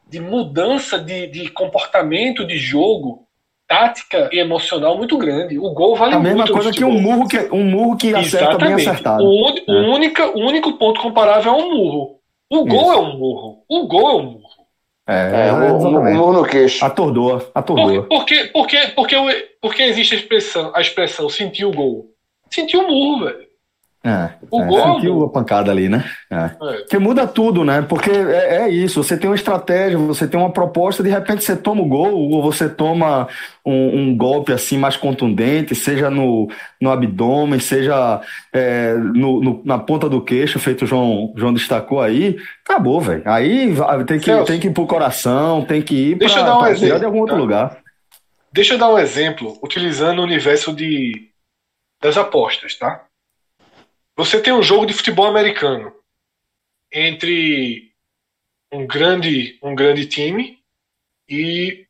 [0.06, 3.26] de mudança de, de comportamento de jogo,
[3.66, 5.56] tática e emocional muito grande.
[5.56, 6.28] O gol vale A muito.
[6.28, 8.88] mesma no coisa que um murro que, um murro que acerta bem Exatamente.
[8.88, 9.24] acertado.
[9.24, 9.88] O, o É.
[9.88, 12.16] única, o único ponto comparável é um murro.
[12.50, 12.92] O gol Isso.
[12.92, 13.62] é um murro.
[13.66, 14.39] O gol é um murro.
[15.08, 16.84] É, É, um murro no queixo.
[16.84, 18.06] Atordoa, Por, atordoa.
[18.08, 19.16] porque, porque, porque,
[19.60, 22.14] porque existe a expressão, a expressão sentir o gol.
[22.50, 23.49] Sentir o murro, velho.
[24.02, 26.02] É, O é, gol sentiu a pancada ali, né?
[26.30, 26.36] É.
[26.36, 26.48] É.
[26.78, 27.82] Porque muda tudo, né?
[27.82, 31.54] Porque é, é isso, você tem uma estratégia, você tem uma proposta, de repente você
[31.54, 33.28] toma o gol, ou você toma
[33.62, 36.48] um, um golpe assim mais contundente, seja no,
[36.80, 38.22] no abdômen, seja
[38.54, 43.22] é, no, no- na ponta do queixo, feito o João, João destacou aí, acabou, velho.
[43.26, 43.74] Aí
[44.06, 44.46] tem que, Celso.
[44.46, 47.04] tem que ir pro coração, tem que ir Deixa pra, eu dar um exemplo, de
[47.04, 47.40] algum outro tá?
[47.42, 47.78] lugar.
[48.50, 51.28] Deixa eu dar um exemplo, utilizando o universo de,
[52.02, 53.04] das apostas, tá?
[54.20, 55.94] Você tem um jogo de futebol americano
[56.92, 57.90] entre
[58.70, 60.58] um grande, um grande time
[61.26, 61.86] e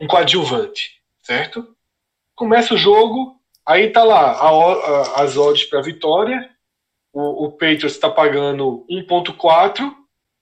[0.00, 1.76] um coadjuvante, certo?
[2.34, 6.48] Começa o jogo, aí tá lá a a- as odds para vitória,
[7.12, 9.94] o, o Patriots está pagando 1.4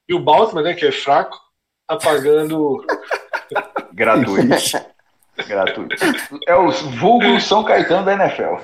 [0.08, 1.36] e o Baltimore, né, que é fraco,
[1.84, 2.86] tá pagando
[3.92, 4.46] Gratuito.
[5.48, 5.96] Gratuito.
[6.46, 8.62] É o vulgo São Caetano da NFL.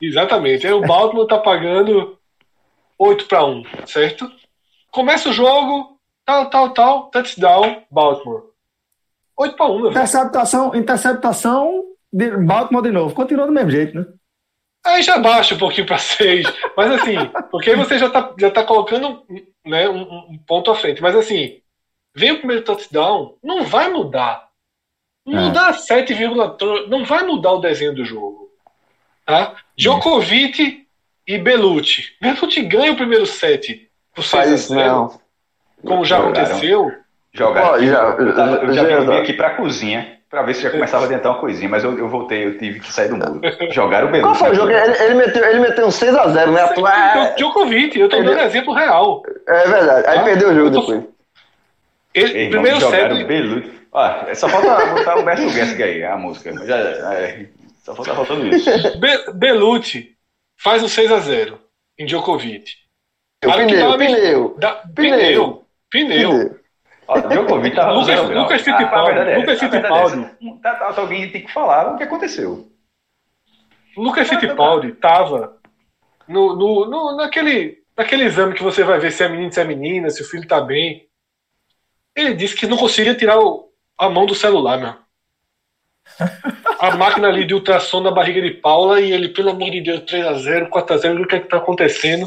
[0.00, 0.66] Exatamente.
[0.66, 2.18] Aí o Baltimore tá pagando
[2.98, 4.30] 8 para 1, certo?
[4.90, 8.44] Começa o jogo, tal, tal, tal, touchdown, Baltimore.
[9.36, 9.90] 8 para 1, meu velho.
[9.92, 13.14] Interceptação, interceptação de Baltimore de novo.
[13.14, 14.06] Continua do mesmo jeito, né?
[14.86, 16.46] Aí já baixa um pouquinho para 6.
[16.76, 17.16] Mas assim,
[17.50, 19.24] porque aí você já tá, já tá colocando
[19.64, 21.00] né, um, um ponto à frente.
[21.00, 21.60] Mas assim,
[22.14, 24.48] vem o primeiro touchdown, não vai mudar.
[25.26, 25.52] Não É.
[25.52, 28.50] dá 7,3, não vai mudar o desenho do jogo.
[29.24, 29.56] Tá?
[29.76, 30.84] Djokovic
[31.26, 32.04] e Belucci.
[32.20, 35.20] Belucci ganha o primeiro set por 6 Faz a isso 0, não.
[35.84, 36.42] como já Jogaram.
[36.42, 36.92] aconteceu.
[37.32, 37.64] Jogar.
[37.72, 41.08] Ó, já- eu, já, já- vim aqui pra cozinha pra ver se já começava a
[41.08, 43.40] tentar uma coisinha, mas eu, eu voltei, eu tive que sair do muro.
[43.72, 44.28] Jogaram o Belucci.
[44.28, 44.70] Qual foi o jogo?
[44.70, 46.68] Ele, ele meteu, ele meteu um 6x0, né?
[46.72, 49.22] Então, É, Djokovic, eu tô dando exemplo real.
[49.48, 50.06] é verdade.
[50.08, 51.04] Aí Ah, perdeu o jogo tô- depois.
[52.14, 53.72] Ele, Ei, primeiro jogaram set, o Belucci.
[53.90, 56.52] Ó, só falta botar o Humberto Gessick aí, a música.
[56.66, 56.76] Já,
[57.14, 57.46] é,
[57.84, 58.68] só falta faltando isso.
[58.98, 60.16] Be Belucci
[60.56, 61.60] faz um 6 a 0
[61.98, 62.72] em Djokovic.
[63.44, 64.56] O que pneu, tava mex- pneu.
[64.58, 64.94] Da, Pneu.
[64.94, 65.66] pneu.
[65.90, 66.30] Pneu.
[66.30, 66.60] Pneu.
[67.06, 68.40] Ó, Djokovic tava no Lucas- zero.
[68.40, 70.30] Lucas Fittipaldi, Lucas Fittipaldi.
[70.62, 72.70] Tá- tá- Alguém tem que falar o que aconteceu.
[73.96, 75.58] Lucas Fittipaldi tava
[76.26, 79.64] no, no, no- naquele, naquele exame que você vai ver se é menino, se é
[79.64, 81.06] menina, se o filho tá bem.
[82.16, 84.94] Ele disse que não conseguia tirar o- a mão do celular, meu.
[86.78, 90.00] A máquina ali de ultrassom na barriga de Paula e ele, pelo amor de Deus,
[90.00, 92.26] 3x0, 4x0, o que é que tá acontecendo?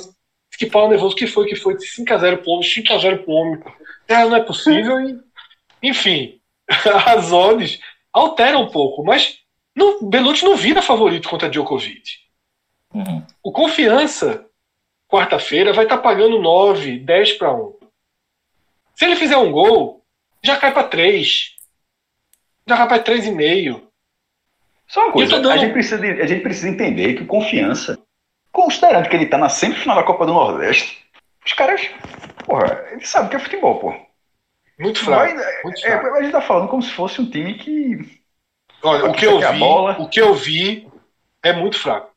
[0.57, 1.47] Que Paula nervoso, que foi?
[1.47, 1.75] que foi?
[1.75, 3.63] 5x0 pro homem, 5x0 pro homem.
[4.09, 4.99] Ah, não é possível.
[4.99, 5.19] E,
[5.83, 6.39] enfim,
[7.05, 7.79] as odds
[8.11, 9.39] alteram um pouco, mas
[9.75, 12.17] não, Belucci não vira favorito contra Djokovic.
[13.43, 14.45] O Confiança,
[15.07, 17.77] quarta-feira, vai estar pagando 9, 10 para 1.
[18.95, 20.03] Se ele fizer um gol,
[20.43, 21.56] já cai para 3.
[22.67, 23.81] Já para 3,5.
[24.87, 27.97] Só uma coisa, dando- a, gente precisa de- a gente precisa entender que o Confiança,
[28.51, 31.05] considerando que ele tá na semifinal da Copa do Nordeste,
[31.45, 31.89] os caras,
[32.45, 33.93] porra, eles sabem que é futebol, pô.
[34.79, 35.33] Muito fraco.
[35.33, 38.21] Mas, muito é, a gente tá falando como se fosse um time que.
[38.83, 40.87] Olha, o que eu vi, bola- o que eu vi
[41.43, 42.11] é muito fraco.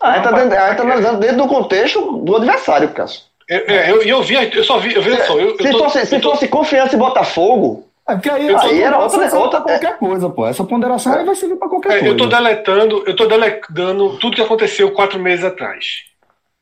[0.00, 3.22] Ah, gente tá, dentro, tá analisando dentro do contexto do adversário, Cássio.
[3.48, 5.78] Eu, é, eu, eu vi, eu só vi, eu veja só, eu, eu Se tô-
[5.78, 9.36] fosse, se tô- fosse confiança e Botafogo, É porque aí, tô- Aí era outra- serve
[9.36, 10.46] outra- qualquer coisa, pô.
[10.46, 12.06] Essa ponderação aí vai servir pra qualquer É, coisa.
[12.06, 15.84] eu tô deletando, eu tô deletando tudo que aconteceu quatro meses atrás.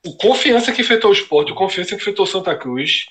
[0.05, 3.07] O confiança que enfrentou o esporte, o confiança que enfrentou Santa Cruz,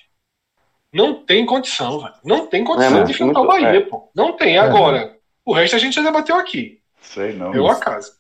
[0.94, 2.14] não tem condição, velho.
[2.24, 3.82] Não tem condição É, mas de enfrentar o Bahia, é.
[3.82, 4.10] pô.
[4.16, 4.58] Não tem.
[4.58, 5.14] Agora,
[5.46, 6.80] o resto a gente já debateu aqui.
[7.02, 7.54] Sei não.
[7.54, 8.12] Eu acaso.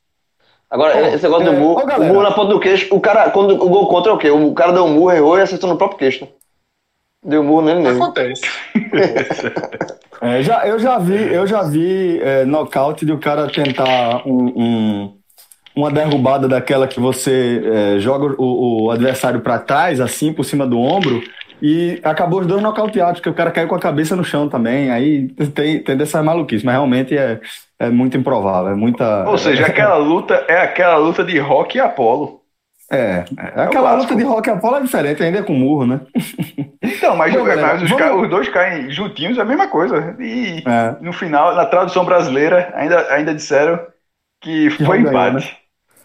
[0.69, 3.29] Agora, Ô, esse negócio é, do murro, o murro na ponta do queixo, o cara,
[3.31, 4.29] quando o gol contra é o quê?
[4.29, 6.27] O cara deu um murro, errou e acertou no próprio queixo.
[7.25, 8.03] Deu um murro nele mesmo.
[8.03, 8.41] Acontece.
[10.21, 14.45] É, já, eu já vi, eu já vi é, nocaute de o cara tentar um,
[14.55, 15.13] um-
[15.75, 17.61] uma derrubada daquela que você
[17.95, 21.21] é, joga o, o adversário pra trás, assim, por cima do ombro,
[21.61, 24.89] e acabou os dois nocauteados, porque o cara caiu com a cabeça no chão também.
[24.89, 27.41] Aí tem, tem dessa maluquice, mas realmente é,
[27.77, 28.71] é muito improvável.
[28.71, 29.29] É muita.
[29.29, 32.39] Ou seja, aquela luta é aquela luta de rock e Apolo.
[32.91, 34.13] É, é aquela clássico.
[34.13, 36.01] luta de rock and roll é diferente, ainda é com murro, né?
[36.83, 39.67] Então, mas, Bom, galera, mas os, vamos- ca- os dois caem juntinhos, é a mesma
[39.67, 40.15] coisa.
[40.19, 40.95] E É.
[41.01, 43.79] no final, na tradução brasileira, ainda, ainda disseram
[44.41, 45.57] que foi empate.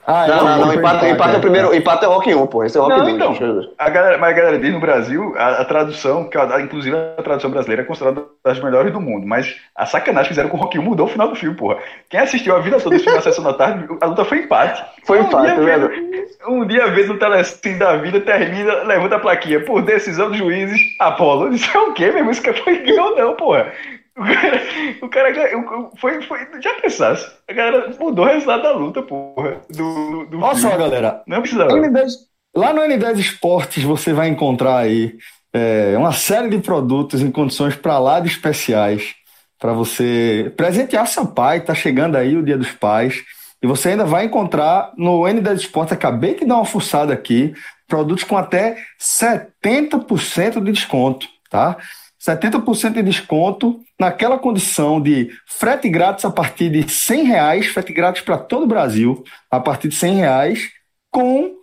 [0.07, 0.67] Ah, Não, é, não, não.
[0.69, 1.73] foi Empate, empate é o primeiro.
[1.73, 1.77] é.
[1.77, 2.65] Empate é o Rock 1, pô.
[2.65, 3.15] Esse é o Rock Não, 2.
[3.15, 3.71] então.
[3.79, 7.23] A galera, mas a galera diz no Brasil, a, a tradução, que a- inclusive a
[7.23, 10.61] tradução brasileira é considerada das melhores do mundo, mas a sacanagem que fizeram com o
[10.61, 11.77] Rock 1 mudou o final do filme, porra.
[12.09, 14.83] Quem assistiu a vida toda esse filme na sessão da tarde, a luta foi empate.
[15.05, 16.11] Foi um empate, dia vez- verdade.
[16.49, 20.81] Um dia vez no telecine da vida, termina, levanta a plaquinha, por decisão dos juízes,
[20.99, 21.53] Apolo.
[21.53, 22.33] Isso é o quê, meu irmão?
[22.33, 23.71] Isso que foi ganhou não, porra.
[24.17, 24.63] O cara,
[25.03, 30.27] o cara foi, foi, já pensasse, a galera mudou o resultado da luta, porra, do,
[30.27, 31.23] do Olha só, galera.
[31.27, 31.71] Não precisava.
[31.73, 32.11] N10
[32.55, 35.17] lá no N10 Esportes você vai encontrar aí
[35.53, 39.15] é, uma série de produtos em condições para lá de especiais
[39.59, 41.61] para você presentear seu pai.
[41.61, 43.23] Tá chegando aí o Dia dos Pais
[43.63, 45.93] e você ainda vai encontrar no N10 Esportes.
[45.93, 47.53] Acabei de dar uma fuçada aqui,
[47.87, 51.77] produtos com até 70% de desconto, tá?
[52.21, 58.23] 70% de desconto naquela condição de frete grátis a partir de 100 reais, frete grátis
[58.23, 60.69] para todo o Brasil, a partir de 100 reais,
[61.11, 61.57] com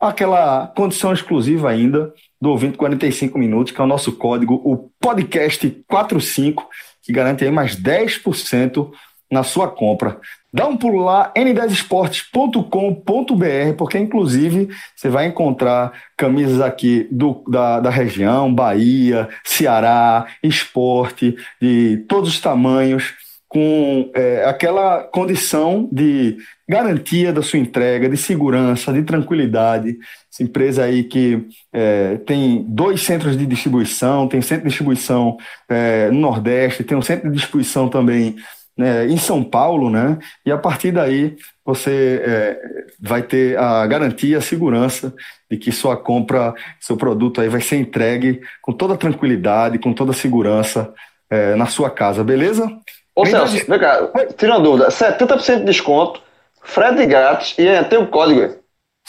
[0.00, 5.68] aquela condição exclusiva ainda do ouvinte 45 minutos, que é o nosso código, o podcast
[5.86, 6.66] 45,
[7.02, 8.90] que garante aí mais 10%
[9.30, 10.18] na sua compra.
[10.52, 17.90] Dá um pulo lá, n10esportes.com.br, porque inclusive você vai encontrar camisas aqui do, da, da
[17.90, 23.14] região, Bahia, Ceará, esporte, de todos os tamanhos,
[23.50, 26.36] com é, aquela condição de
[26.68, 29.98] garantia da sua entrega, de segurança, de tranquilidade.
[30.32, 35.36] Essa empresa aí que é, tem dois centros de distribuição, tem centro de distribuição
[35.68, 38.36] é, no Nordeste, tem um centro de distribuição também
[38.80, 40.18] né, em São Paulo, né?
[40.44, 42.60] E a partir daí você é,
[42.98, 45.14] vai ter a garantia, a segurança
[45.50, 50.14] de que sua compra, seu produto aí vai ser entregue com toda tranquilidade, com toda
[50.14, 50.92] segurança
[51.28, 52.66] é, na sua casa, beleza?
[53.14, 54.88] Ô Vem Celso, vem cá, tira uma dúvida.
[54.88, 56.22] 70% de desconto,
[56.62, 58.58] frete grátis e ainda tem o código.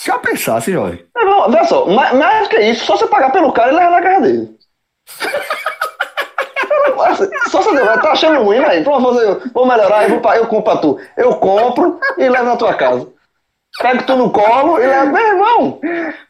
[0.03, 1.05] Já pensasse, Jorge.
[1.15, 3.91] Meu irmão, Olha só, mais, mais que isso, só você pagar pelo cara e levar
[3.91, 4.49] na casa dele.
[7.49, 8.83] Só você vai tá achando ruim, aí.
[8.83, 10.99] Pronto, vou, fazer- vou melhorar, eu, vou, eu compro pra tu.
[11.17, 13.07] Eu compro e levo na tua casa.
[13.81, 15.11] Pego tu no colo e levo.
[15.11, 15.79] Meu irmão,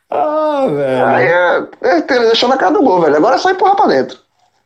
[0.09, 1.05] Ah, velho.
[1.07, 3.15] aí é, é, ele deixou na casa do gol, velho.
[3.17, 4.17] Agora é só empurrar pra dentro.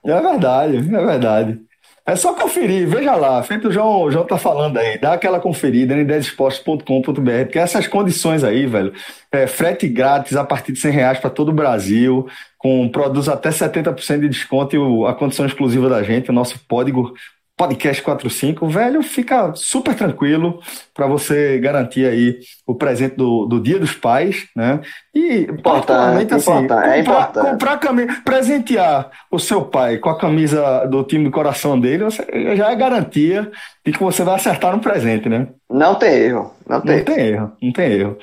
[0.05, 1.59] É verdade, é verdade.
[2.07, 5.95] É só conferir, veja lá, feito o João, João tá falando aí, dá aquela conferida
[5.95, 8.93] em 10esportes.com.br, porque essas condições aí, velho,
[9.31, 12.27] é, frete grátis a partir de 100 reais para todo o Brasil,
[12.59, 16.59] com produtos até 70% de desconto e o- a condição exclusiva da gente, o nosso
[16.69, 17.11] código
[17.57, 20.59] Podcast 45, velho, fica super tranquilo
[20.93, 22.37] para você garantir aí
[22.67, 24.81] o presente do, do Dia dos Pais, né?
[25.13, 27.49] E particularmente assim, importante, é comprar, importante.
[27.51, 32.55] comprar camisa, presentear o seu pai com a camisa do time do coração dele, você-
[32.57, 33.49] já é garantia
[33.85, 35.47] de que você vai acertar no presente, né?
[35.69, 36.97] Não tem erro, não tem.
[36.97, 38.17] Não tem erro, não tem erro.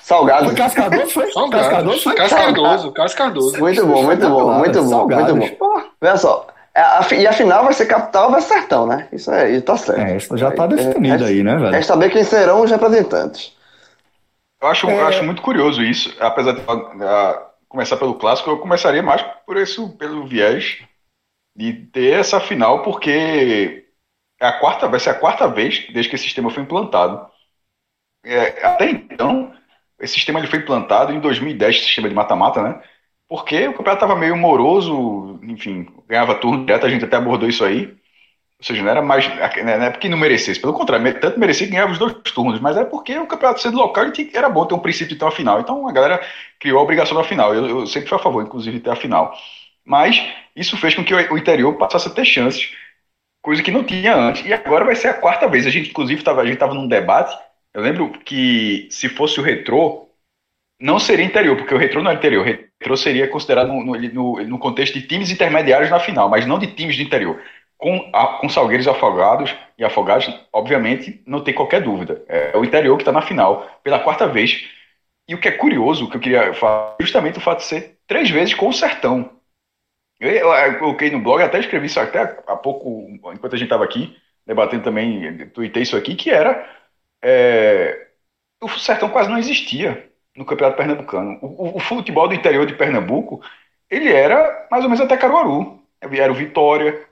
[0.07, 0.45] Salgado.
[0.45, 1.31] Foi Cascadoso, foi?
[1.33, 1.67] Salgados.
[1.67, 2.15] Cascadoso, foi?
[2.93, 3.59] Cássio Cardoso.
[3.59, 5.35] Muito bom, muito bom, muito bom, Salgados.
[5.35, 5.81] muito bom.
[6.01, 6.47] Veja só.
[6.73, 9.09] é, a- a e afinal vai ser capital vai ser sertão, né?
[9.11, 9.99] Isso aí, tá certo.
[9.99, 11.75] É, isso já tá definido aí, né, velho?
[11.75, 13.53] É saber quem serão os representantes.
[14.61, 14.93] Eu acho, É.
[15.01, 16.61] eu acho muito curioso isso, apesar de
[17.03, 20.77] ah, começar pelo clássico, eu começaria mais por isso, pelo viés
[21.53, 23.85] de ter essa final, porque
[24.39, 27.27] é a quarta, vai ser a quarta vez desde que esse sistema foi implantado.
[28.23, 29.51] É, até então,
[29.99, 32.81] esse sistema ele foi implantado em 2010, esse sistema de mata-mata, né?
[33.27, 37.63] Porque o campeonato estava meio moroso, enfim, ganhava turno direto, a gente até abordou isso
[37.65, 37.87] aí.
[38.59, 39.27] Ou seja, não era mais.
[39.27, 42.75] Não é porque não merecesse, pelo contrário, tanto merecia que ganhava os dois turnos, mas
[42.75, 45.59] é porque o campeonato sendo local era bom ter um princípio de ter uma final.
[45.59, 46.19] Então a galera
[46.59, 47.53] criou a obrigação da final.
[47.53, 49.31] Eu, eu sempre fui a favor, inclusive, de ter a final.
[49.85, 50.21] Mas
[50.55, 52.71] isso fez com que o o interior passasse a ter chances,
[53.41, 54.45] coisa que não tinha antes.
[54.45, 55.67] E agora vai ser a quarta vez.
[55.67, 57.35] A gente, inclusive, tava, a gente estava num debate.
[57.77, 60.09] Eu lembro que se fosse o retrô,
[60.81, 62.43] não seria interior, porque o retrô não é interior.
[62.43, 66.59] O retrô seria considerado no, no, no- contexto de times intermediários na final, mas não
[66.59, 67.41] de times do interior.
[67.77, 72.23] Com, a- com Salgueiros Afogados, e Afogados, obviamente, não tem qualquer dúvida.
[72.29, 74.65] É o interior que está na final pela quarta vez.
[75.27, 77.65] E o que é curioso, o que eu queria falar, é justamente o fato de
[77.65, 79.31] ser três vezes com o Sertão.
[80.19, 83.65] Eu, eu, eu coloquei no blog, até escrevi isso até há pouco, enquanto a gente
[83.67, 84.15] estava aqui.
[84.45, 86.65] debatendo também, tuitei isso aqui, que era
[87.23, 88.07] é,
[88.61, 91.39] o Sertão quase não existia no Campeonato Pernambucano.
[91.41, 93.41] O, o, o, futebol do interior de Pernambuco,
[93.89, 95.81] ele era mais ou menos até Caruaru.
[95.99, 97.07] Era o Vitória,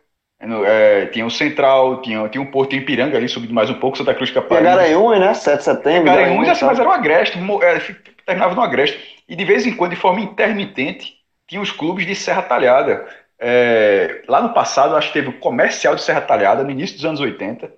[0.65, 3.97] é, tinha o Central, tinha, tinha o Porto, tinha Ipiranga ali, subindo mais um pouco,
[3.97, 4.61] Santa Cruz Capaz.
[4.61, 5.33] Tinha Garanhuns, né?
[5.33, 6.05] 7 de setembro.
[6.05, 7.95] Garanhuns, assim, mas era um agreste, é,
[8.25, 9.23] terminava no agreste.
[9.27, 11.15] E de vez em quando, de forma intermitente,
[11.47, 13.05] tinha os clubes de Serra Talhada.
[13.39, 17.05] É, lá no passado, acho que teve o comercial de Serra Talhada, no início dos
[17.05, 17.71] anos 80.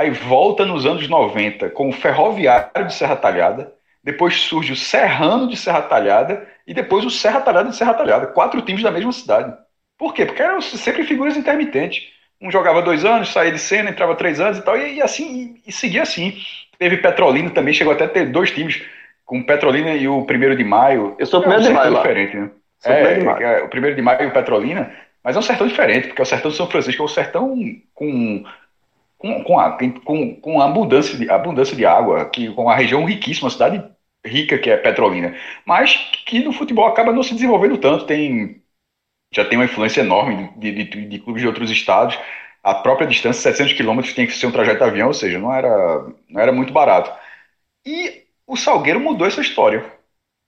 [0.00, 3.70] Aí volta nos anos 90 com o Ferroviário de Serra Talhada.
[4.02, 6.48] Depois surge o Serrano de Serra Talhada.
[6.66, 8.28] E depois o Serra Talhada de Serra Talhada.
[8.28, 9.54] Quatro times da mesma cidade.
[9.98, 10.24] Por quê?
[10.24, 12.04] Porque eram sempre figuras intermitentes.
[12.40, 15.54] Um jogava dois anos, saía de cena, entrava três anos e tal, e, e assim,
[15.66, 16.34] e, e, seguia assim.
[16.78, 18.82] Teve Petrolina também, chegou até a ter dois times,
[19.26, 21.14] com Petrolina e o primeiro de maio.
[21.18, 21.94] Eu sou o primeiro é um de maio.
[21.96, 22.50] diferente, né?
[22.86, 23.46] É, de maio.
[23.46, 24.90] é, o primeiro de maio e o Petrolina,
[25.22, 27.54] mas é um sertão diferente, porque é o sertão de São Francisco, é um sertão
[27.92, 28.42] com
[29.20, 33.46] com, com, a, com, com abundância, de, abundância de água, que, com uma região riquíssima,
[33.46, 33.84] uma cidade
[34.26, 35.36] rica que é Petrolina,
[35.66, 35.94] mas
[36.26, 38.62] que no futebol acaba não se desenvolvendo tanto, tem
[39.32, 42.18] já tem uma influência enorme de, de, de clubes de outros estados,
[42.62, 46.06] a própria distância, 700 quilômetros, tem que ser um trajeto avião, ou seja, não era,
[46.28, 47.12] não era muito barato.
[47.86, 49.84] E o Salgueiro mudou essa história.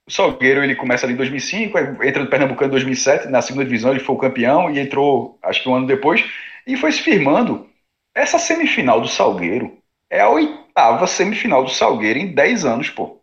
[0.05, 3.91] O Salgueiro ele começa ali em 2005, entra no Pernambucano em 2007, na segunda divisão
[3.91, 6.23] ele foi o campeão e entrou, acho que um ano depois,
[6.67, 7.69] e foi se firmando
[8.15, 9.77] essa semifinal do Salgueiro
[10.09, 13.19] é a oitava semifinal do Salgueiro em 10 anos, pô.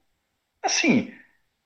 [0.62, 1.12] Assim,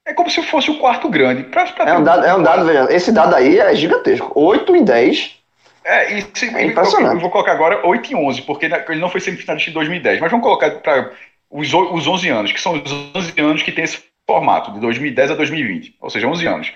[0.06, 1.44] é como se fosse o quarto grande.
[1.44, 4.30] Pra, pra é, um dado, é um dado, veja, esse dado aí é gigantesco.
[4.34, 5.38] 8 em 10.
[5.84, 7.14] É, e se, é impressionante.
[7.14, 10.20] Eu vou colocar agora 8 em 11, porque ele não foi semifinalista em 2010.
[10.20, 11.12] Mas vamos colocar para
[11.50, 15.30] os, os 11 anos, que são os 11 anos que tem esse formato, de 2010
[15.30, 15.96] a 2020.
[16.00, 16.72] Ou seja, 11 anos.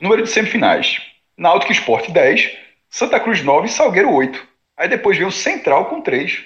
[0.00, 1.00] Número de semifinais.
[1.36, 2.50] Náutico Esporte 10,
[2.88, 4.53] Santa Cruz 9 e Salgueiro 8.
[4.76, 6.44] Aí depois vem o Central com três.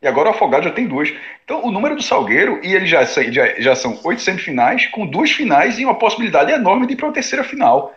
[0.00, 1.12] E agora o Afogado já tem duas.
[1.44, 5.30] Então o número do Salgueiro, e ele já, já, já são oito semifinais, com duas
[5.30, 7.94] finais e uma possibilidade enorme de ir para a terceira final.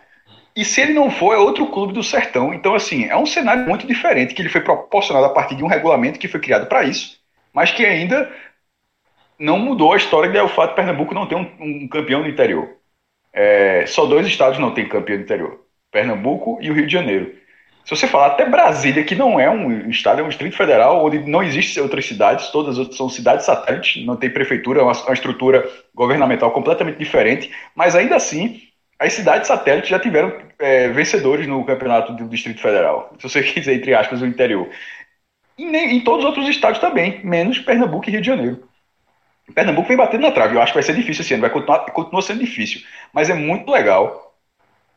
[0.54, 2.54] E se ele não for, é outro clube do Sertão.
[2.54, 5.66] Então, assim, é um cenário muito diferente, que ele foi proporcionado a partir de um
[5.66, 7.18] regulamento que foi criado para isso,
[7.52, 8.32] mas que ainda
[9.38, 12.28] não mudou a história de o fato de Pernambuco não ter um, um campeão no
[12.28, 12.70] interior.
[13.32, 17.34] É, só dois estados não têm campeão no interior: Pernambuco e o Rio de Janeiro.
[17.86, 21.20] Se você falar até Brasília, que não é um estado, é um distrito federal, onde
[21.20, 25.64] não existem outras cidades, todas são cidades satélites, não tem prefeitura, é uma, uma estrutura
[25.94, 28.60] governamental completamente diferente, mas ainda assim,
[28.98, 33.74] as cidades satélites já tiveram é, vencedores no campeonato do Distrito Federal, se você quiser,
[33.74, 34.68] entre aspas, o interior.
[35.56, 38.68] E nem, em todos os outros estados também, menos Pernambuco e Rio de Janeiro.
[39.54, 41.78] Pernambuco vem batendo na trave, eu acho que vai ser difícil esse ano, vai continuar,
[41.92, 42.80] continua sendo difícil,
[43.12, 44.34] mas é muito legal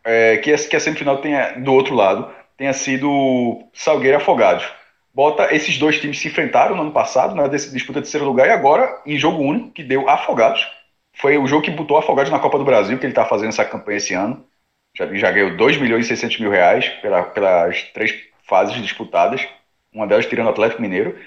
[0.03, 4.69] é, que, a, que a semifinal tenha do outro lado, tenha sido Salgueiro e Afogados.
[5.14, 8.52] Bota esses dois times se enfrentaram no ano passado na disputa de terceiro lugar e
[8.52, 10.68] agora em jogo único que deu Afogados.
[11.14, 13.64] Foi o jogo que botou Afogados na Copa do Brasil, que ele está fazendo essa
[13.64, 14.45] campanha esse ano.
[14.94, 18.14] Já, já ganhou 2 milhões e 600 mil reais pela, pelas três
[18.44, 19.48] fases disputadas,
[19.94, 21.18] uma delas tirando o Atlético Mineiro.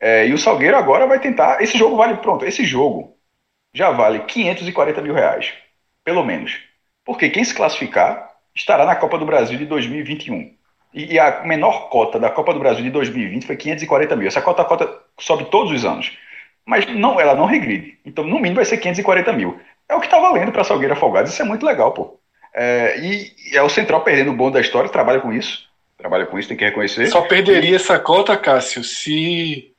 [0.00, 1.62] É, e o Salgueiro agora vai tentar.
[1.62, 3.16] Esse jogo vale, pronto, esse jogo
[3.72, 5.54] já vale 540 mil reais,
[6.04, 6.58] pelo menos.
[7.04, 10.60] Porque quem se classificar estará na Copa do Brasil de 2021.
[10.94, 14.28] E, a menor cota da Copa do Brasil de 2020 foi 540 mil.
[14.28, 16.12] Essa cota, cota sobe todos os anos.
[16.66, 17.98] Mas não, ela não regride.
[18.04, 19.58] Então, no mínimo, vai ser 540 mil.
[19.88, 21.32] É o que está valendo para Salgueiro Afogados.
[21.32, 22.18] Isso é muito legal, pô.
[22.54, 25.66] É, e, e, é o Central perdendo o bonde da história, trabalha com isso.
[25.96, 27.06] Trabalha com isso, tem que reconhecer.
[27.06, 29.72] Só perderia essa cota, Cássio, se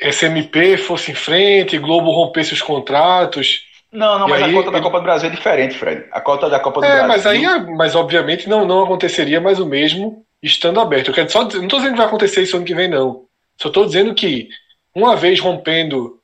[0.00, 3.65] SMP fosse em frente, Globo rompesse os contratos
[3.96, 6.04] não, não, e mas aí, a cota da Copa do Brasil é diferente, Fred.
[6.12, 7.08] A cota da Copa do é, Brasil.
[7.08, 11.08] Mas aí, mas obviamente não, não aconteceria mais o mesmo estando aberto.
[11.08, 13.24] Eu quero só, não estou dizendo que vai acontecer isso ano que vem, não.
[13.56, 14.48] Só estou dizendo que,
[14.94, 16.20] uma vez rompendo.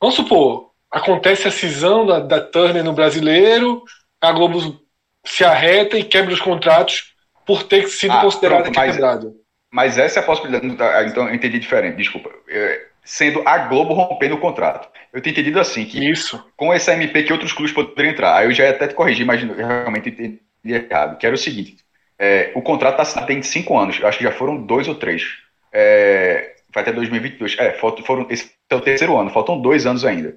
[0.00, 3.82] Vamos supor, acontece a cisão da, da Turner no brasileiro,
[4.20, 4.80] a Globo
[5.24, 7.12] se arreta e quebra os contratos
[7.44, 9.34] por ter sido ah, considerado quebrado.
[9.72, 10.66] Mas essa é a possibilidade.
[11.10, 12.30] Então, eu entendi diferente, desculpa.
[12.48, 14.88] É, sendo a Globo rompendo o contrato.
[15.12, 16.44] Eu tenho entendido assim, que Isso.
[16.56, 18.36] com essa MP que outros clubes poderiam entrar.
[18.36, 21.16] Aí eu já ia até te corrigir, mas realmente entendi errado.
[21.16, 21.76] Que era o seguinte:
[22.18, 25.22] é, o contrato tá, tem cinco anos, acho que já foram dois ou três.
[25.72, 27.56] É, vai até 2022.
[27.58, 30.34] É, foram, esse é o terceiro ano, faltam dois anos ainda.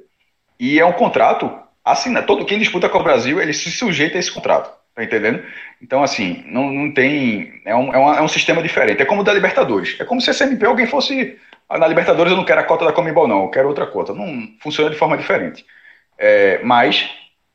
[0.60, 1.52] E é um contrato
[1.84, 2.28] assinado.
[2.28, 4.78] Todo quem disputa com o Brasil, ele se sujeita a esse contrato.
[4.94, 5.42] Tá entendendo?
[5.82, 7.62] Então, assim, não, não tem.
[7.66, 9.02] É um, é, uma, é um sistema diferente.
[9.02, 9.96] É como o da Libertadores.
[10.00, 11.40] É como se a CMP alguém fosse
[11.78, 14.14] na Libertadores eu não quero a cota da Comembol, não, eu quero outra cota.
[14.14, 15.66] Não funciona de forma diferente.
[16.18, 17.10] É, mas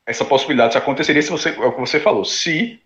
[0.06, 2.80] essa possibilidade aconteceria se você, é o que você falou, se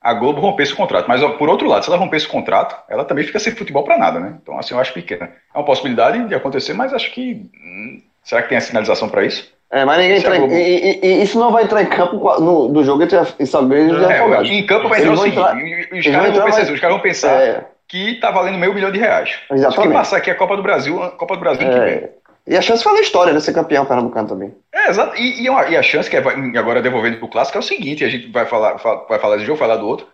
[0.00, 1.06] a Globo rompesse o contrato.
[1.08, 3.98] Mas, por outro lado, se ela rompesse o contrato, ela também fica sem futebol para
[3.98, 4.38] nada, né?
[4.42, 5.32] Então, assim, eu acho pequena.
[5.54, 7.50] É uma possibilidade de acontecer, mas acho que.
[7.54, 9.54] hum, será que tem a sinalização para isso?
[9.70, 10.52] É, mas ninguém entra em, bobo.
[10.54, 13.46] e, e- e isso não vai entrar em campo no, do jogo entre a- e
[13.46, 15.56] Salgueiros e É, em campo vai Eles o seguinte: entrar-
[15.98, 18.90] os caras vão entrar pensar, os caras vão pensar É, que tá valendo meio milhão
[18.90, 19.30] de reais.
[19.48, 19.92] Se Exatamente.
[19.92, 21.94] passar aqui a Copa do Brasil, a Copa do Brasil que vem.
[21.94, 22.10] é,
[22.48, 23.40] e a chance de fazer história, né?
[23.40, 24.54] Ser campeão pernambucano também.
[24.72, 25.16] É, exato.
[25.16, 26.20] E, e, uma- e a chance que é,
[26.58, 29.46] agora devolvendo pro clássico é o seguinte: a gente vai falar, fa- vai falar desse
[29.46, 30.06] jogo, falar do outro.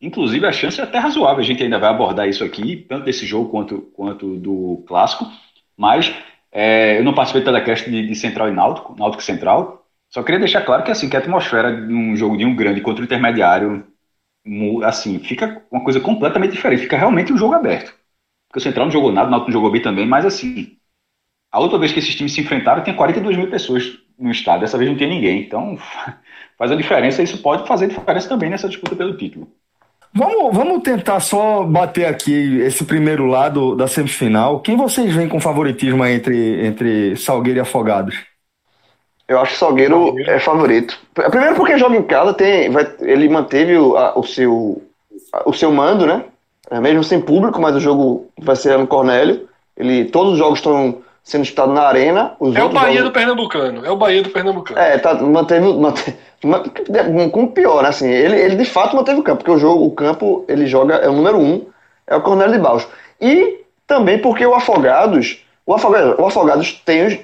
[0.00, 1.38] Inclusive, a chance é até razoável.
[1.40, 5.24] A gente ainda vai abordar isso aqui, tanto desse jogo quanto, quanto do clássico.
[5.76, 6.12] Mas
[6.50, 9.86] é, eu não participei do telecast de, de Central e Náutico, Náutico Central.
[10.10, 12.80] Só queria deixar claro que assim, que a atmosfera de um jogo de um grande
[12.80, 13.86] contra o intermediário,
[14.84, 16.82] assim, fica uma coisa completamente diferente.
[16.82, 17.94] Fica realmente um jogo aberto.
[18.48, 20.76] Porque o Central não jogou nada, o Náutico não jogou bem também, mas assim,
[21.50, 24.62] a outra vez que esses times se enfrentaram, tinha 42 mil pessoas no estádio.
[24.62, 25.42] Dessa vez não tinha ninguém.
[25.42, 25.76] Então,
[26.58, 27.22] faz a diferença.
[27.22, 29.48] Isso pode fazer diferença também nessa disputa pelo título.
[30.14, 34.60] Vamos, vamos tentar só bater aqui esse primeiro lado da semifinal.
[34.60, 38.31] Quem vocês veem com favoritismo entre, entre Salgueiro e Afogados?
[39.32, 40.30] Eu acho que o Salgueiro Salgueiro.
[40.30, 40.98] é favorito.
[41.14, 44.82] Primeiro porque joga em casa, tem, vai, ele manteve o, a- o seu,
[45.32, 46.24] a- o seu mando, né?
[46.70, 49.48] É, mesmo sem público, mas o jogo vai ser no Cornélio.
[49.76, 52.32] Ele, todos os jogos estão sendo disputados na arena.
[52.40, 53.84] É o Bahia jogos- do Pernambucano.
[53.86, 54.80] É o Bahia do Pernambucano.
[54.80, 57.88] É, tá, manteve, manteve, man- com pior, né?
[57.90, 60.94] Assim, ele, ele de fato manteve o campo, porque o jogo, o campo, ele joga,
[60.96, 61.64] é o número um,
[62.06, 62.88] é o Cornélio de Baixo.
[63.20, 67.18] E também porque o Afogados, o Afogados, o Afogados tem, os-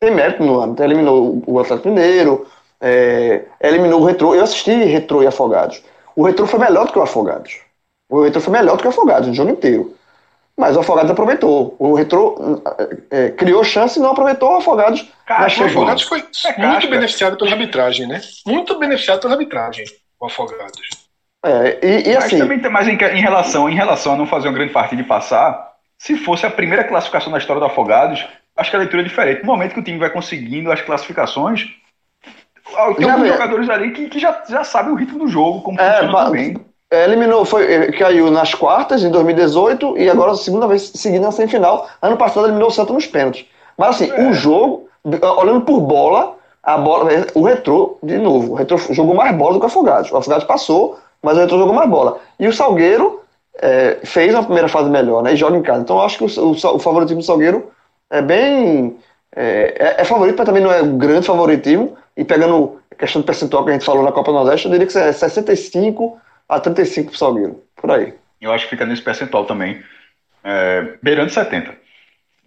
[0.00, 0.72] tem mérito no ano.
[0.72, 2.46] Então, eliminou o Atlético Mineiro,
[2.80, 4.34] é, eliminou o Retrô.
[4.34, 5.82] Eu assisti Retrô e Afogados.
[6.16, 7.58] O Retrô foi melhor do que o Afogados.
[8.08, 9.94] O Retrô foi melhor do que o Afogados no jogo inteiro.
[10.56, 11.76] Mas o Afogados aproveitou.
[11.78, 12.60] O Retrô
[13.10, 15.08] é, é, criou chance e não aproveitou o Afogados.
[15.26, 15.64] Cara, O.
[15.64, 16.88] Afogados foi É muito casca.
[16.88, 18.20] beneficiado pela arbitragem, né?
[18.46, 19.84] Muito beneficiado pela arbitragem,
[20.18, 20.80] o Afogados.
[21.44, 24.26] É, e, e Mas assim, também tem mais em, em relação, em relação a não
[24.26, 28.26] fazer uma grande partida e passar, se fosse a primeira classificação na história do Afogados,
[28.60, 29.40] acho que a leitura é diferente.
[29.40, 31.68] No momento que o time vai conseguindo as classificações,
[32.96, 35.80] tem Já alguns jogadores ali que, que já, já sabem o ritmo do jogo, como
[35.80, 36.56] É, funciona também.
[36.92, 41.32] eliminou, foi, é, caiu nas quartas em 2018 e agora a segunda vez seguida na
[41.32, 41.88] semifinal.
[42.00, 43.44] Ano passado eliminou o Santos nos pênaltis.
[43.76, 44.28] Mas assim, É.
[44.28, 44.88] o jogo,
[45.38, 49.58] olhando por bola, a bola, o Retrô, de novo, o Retrô jogou mais bola do
[49.60, 50.12] que o Afogados.
[50.12, 52.18] O Afogados passou, mas o Retrô jogou mais bola.
[52.38, 53.20] E o Salgueiro
[53.60, 55.32] é, fez uma primeira fase melhor, né?
[55.32, 55.80] E joga em casa.
[55.80, 57.70] Então eu acho que o, o, o favoritismo do Salgueiro
[58.10, 58.98] é bem.
[59.34, 61.96] É, é- é favorito, mas também não é um grande favoritismo.
[62.16, 64.86] E pegando a questão do percentual que a gente falou na Copa Nordeste, eu diria
[64.86, 67.62] que é 65 a 35 pro Salgueiro.
[67.76, 68.12] Por aí.
[68.40, 69.82] Eu acho que fica nesse percentual também,
[70.42, 71.74] é, beirando 70.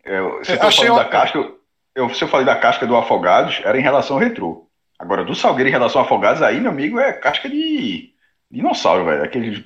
[0.03, 1.59] Eu, se É, eu achei falei da casca, eu,
[1.95, 4.67] eu- se eu falei da casca do Afogados, era em relação ao retrô.
[4.99, 8.09] Agora, do Salgueiro em relação ao Afogados, aí, meu amigo, é casca de
[8.51, 9.23] dinossauro, velho.
[9.23, 9.65] Aquele.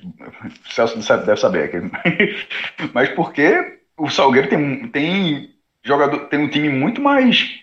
[0.64, 1.64] O Celso deve saber.
[1.64, 1.90] Aquele...
[2.94, 5.50] Mas porque o Salgueiro tem, tem
[5.88, 7.60] jogador, tem um time muito mais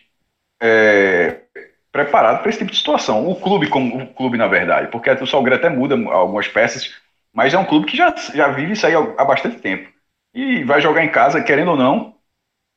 [0.61, 1.41] é,
[1.91, 3.29] preparado para esse tipo de situação.
[3.29, 6.93] O clube, como o clube, na verdade, porque o Salgueiro até muda algumas peças,
[7.33, 9.89] mas é um clube que já, já vive isso aí há, bastante tempo.
[10.33, 12.15] E vai jogar em casa, querendo ou não,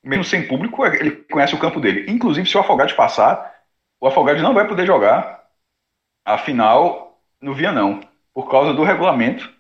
[0.05, 2.09] mesmo sem público, ele conhece o campo dele.
[2.09, 3.55] Inclusive, se o Afogados passar,
[4.01, 5.45] o Afogados não vai poder jogar
[6.25, 8.01] a final no Vianão,
[8.35, 9.51] por causa do regulamento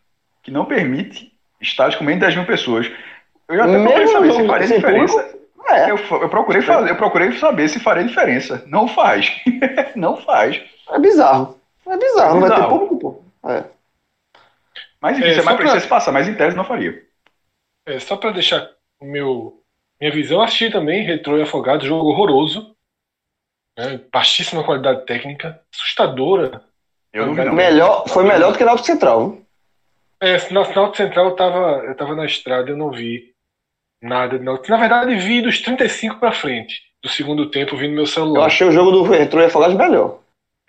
[0.42, 2.90] que não permite estádios com menos de 10 mil pessoas.
[3.48, 5.37] Eu já até Mesmo saber se faria diferença.
[5.70, 8.62] É, Eu, eu procurei fazer, eu procurei saber se faria diferença.
[8.66, 9.30] Não faz.
[9.94, 10.62] não faz.
[10.90, 11.58] é bizarro.
[11.86, 13.48] É bizarro, não vai ter público, pô.
[13.48, 13.64] É.
[15.00, 17.02] Mas enfim, É, você só mais pra- precisa se passar, mas em tese não faria.
[17.86, 18.68] É, só para deixar
[19.00, 19.62] o meu,
[20.00, 22.74] minha visão, assisti também Retrô e Afogados, jogo horroroso.
[23.78, 24.00] Né?
[24.12, 26.62] Baixíssima qualidade técnica, assustadora.
[27.12, 27.54] Eu não vi, não.
[27.54, 29.38] Melhor, foi melhor do que na Náutico Central.
[30.20, 33.32] É, na final central eu tava, eu tava na estrada, eu não vi
[34.00, 34.70] nada de Náutico.
[34.70, 38.46] Na verdade, vi dos 35 para frente do segundo tempo, vi no meu Eu celular.
[38.46, 40.20] achei o jogo do Retrô e Afogados melhor.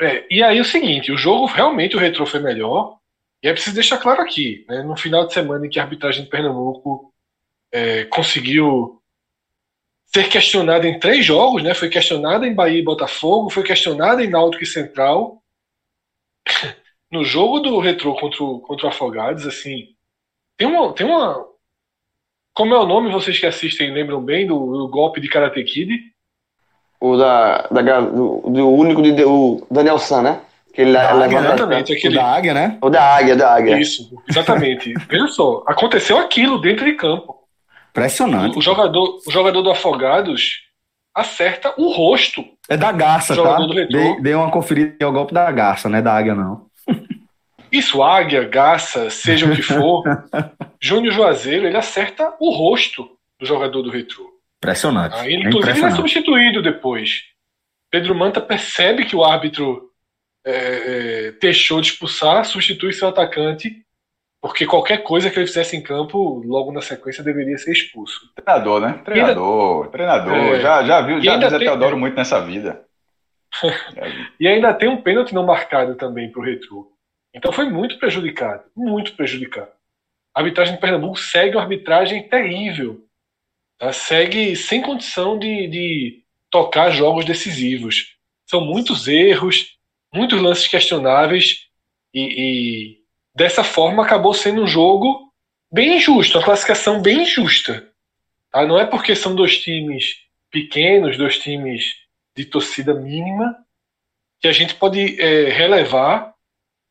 [0.02, 2.98] É, e aí o seguinte, o jogo realmente o Retrô foi melhor,
[3.44, 6.24] e é preciso deixar claro aqui, né, no final de semana em que a arbitragem
[6.24, 7.14] de Pernambuco
[7.72, 9.02] é, conseguiu
[10.06, 14.30] ser questionada em três jogos, né, foi questionada em Bahia e Botafogo, foi questionada em
[14.30, 15.44] Náutico e Central,
[17.12, 19.96] no jogo do Retrô contra o, contra o Afogados, assim,
[20.58, 21.46] tem uma, tem uma,
[22.60, 25.98] como é o nome, vocês que assistem lembram bem do, do golpe de Karate Kid?
[27.00, 30.42] O da, da do, do único de o Daniel San, né?
[30.74, 31.54] Que ele Da águia, levanta.
[31.54, 32.78] Exatamente, O aquele, da águia, né?
[32.82, 33.80] O da águia, da águia.
[33.80, 34.94] Isso, exatamente.
[35.08, 37.34] Veja só, aconteceu aquilo dentro de campo.
[37.92, 38.58] Impressionante.
[38.58, 40.60] O jogador, o jogador do Afogados
[41.16, 42.44] acerta o rosto.
[42.68, 43.42] É da garça, tá?
[43.42, 43.98] Jogador do Retrô.
[43.98, 46.69] Dei, dei uma conferida ao golpe da garça, não é da águia, não.
[47.72, 50.04] Isso, águia, garça, seja o que for,
[50.82, 53.10] Júnior Juazeiro, ele acerta o rosto
[53.40, 54.30] do jogador do retrô.
[54.58, 55.26] Impressionante.
[55.26, 57.24] Ele, inclusive, ele é substituído depois.
[57.90, 59.90] Pedro Manta percebe que o árbitro
[60.46, 63.84] é, é, deixou de expulsar, substitui seu atacante,
[64.42, 68.32] porque qualquer coisa que ele fizesse em campo, logo na sequência, deveria ser expulso.
[68.36, 69.02] Treinador, né?
[69.04, 70.34] Treinador, ainda, treinador.
[70.34, 72.86] É, já, já viu, já viu Teodoro muito nessa vida.
[74.40, 76.88] e ainda tem um pênalti não marcado também para o Retro.
[77.34, 79.72] Então foi muito prejudicado, muito prejudicado.
[80.34, 83.06] A arbitragem de Pernambuco segue uma arbitragem terrível.
[83.78, 83.94] Tá?
[83.94, 88.16] Segue sem condição de, de tocar jogos decisivos.
[88.46, 89.78] São muitos erros,
[90.14, 91.68] muitos lances questionáveis
[92.14, 93.00] e, e
[93.34, 95.32] dessa forma acabou sendo um jogo
[95.72, 97.88] bem injusto, uma classificação bem injusta.
[98.52, 98.66] Tá?
[98.66, 100.16] Não é porque são dois times
[100.50, 101.96] pequenos, dois times
[102.36, 103.56] de torcida mínima,
[104.40, 106.34] que a gente pode é, relevar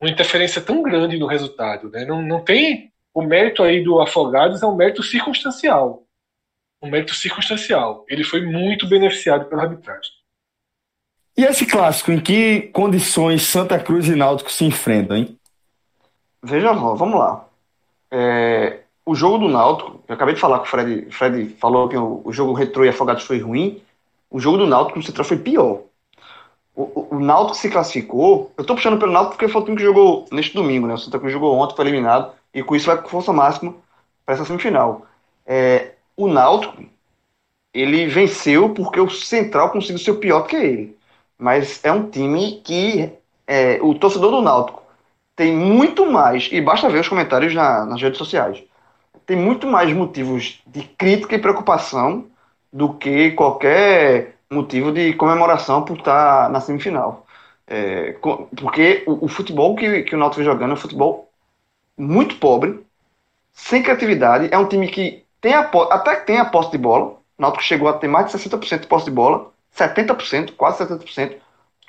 [0.00, 1.90] uma interferência tão grande no resultado.
[1.90, 2.04] Né?
[2.04, 6.04] Não, não tem o mérito aí do Afogados é um mérito circunstancial.
[6.80, 8.04] Um mérito circunstancial.
[8.08, 10.12] Ele foi muito beneficiado pela arbitragem.
[11.36, 15.38] E esse clássico, em que condições Santa Cruz e Náutico se enfrentam, hein?
[16.42, 17.48] Veja, vamos lá.
[18.10, 21.88] É, o jogo do Náutico, eu acabei de falar com o Fred, o Fred falou
[21.88, 23.82] que o, o jogo retrô e Afogados foi ruim.
[24.30, 25.82] O jogo do Náutico no Central foi pior.
[26.78, 28.52] O, o, Náutico se classificou.
[28.56, 30.94] Eu tô puxando pelo Náutico porque foi o time que jogou neste domingo, né?
[30.94, 32.32] O Santa Cruz jogou ontem, foi eliminado.
[32.54, 33.74] E com isso vai com força máxima
[34.24, 35.06] para essa semifinal.
[35.44, 36.82] É, o Náutico,
[37.74, 40.98] ele venceu porque o Central conseguiu ser pior que ele
[41.38, 43.12] mas é um time que
[43.46, 44.82] é, o torcedor do Náutico
[45.36, 48.60] tem muito mais, e basta ver os comentários na, nas redes sociais,
[49.24, 52.26] tem muito mais motivos de crítica e preocupação
[52.72, 57.26] do que qualquer motivo de comemoração por estar na semifinal.
[57.66, 58.12] É,
[58.56, 61.30] porque o, o, futebol que, que o Náutico vem jogando é um futebol
[61.96, 62.84] muito pobre,
[63.52, 67.18] sem criatividade, é um time que tem a, até tem a posse de bola, o
[67.38, 71.36] Náutico chegou a ter mais de 60% de posse de bola, 70%, quase 70%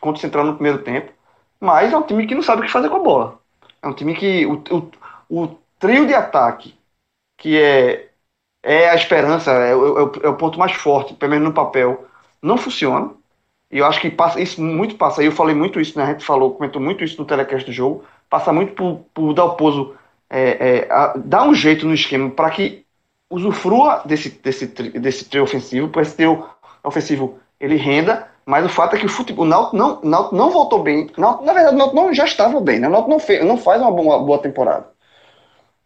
[0.02, 1.11] contra o Central no primeiro tempo.
[1.60, 3.40] Mas é um time que não sabe o que fazer com a bola.
[3.81, 6.77] É um time que o, o, o trio de ataque,
[7.38, 8.10] que é,
[8.64, 12.09] é a esperança, é, é, é o ponto mais forte, pelo menos no papel,
[12.41, 13.11] não funciona.
[13.72, 15.24] E eu acho que passa, isso muito passa.
[15.24, 16.06] Eu falei muito isso, né?
[16.06, 18.03] A gente falou, comentou muito isso no telecast do jogo.
[18.30, 19.95] Passa muito por, por dar o pouso,
[20.30, 22.86] é, é, dar um jeito no esquema para que
[23.30, 26.48] usufrua desse, desse, desse trio ofensivo, para esse trio
[26.84, 30.49] ofensivo ele renda, mas o fato é que o futebol, o Náutico não, Náutico não
[30.49, 31.10] voltou bem.
[31.18, 32.88] Náutico, na verdade, o Náutico não, já estava bem, né?
[32.88, 34.88] O Náutico não, fez, não faz uma boa, uma boa temporada.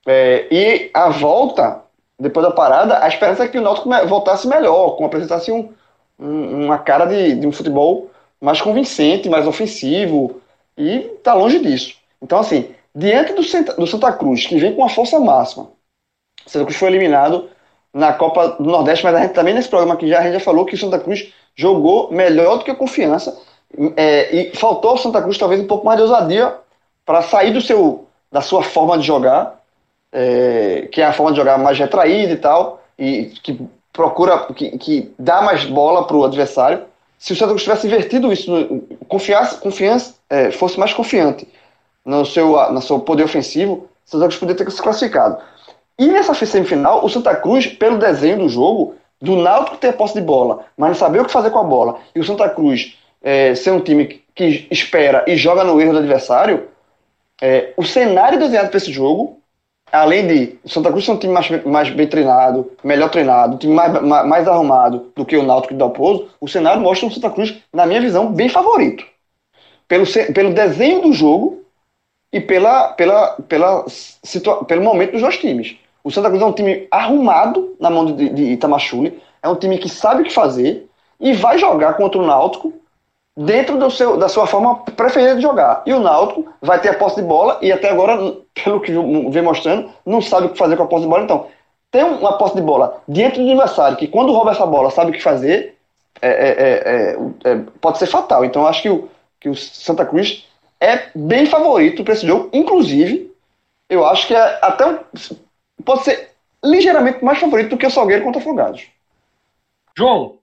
[0.08, 1.82] É, e a volta,
[2.18, 5.74] depois da parada, a esperança é que o Náutico voltasse melhor, com apresentasse um,
[6.24, 8.10] um, uma cara de, de um futebol
[8.40, 10.42] mais convincente, mais ofensivo,
[10.78, 11.96] e tá longe disso.
[12.22, 13.42] Então, assim, diante do,
[13.76, 15.70] do Santa Cruz, que vem com a força máxima,
[16.46, 17.50] Santa Cruz foi eliminado
[17.94, 20.40] na Copa do Nordeste, mas a gente também nesse programa aqui já, a gente já
[20.40, 23.38] falou que o Santa Cruz jogou melhor do que a confiança.
[23.96, 26.56] É, e faltou ao Santa Cruz talvez um pouco mais de ousadia
[27.06, 29.60] para sair do seu, da sua forma de jogar,
[30.12, 33.60] é, que é a forma de jogar mais retraída e tal, e que
[33.94, 36.82] procura, que, que dá mais bola para o adversário.
[37.18, 38.52] Se o Santa Cruz tivesse invertido isso,
[39.08, 41.48] confiança, confiança é, fosse mais confiante
[42.04, 45.38] no seu, no seu poder ofensivo, o Santa Cruz poderia ter se classificado.
[45.98, 50.22] E nessa semifinal, o Santa Cruz, pelo desenho do jogo, do Náutico ter posse de
[50.22, 53.56] bola, mas não saber o que fazer com a bola, e o Santa Cruz é,
[53.56, 56.68] ser um time que espera e joga no erro do adversário,
[57.42, 59.40] é, o cenário desenhado para esse jogo,
[59.94, 63.58] além de o Santa Cruz ser um time mais, mais bem treinado, melhor treinado, um
[63.58, 67.08] time mais, mais, mais arrumado do que o Náutico e o Dalpozo, o cenário mostra
[67.08, 69.06] o Santa Cruz, na minha visão, bem favorito.
[69.88, 71.64] Pelo, pelo desenho do jogo
[72.32, 75.78] e pela, pela, pela situa pelo momento dos dois times.
[76.04, 79.78] O Santa Cruz é um time arrumado na mão de, de Itamachule, é um time
[79.78, 80.88] que sabe o que fazer
[81.20, 82.74] e vai jogar contra o Náutico
[83.36, 85.82] dentro do seu, da sua forma preferida de jogar.
[85.86, 89.42] E o Náutico vai ter a posse de bola e até agora, pelo que vem
[89.42, 91.24] mostrando, não sabe o que fazer com a posse de bola.
[91.24, 91.48] Então,
[91.92, 95.14] ter uma posse de bola dentro do adversário que quando rouba essa bola sabe o
[95.14, 95.76] que fazer,
[96.22, 96.52] é, é,
[97.48, 98.46] é, é pode ser fatal.
[98.46, 100.48] Então, acho que o, que o Santa Cruz
[100.80, 102.50] é bem favorito para esse jogo.
[102.54, 103.32] Inclusive,
[103.90, 105.00] eu acho que é até um,
[105.84, 106.32] pode ser
[106.64, 108.88] ligeiramente mais favorito do que o Salgueiro contra Afogados.
[109.98, 110.38] João,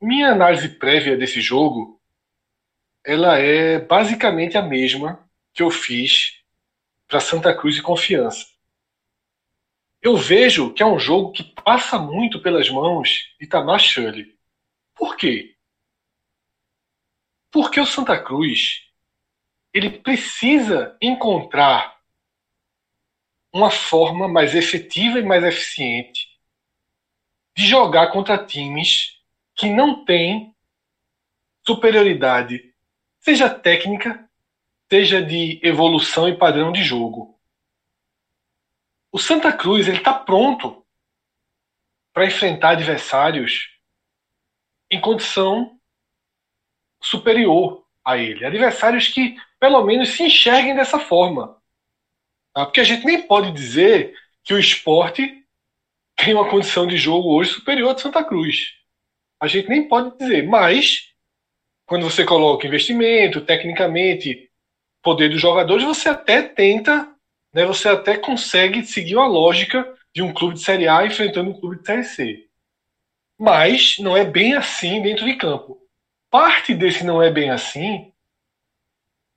[0.00, 1.91] minha análise prévia desse jogo,
[3.04, 6.40] ela é basicamente a mesma que eu fiz
[7.06, 8.46] para Santa Cruz e Confiança.
[10.00, 14.36] Eu vejo que é um jogo que passa muito pelas mãos de Tamar Shirley.
[14.94, 15.56] Por quê?
[17.50, 18.88] Porque o Santa Cruz
[19.72, 22.00] ele precisa encontrar
[23.52, 26.28] uma forma mais efetiva e mais eficiente
[27.54, 29.20] de jogar contra times
[29.54, 30.54] que não têm
[31.66, 32.71] superioridade,
[33.22, 34.28] seja técnica,
[34.90, 37.40] seja de evolução e padrão de jogo.
[39.10, 40.84] O Santa Cruz ele está pronto
[42.12, 43.70] para enfrentar adversários
[44.90, 45.80] em condição
[47.02, 51.56] superior a ele, adversários que pelo menos se enxerguem dessa forma.
[52.52, 52.66] Tá?
[52.66, 55.46] Porque a gente nem pode dizer que o esporte
[56.16, 58.74] tem uma condição de jogo hoje superior a de Santa Cruz.
[59.40, 61.11] A gente nem pode dizer, mas
[61.86, 64.50] quando você coloca investimento, tecnicamente,
[65.02, 67.14] poder dos jogadores, você até tenta,
[67.52, 71.58] né, você até consegue seguir a lógica de um clube de Série A enfrentando um
[71.58, 72.48] clube de Série C.
[73.38, 75.78] Mas não é bem assim dentro de campo.
[76.30, 78.12] Parte desse não é bem assim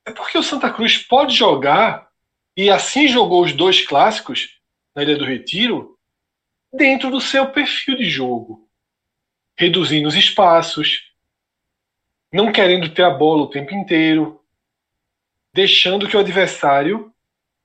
[0.06, 2.08] é porque o Santa Cruz pode jogar,
[2.56, 4.60] e assim jogou os dois clássicos
[4.96, 5.98] na Ilha do Retiro,
[6.72, 8.70] dentro do seu perfil de jogo,
[9.58, 11.12] reduzindo os espaços,
[12.36, 14.44] não querendo ter a bola o tempo inteiro,
[15.54, 17.10] deixando que o adversário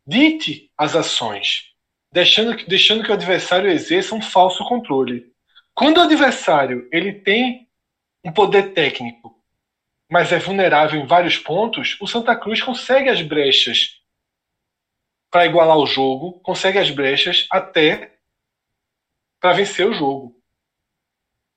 [0.07, 1.75] dite as ações,
[2.13, 5.33] deixando, deixando que o adversário exerça um falso controle.
[5.75, 7.69] Quando o adversário ele tem
[8.25, 9.37] um poder técnico,
[10.09, 14.01] mas é vulnerável em vários pontos, o Santa Cruz consegue as brechas
[15.33, 18.13] para igualar o jogo, consegue as brechas até
[19.41, 20.40] para vencer o jogo.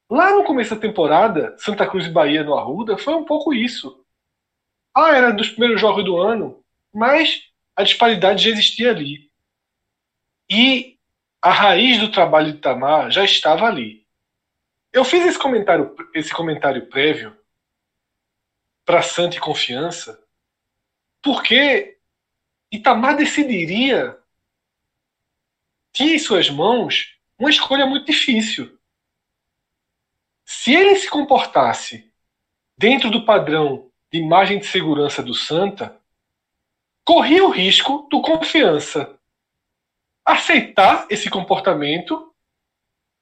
[0.10, 4.06] Lá no começo da temporada, Santa Cruz e Bahia no Arruda foi um pouco isso.
[4.94, 6.64] Ah, era dos primeiros jogos do ano,
[6.94, 9.32] mas a disparidade já existia ali.
[10.50, 11.00] E
[11.42, 14.06] a raiz do trabalho de Itamar já estava ali.
[14.92, 17.36] Eu fiz esse comentário, esse comentário prévio
[18.86, 20.24] para Santa e Confiança,
[21.22, 21.98] porque
[22.72, 24.18] Itamar decidiria,
[25.92, 28.73] tinha em suas mãos uma escolha muito difícil
[30.46, 32.12] se ele se comportasse
[32.78, 36.00] dentro do padrão de imagem de segurança do Santa,
[37.06, 39.20] corria o risco do confiança
[40.26, 42.34] aceitar esse comportamento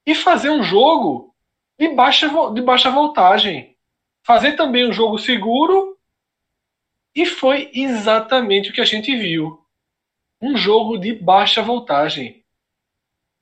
[0.05, 1.35] e fazer um jogo
[1.79, 3.77] de baixa, de baixa voltagem.
[4.23, 5.97] Fazer também um jogo seguro.
[7.15, 9.65] E foi exatamente o que a gente viu.
[10.41, 12.45] Um jogo de baixa voltagem.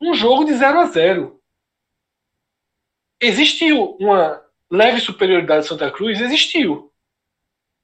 [0.02, 1.39] Um jogo de 0 a 0
[3.22, 6.92] existiu uma leve superioridade de Santa Cruz, existiu.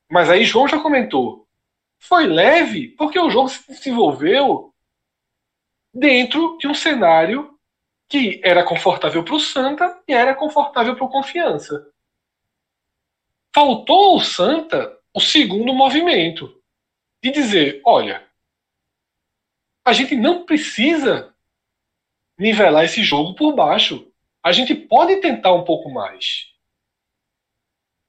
[0.10, 1.48] Mas aí João já comentou.
[2.00, 4.74] Foi leve porque o jogo se desenvolveu
[5.94, 7.58] dentro de um cenário
[8.08, 11.92] que era confortável para o Santa e era confortável para o Confiança.
[13.54, 16.62] Faltou ao Santa o segundo movimento
[17.24, 18.28] de dizer: olha,
[19.84, 21.34] a gente não precisa
[22.38, 24.12] nivelar esse jogo por baixo
[24.46, 26.46] a gente pode tentar um pouco mais.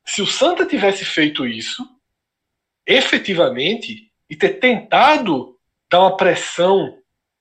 [0.05, 1.83] Se o Santa tivesse feito isso,
[2.87, 5.59] efetivamente, e ter tentado
[5.91, 6.99] dar uma pressão,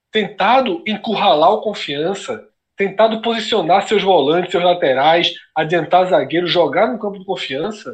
[0.10, 2.48] tentado encurralar o confiança,
[2.78, 7.94] tentado posicionar seus volantes, seus laterais, adiantar zagueiro, jogar no campo de confiança,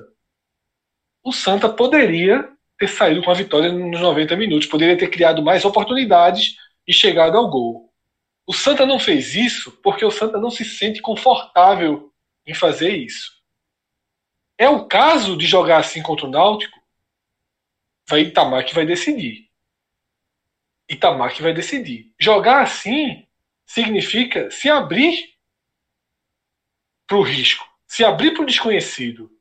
[1.24, 2.48] o Santa poderia
[2.78, 6.58] ter saído com a vitória nos 90 minutos, poderia ter criado mais oportunidades
[6.88, 7.91] e chegado ao gol.
[8.52, 12.12] O Santa não fez isso porque o Santa não se sente confortável
[12.46, 13.32] em fazer isso.
[14.58, 16.78] É o caso de jogar assim contra o Náutico?
[18.06, 19.50] Vai Itamar que vai decidir.
[20.90, 22.14] Itamar que vai decidir.
[22.20, 23.26] Jogar assim
[23.66, 25.34] significa se abrir
[27.08, 29.32] para o risco, se abrir para o desconhecido.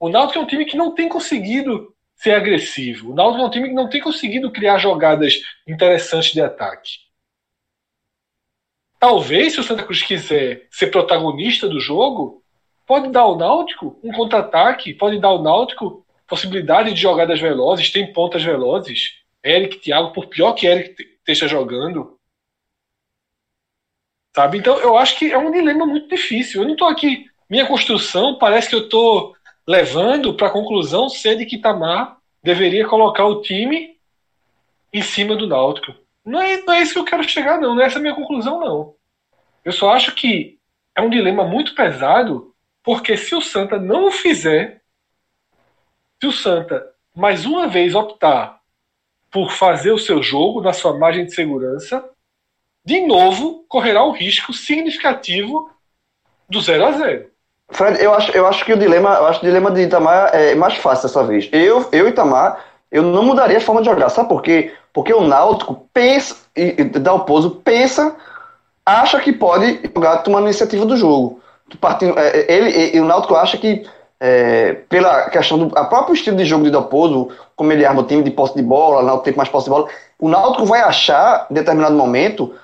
[0.00, 3.12] O Náutico é um time que não tem conseguido ser agressivo.
[3.12, 7.07] O Náutico é um time que não tem conseguido criar jogadas interessantes de ataque.
[8.98, 12.42] Talvez, se o Santa Cruz quiser ser protagonista do jogo,
[12.86, 18.12] pode dar ao Náutico um contra-ataque, pode dar ao Náutico possibilidade de jogadas velozes, tem
[18.12, 19.18] pontas velozes.
[19.44, 22.18] Eric, Thiago, por pior que Eric esteja jogando.
[24.34, 24.58] Sabe?
[24.58, 26.60] Então, eu acho que é um dilema muito difícil.
[26.60, 27.26] Eu não estou aqui.
[27.48, 29.34] Minha construção parece que eu estou
[29.66, 33.96] levando para a conclusão ser de que Itamar deveria colocar o time
[34.92, 35.94] em cima do Náutico.
[36.28, 37.74] Não é, não é isso que eu quero chegar, não.
[37.74, 38.94] Não é essa a minha conclusão, não.
[39.64, 40.58] Eu só acho que
[40.94, 44.82] é um dilema muito pesado, porque se o Santa não o fizer,
[46.20, 46.86] se o Santa
[47.16, 48.60] mais uma vez optar
[49.30, 52.04] por fazer o seu jogo na sua margem de segurança,
[52.84, 55.70] de novo correrá um risco significativo
[56.48, 57.30] do 0 a 0
[57.70, 60.54] Fred, eu acho, eu acho que o dilema, eu acho o dilema de Itamar é
[60.54, 61.48] mais fácil dessa vez.
[61.52, 64.72] Eu, eu Itamar Eu não mudaria a forma de jogar, sabe por quê?
[64.92, 68.16] Porque o Náutico pensa, e, e Dalpozo pensa,
[68.84, 71.40] acha que pode jogar tomando iniciativa do jogo.
[71.80, 73.86] Partindo, é, é, ele, e o Náutico acha que,
[74.18, 78.06] é, pela questão do a próprio estilo de jogo de Dalpozo, como ele arma o
[78.06, 79.88] time de posse de bola, Náutico tem mais posse de bola,
[80.18, 82.54] o Náutico vai achar, em determinado momento,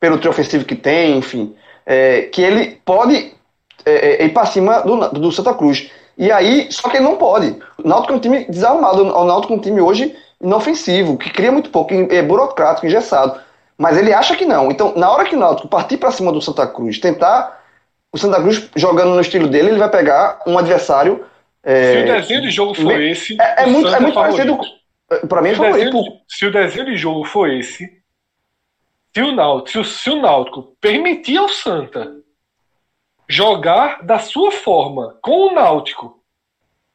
[0.00, 1.54] pelo trio ofensivo que tem, enfim,
[1.84, 3.34] é, que ele pode
[3.84, 5.90] é, é, ir para cima do, do Santa Cruz.
[6.16, 7.58] E aí, só que ele não pode.
[7.82, 11.50] O Náutico é um time desarmado, o Náutico é um time hoje inofensivo, que cria
[11.50, 13.40] muito pouco, é burocrático, engessado.
[13.76, 14.70] Mas ele acha que não.
[14.70, 17.62] Então, na hora que o Náutico partir para cima do Santa Cruz, tentar
[18.12, 21.24] o Santa Cruz jogando no estilo dele, ele vai pegar um adversário.
[21.64, 24.58] É, se o desenho de jogo for me, esse, é, é muito, é muito parecido.
[25.28, 25.96] Para mim, é favorito.
[25.96, 27.90] Desenho, se o desenho de jogo for esse,
[29.12, 32.23] se o Náutico, se o, se o Náutico permitir ao Santa
[33.28, 36.22] jogar da sua forma com o Náutico,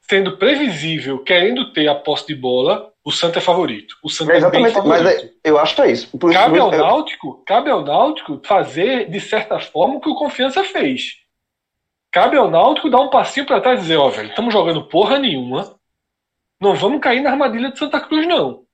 [0.02, 3.96] sendo previsível, querendo ter a posse de bola, o Santa é favorito.
[4.04, 6.18] O Santa é exatamente, é mas é, eu acho que é isso.
[6.18, 6.80] Por cabe isso, ao eu...
[6.80, 11.20] Náutico, cabe ao Náutico fazer de certa forma o que o Confiança fez.
[12.12, 14.88] Cabe ao Náutico dar um passinho para trás e dizer, ó, oh, velho, estamos jogando
[14.88, 15.76] porra nenhuma.
[16.60, 18.66] Não vamos cair na armadilha de Santa Cruz não.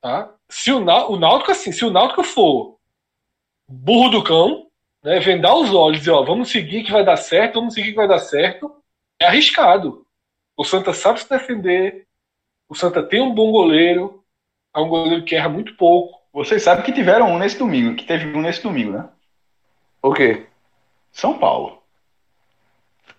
[0.00, 0.32] Tá?
[0.48, 2.78] Se o, o Náutico assim, se o Náutico for
[3.68, 4.69] burro do cão,
[5.02, 7.90] né, vendar os olhos e dizer, ó, vamos seguir que vai dar certo, vamos seguir
[7.90, 8.74] que vai dar certo,
[9.20, 10.06] é arriscado.
[10.56, 12.06] O Santa sabe se defender,
[12.68, 14.22] o Santa tem um bom goleiro,
[14.74, 16.20] é um goleiro que erra muito pouco.
[16.32, 19.08] Vocês sabem que tiveram um nesse domingo, que teve um nesse domingo, né?
[20.02, 20.46] O quê?
[21.12, 21.82] São Paulo.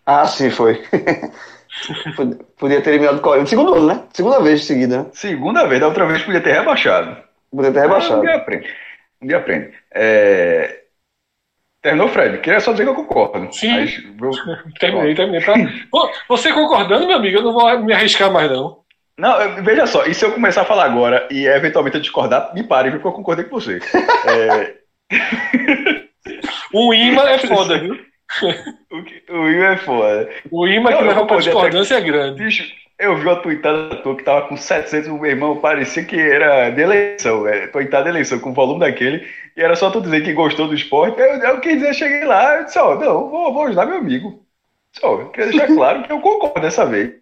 [0.06, 0.84] Ah, sim, foi.
[2.58, 3.50] podia ter eliminado o Corinthians.
[3.50, 4.04] Segundo ano, né?
[4.14, 5.10] Segunda vez seguida.
[5.14, 7.22] Segunda vez, da outra vez podia ter rebaixado.
[7.52, 8.16] Podia ter rebaixado.
[8.16, 8.76] Ah, um dia aprende.
[9.22, 9.74] Um dia aprende.
[9.92, 10.81] É...
[11.82, 12.38] Terminou, Fred?
[12.40, 13.52] Queria só dizer que eu concordo.
[13.52, 13.72] Sim.
[13.72, 14.32] Mas, eu...
[14.80, 15.42] terminei, terminei.
[15.42, 15.54] Tá?
[16.30, 18.82] Você concordando, meu amigo, eu não vou me arriscar mais, não.
[19.18, 22.64] Não, veja só, e se eu começar a falar agora e eventualmente eu discordar, me
[22.64, 23.80] pare, porque eu concordei com você.
[24.28, 24.76] é...
[26.74, 28.00] o imã é foda, viu?
[29.30, 30.30] o imã é foda.
[30.50, 32.08] O imã que leva pra discordância até...
[32.08, 32.44] é grande.
[32.44, 32.64] Bicho,
[33.02, 36.70] eu vi uma tweetada tua que tava com 700, o meu irmão parecia que era
[36.70, 40.24] de eleição, é, tweetada de eleição, com o volume daquele, e era só tu dizer
[40.24, 41.20] que gostou do esporte.
[41.20, 44.46] Eu, eu quis dizer, cheguei lá, eu disse, ó, não, vou, vou ajudar meu amigo.
[44.94, 47.16] Só, queria deixar claro que eu concordo dessa vez.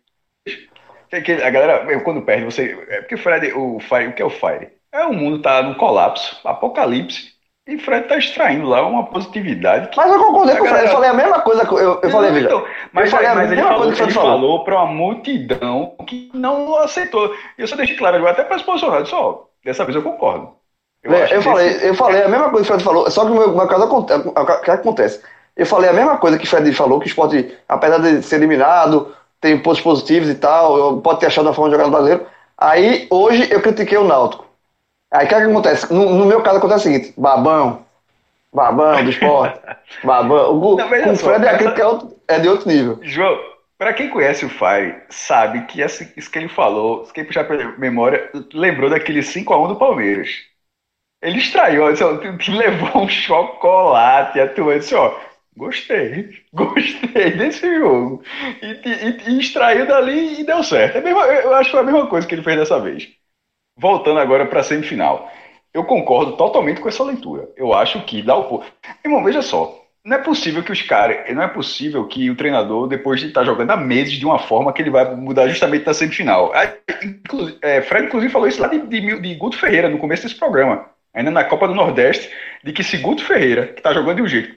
[1.09, 2.77] Que, que a galera, eu, quando perde, você.
[2.89, 4.69] É porque o Fred, o Fire, o que é o Fire?
[4.91, 7.38] É o mundo tá no colapso, apocalipse.
[7.69, 9.91] E Fred tá extraindo lá uma positividade.
[9.95, 11.63] Mas eu concordei com o Fred, eu falei a mesma coisa.
[11.63, 12.43] Eu, eu falei.
[12.43, 17.31] Então, mas, falei mas ele, falou, ele falou para uma multidão que não aceitou.
[17.57, 20.49] E eu só deixei claro, até para os posicionados, só, dessa vez eu concordo.
[21.03, 23.31] Eu, é, eu falei, eu falei a mesma coisa que o Fred falou, só que
[23.31, 25.21] no meu caso acontece, o que acontece?
[25.55, 28.37] Eu falei a mesma coisa que o Fred falou, que o esporte, apesar de ser
[28.37, 32.25] eliminado, tem pontos positivos e tal, pode ter achado uma forma de jogar no brasileiro.
[32.57, 34.48] Aí, hoje, eu critiquei o Náutico.
[35.11, 35.93] Aí o que, é que acontece?
[35.93, 37.85] No, no, meu caso acontece o seguinte: babão,
[38.53, 39.59] babão do esporte,
[40.03, 40.59] babão.
[40.59, 41.09] O, não, o Fred
[41.45, 41.69] é essa...
[42.27, 42.99] é, é de outro nível.
[43.01, 43.37] João,
[43.79, 48.29] para quem conhece o Fire, sabe que isso que ele falou, quem puxar pela memória,
[48.53, 50.29] lembrou daquele 5x1 do Palmeiras.
[51.21, 52.11] Ele extraiu, assim, ó,
[52.49, 55.17] levou um chocolate, atuou assim, ó,
[55.55, 58.23] gostei, gostei desse jogo.
[58.61, 60.97] E, e, e extraiu dali e deu certo.
[60.97, 63.09] É mesmo, eu acho que foi a mesma coisa que ele fez dessa vez.
[63.79, 65.31] Voltando agora para a semifinal.
[65.73, 67.47] Eu concordo totalmente com essa leitura.
[67.55, 68.63] Eu acho que dá o.
[69.05, 69.79] Irmão, veja só.
[70.03, 71.33] Não é possível que os caras.
[71.33, 74.39] Não é possível que o treinador, depois de estar tá jogando há meses de uma
[74.39, 76.51] forma que ele vai mudar justamente na semifinal.
[77.61, 80.85] É, Fred, inclusive, falou isso lá de, de, de Guto Ferreira, no começo desse programa.
[81.13, 82.29] Ainda na Copa do Nordeste,
[82.63, 84.55] de que se Guto Ferreira, que está jogando de um jeito,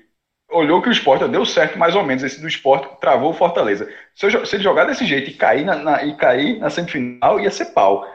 [0.51, 3.89] olhou que o esporte deu certo mais ou menos, esse do esporte travou o Fortaleza.
[4.15, 7.40] Se, eu, se ele jogar desse jeito e cair na, na, e cair na semifinal,
[7.40, 8.07] ia ser pau.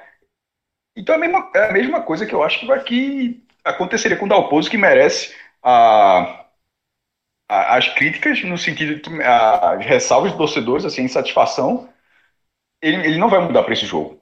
[0.97, 4.17] Então é a mesma, é a mesma coisa que eu acho que, vai, que aconteceria
[4.17, 6.45] com o Dalpozo, que merece a,
[7.47, 11.87] a, as críticas, no sentido de que as ressalvas dos torcedores, assim, a insatisfação,
[12.81, 14.19] ele, ele não vai mudar para esse jogo.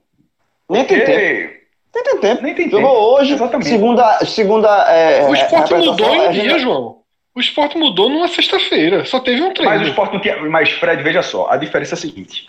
[0.68, 1.56] Nem tem tempo.
[1.94, 2.42] Nem tem tempo.
[2.42, 2.82] Nem tem tempo.
[2.82, 3.68] Jogou hoje, Exatamente.
[3.70, 4.18] segunda.
[4.26, 7.00] segunda é, o esporte mudou em um dia, João.
[7.34, 9.70] O esporte mudou numa sexta-feira, só teve um treino.
[9.70, 10.36] Mas o esporte não tinha.
[10.42, 12.48] Mas, Fred, veja só, a diferença é a seguinte: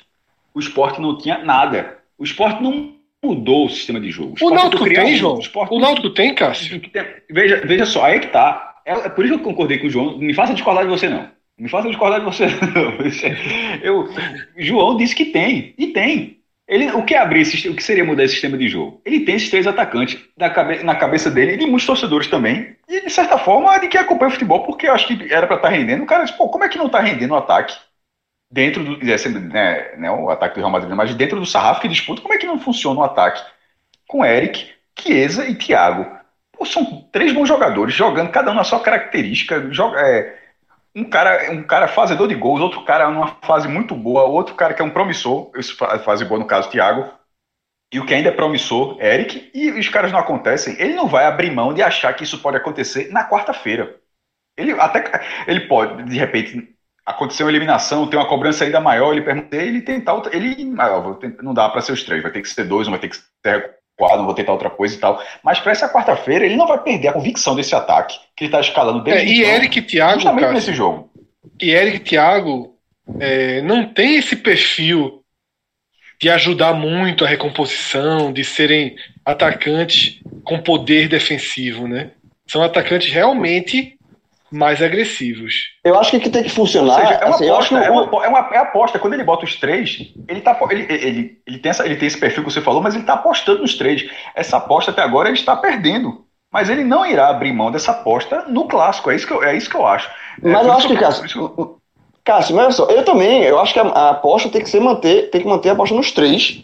[0.53, 1.97] o esporte não tinha nada.
[2.17, 2.96] O esporte não
[3.27, 4.35] mudou o sistema de jogo.
[4.41, 5.39] O, o Náutico tem, João?
[5.55, 6.81] O, o Náutico tem, Cássio?
[7.29, 8.75] Veja, veja só, aí que tá.
[8.85, 10.17] É, é, por isso que eu concordei com o João.
[10.17, 11.29] Me faça discordar de você, não.
[11.59, 12.97] Me faça discordar de você, não.
[13.83, 14.09] Eu,
[14.57, 15.73] João disse que tem.
[15.77, 16.37] E tem.
[16.67, 19.01] Ele, o que é abrir esse, o que seria mudar esse sistema de jogo?
[19.05, 22.75] Ele tem esses três atacantes na, cabe, na cabeça dele e de muitos torcedores também.
[22.89, 25.55] E de certa forma, de quem acompanha o futebol, porque eu acho que era para
[25.55, 26.03] estar tá rendendo.
[26.03, 27.73] O cara disse, pô, como é que não está rendendo o ataque?
[28.51, 28.97] Dentro do.
[28.97, 32.37] Né, né, o ataque do Real Madrid, mas dentro do sarrafo que disputa, como é
[32.37, 33.43] que não funciona o ataque
[34.07, 36.17] com Eric, Chiesa e Thiago?
[36.51, 39.71] Pô, são três bons jogadores, jogando cada um na sua característica.
[39.71, 40.37] Joga, é,
[40.95, 44.73] um cara um cara fazedor de gols, outro cara numa fase muito boa, outro cara
[44.73, 45.51] que é um promissor,
[46.03, 47.11] fase boa no caso Thiago,
[47.93, 51.25] e o que ainda é promissor, Eric, e os caras não acontecem, ele não vai
[51.25, 53.95] abrir mão de achar que isso pode acontecer na quarta-feira.
[54.57, 55.03] Ele até
[55.47, 56.75] ele pode, de repente,
[57.07, 61.53] acontecer uma eliminação, ter uma cobrança ainda maior, ele perguntar, ele tentar, ele ah, não
[61.53, 64.25] dá para ser os três, vai ter que ser dois, vai ter que ser recuado,
[64.25, 65.23] vou tentar outra coisa e tal.
[65.41, 68.59] Mas para essa quarta-feira ele não vai perder a convicção desse ataque que ele está
[68.59, 71.09] escalando desde é, e então, Eric e Thiago, justamente cara, nesse jogo.
[71.61, 72.75] E Eric e Thiago
[73.21, 75.23] é, não tem esse perfil
[76.19, 82.11] de ajudar muito a recomposição, de serem atacantes com poder defensivo, né?
[82.45, 83.96] São atacantes realmente
[84.51, 85.53] mais agressivos.
[85.83, 87.01] Eu acho que, que tem que funcionar.
[87.01, 88.99] Seja, é, uma assim, aposta, é, uma, é, uma, é aposta.
[88.99, 92.19] Quando ele bota os três, ele, tá, ele, ele, ele, tem essa, ele tem esse
[92.19, 94.09] perfil que você falou, mas ele está apostando nos três.
[94.35, 96.25] Essa aposta até agora ele está perdendo.
[96.51, 99.11] Mas ele não irá abrir mão dessa aposta no clássico.
[99.11, 100.09] É isso que eu, é isso que eu acho.
[100.41, 101.77] É mas eu acho que, Cássio,
[102.23, 104.79] Cássio, mas olha só, eu também, eu acho que a, a, aposta tem que ser
[104.79, 106.63] manter, tem que manter a aposta nos três,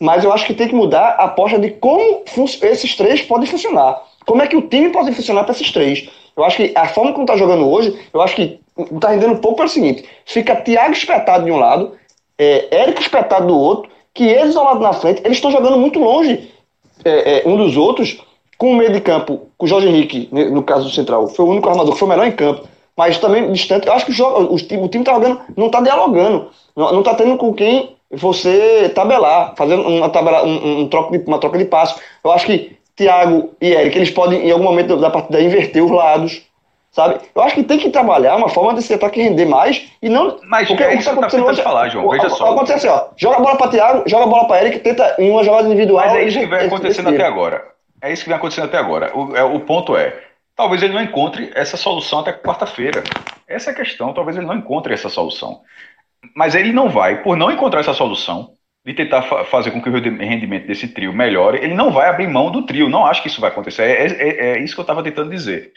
[0.00, 2.22] mas eu acho que tem que mudar a aposta de como
[2.62, 4.02] esses três podem funcionar.
[4.26, 6.08] Como é que o time pode funcionar para esses três?
[6.36, 8.60] Eu acho que a forma como tá jogando hoje, eu acho que
[9.00, 11.92] tá rendendo um pouco pelo seguinte: fica Thiago espetado de um lado,
[12.38, 16.50] é, Érico espetado do outro, que eles isolado na frente, eles estão jogando muito longe
[17.04, 18.20] é, é, um dos outros,
[18.58, 21.48] com o meio de campo, com o Jorge Henrique, no caso do Central, foi o
[21.48, 23.86] único armador que foi o melhor em campo mas também distante.
[23.86, 26.92] Eu acho que o, jogo, o, time, o time tá jogando, não tá dialogando, não,
[26.92, 31.38] não tá tendo com quem você tabelar, fazendo uma, tabela, um, um troca de, uma
[31.38, 31.98] troca de passo.
[32.22, 35.90] Eu acho que Thiago e Eric, eles podem, em algum momento da partida, inverter os
[35.90, 36.42] lados,
[36.92, 37.18] sabe?
[37.34, 40.38] Eu acho que tem que trabalhar uma forma de esse ataque render mais e não.
[40.44, 41.62] Mas porque é isso que tá acontecendo hoje.
[41.62, 42.52] Falar, João, veja só.
[42.52, 45.30] Acontece assim, ó, joga a bola para Thiago, joga a bola para Eric, tenta em
[45.30, 46.06] uma jogada individual.
[46.06, 47.64] Mas é isso que vem acontecendo até agora.
[48.00, 49.16] É isso que vem acontecendo até agora.
[49.16, 50.16] O, é, o ponto é,
[50.54, 53.02] talvez ele não encontre essa solução até quarta-feira.
[53.48, 55.62] Essa é a questão, talvez ele não encontre essa solução.
[56.34, 58.52] Mas ele não vai, por não encontrar essa solução,
[58.84, 62.28] de tentar fa fazer com que o rendimento desse trio melhore, ele não vai abrir
[62.28, 62.88] mão do trio.
[62.88, 63.82] Não acho que isso vai acontecer.
[63.82, 65.72] É, é, é isso que eu estava tentando dizer.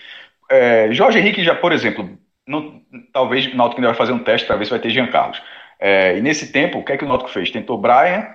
[0.49, 2.17] É, Jorge Henrique já, por exemplo,
[2.47, 2.81] não,
[3.13, 5.41] talvez o Náutico ainda vai fazer um teste para ver se vai ter Jean Carlos.
[5.79, 7.51] É, e nesse tempo, o que é que o Náutico fez?
[7.51, 8.27] Tentou Brian,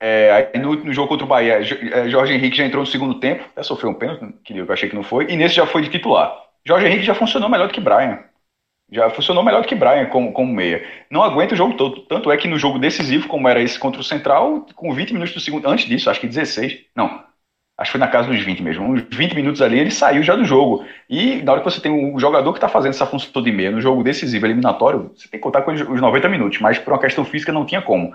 [0.00, 3.18] é, aí no, no, jogo contra o Bahia, é, Jorge Henrique já entrou no segundo
[3.18, 5.82] tempo, até sofreu um pênalti, que eu achei que não foi, e nesse já foi
[5.82, 6.36] de titular.
[6.66, 8.22] Jorge Henrique já funcionou melhor do que Brian.
[8.90, 10.86] Já funcionou melhor do que Brian como, como meia.
[11.10, 12.02] Não aguenta o jogo todo.
[12.02, 15.34] Tanto é que no jogo decisivo, como era esse contra o Central, com 20 minutos
[15.34, 17.24] do segundo, antes disso, acho que 16, não,
[17.78, 18.84] acho que foi na casa dos 20 mesmo.
[18.84, 20.84] Uns 20 minutos ali, ele saiu já do jogo.
[21.10, 23.72] E na hora que você tem um jogador que está fazendo essa função de meia
[23.72, 27.00] no jogo decisivo, eliminatório, você tem que contar com os 90 minutos, mas por uma
[27.00, 28.14] questão física não tinha como.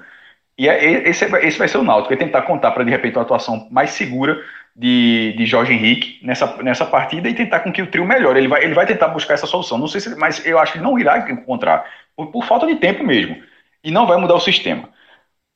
[0.58, 3.24] E é, esse, esse vai ser o Náutico, é tentar contar para de repente uma
[3.24, 4.44] atuação mais segura
[4.76, 8.40] de, de Jorge Henrique nessa, nessa partida e tentar com que o trio melhore.
[8.40, 9.78] Ele vai, ele vai tentar buscar essa solução.
[9.78, 12.76] Não sei se, mas eu acho que ele não irá encontrar, por, por falta de
[12.76, 13.42] tempo mesmo.
[13.84, 14.90] E não vai mudar o sistema.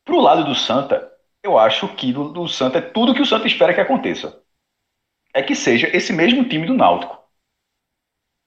[0.05, 1.11] Para o lado do Santa,
[1.43, 4.41] eu acho que do, do Santa é tudo que o Santa espera que aconteça.
[5.33, 7.17] É que seja esse mesmo time do Náutico.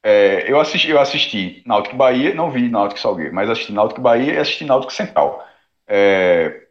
[0.03, 4.35] É, eu, assisti, eu assisti Náutico Bahia, não vi Náutico Salgueiro, mas assisti Náutico Bahia
[4.35, 5.47] e assisti Náutico Central.
[5.89, 6.69] É,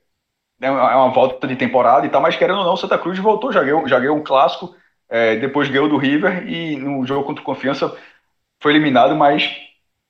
[0.62, 3.64] é uma volta de temporada e tal, mas querendo ou não, Santa Cruz voltou, já
[3.64, 4.76] ganhou, já ganhou um clássico,
[5.10, 7.96] é, depois ganhou do River e no jogo contra o Confiança
[8.62, 9.56] foi eliminado, mas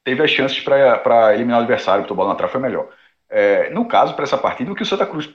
[0.03, 2.89] teve as chances para eliminar o adversário, porque o bola na trave foi melhor.
[3.29, 5.29] É, no caso, para essa partida, o que o Santa Cruz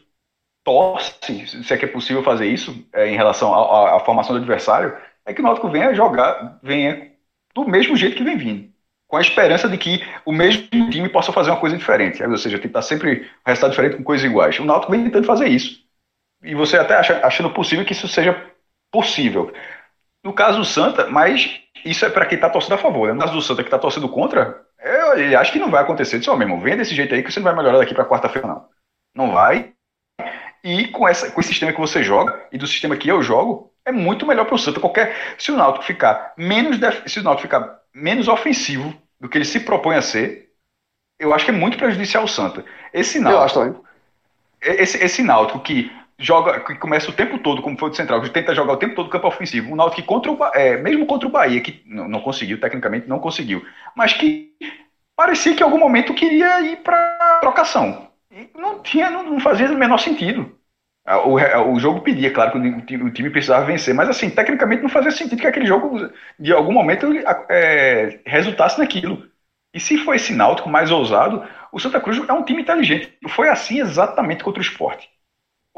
[0.64, 4.96] torce, se é que é possível fazer isso, é, em relação à formação do adversário,
[5.26, 7.12] é que o Náutico venha jogar, venha
[7.54, 8.71] do mesmo jeito que vem vindo
[9.12, 12.58] com a esperança de que o mesmo time possa fazer uma coisa diferente, ou seja,
[12.58, 14.58] tentar sempre um resultado diferente com coisas iguais.
[14.58, 15.84] O Náutico vem tentando fazer isso.
[16.42, 18.50] E você até acha, achando possível que isso seja
[18.90, 19.52] possível.
[20.24, 23.08] No caso do Santa, mas isso é para quem está torcendo a favor.
[23.08, 23.12] Né?
[23.12, 26.18] No caso do Santa que está torcendo contra, eu, eu acho que não vai acontecer.
[26.18, 28.06] Disse, oh, meu irmão, vem desse jeito aí que você não vai melhorar daqui para
[28.06, 28.66] quarta-feira, não.
[29.14, 29.74] Não vai.
[30.64, 33.74] E com, essa, com esse sistema que você joga e do sistema que eu jogo,
[33.84, 34.80] é muito melhor para o Santa.
[34.80, 39.44] Qualquer, se o Náutico ficar menos, se o Náutico ficar menos ofensivo do que ele
[39.44, 40.50] se propõe a ser,
[41.16, 42.64] eu acho que é muito prejudicial ao Santa.
[42.92, 43.84] Esse Náutico,
[44.60, 48.30] esse, esse Náutico que joga, que começa o tempo todo, como foi o Central, que
[48.30, 51.28] tenta jogar o tempo todo campo ofensivo, um Náutico que contra o, é, mesmo contra
[51.28, 54.56] o Bahia, que não, não, conseguiu, tecnicamente não conseguiu, mas que
[55.14, 58.08] parecia que em algum momento queria ir para trocação.
[58.28, 60.52] E não tinha, não, não fazia o menor sentido.
[61.04, 61.34] O,
[61.74, 62.52] o jogo pedia, claro,
[62.86, 66.08] que o time precisava vencer, mas assim, tecnicamente não fazia sentido que aquele jogo,
[66.38, 67.08] de algum momento,
[67.50, 69.28] é, resultasse naquilo.
[69.74, 73.16] E se foi esse Náutico mais ousado, O Santa Cruz é um time inteligente.
[73.30, 75.08] Foi assim exatamente contra o esporte.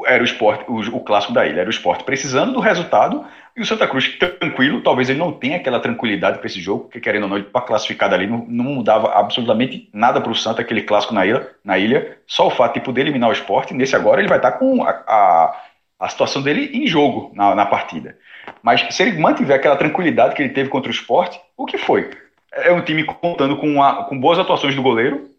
[0.05, 3.25] Era o esporte, o, o clássico da ilha, era o esporte precisando do resultado
[3.55, 4.81] e o Santa Cruz tranquilo.
[4.81, 7.61] Talvez ele não tenha aquela tranquilidade para esse jogo, porque querendo ou não, ele para
[7.61, 11.77] classificar dali não, não mudava absolutamente nada para o Santa, aquele clássico na ilha, na
[11.77, 12.17] ilha.
[12.27, 14.83] Só o fato de poder eliminar o esporte, nesse agora ele vai estar tá com
[14.83, 15.61] a, a,
[15.99, 18.17] a situação dele em jogo na, na partida.
[18.61, 22.11] Mas se ele mantiver aquela tranquilidade que ele teve contra o esporte, o que foi?
[22.51, 23.75] É um time contando com,
[24.07, 25.29] com boas atuações do goleiro,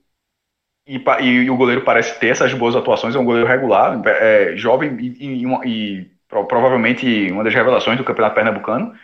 [0.87, 4.57] e, e, e, o goleiro parece ter essas boas atuações, é um goleiro regular, é,
[4.57, 6.11] jovem e, e,
[6.45, 8.95] provavelmente uma das revelações do Campeonato Pernambucano.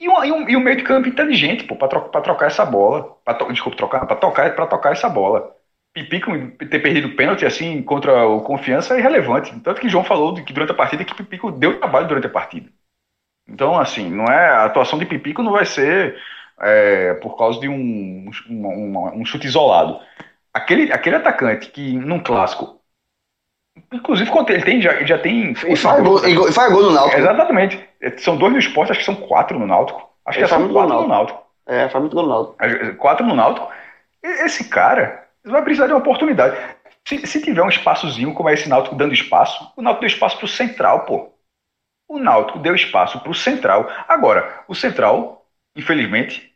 [0.00, 3.16] E, um, um, um meio de campo inteligente, pô, para trocar, trocar essa bola.
[3.24, 5.56] Pra to, desculpa, trocar, para tocar, pra tocar essa bola.
[5.92, 6.30] Pipico
[6.66, 9.58] ter perdido pênalti assim contra o Confiança é irrelevante.
[9.60, 12.70] Tanto que João falou que durante a partida que Pipico deu trabalho durante a partida.
[13.48, 16.16] Então, assim, não é a atuação de Pipico não vai ser
[16.60, 20.00] é, por causa de um, um, um, chute isolado.
[20.52, 22.77] Aquele, aquele atacante que num clássico,
[23.92, 27.20] inclusive ele tem já, já tem e faz gol, e faz gol no Náutico.
[27.20, 27.88] Exatamente.
[28.18, 30.08] São dois no esporte, acho que são quatro no Náutico.
[30.24, 31.42] Acho ele que são quatro no Náutico.
[31.66, 32.96] É, faz muito gol no Náutico.
[32.96, 33.68] Quatro no Náutico.
[34.22, 36.56] Esse cara vai precisar de uma oportunidade.
[37.06, 40.38] Se, se tiver um espaçozinho como é esse Náutico dando espaço, o Náutico deu espaço
[40.38, 41.32] pro Central, pô.
[42.08, 43.90] O Náutico deu espaço pro Central.
[44.06, 45.46] Agora, o Central,
[45.76, 46.52] infelizmente,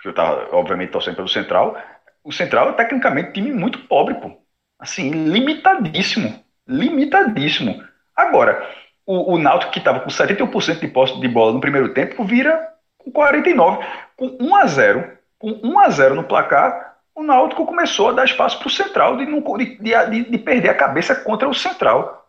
[0.00, 1.76] que eu tava, obviamente, torcendo pelo Central,
[2.22, 4.32] o Central é tecnicamente um time muito pobre, pô.
[4.78, 6.43] Assim, limitadíssimo.
[6.66, 7.82] Limitadíssimo.
[8.14, 8.68] Agora,
[9.06, 12.72] o, o Náutico que estava com 71% de posse de bola no primeiro tempo vira
[12.98, 13.84] com 49.
[14.16, 18.24] Com 1 a 0 com 1 a 0 no placar, o Náutico começou a dar
[18.24, 22.26] espaço para o Central de, de, de, de, perder a cabeça contra o Central.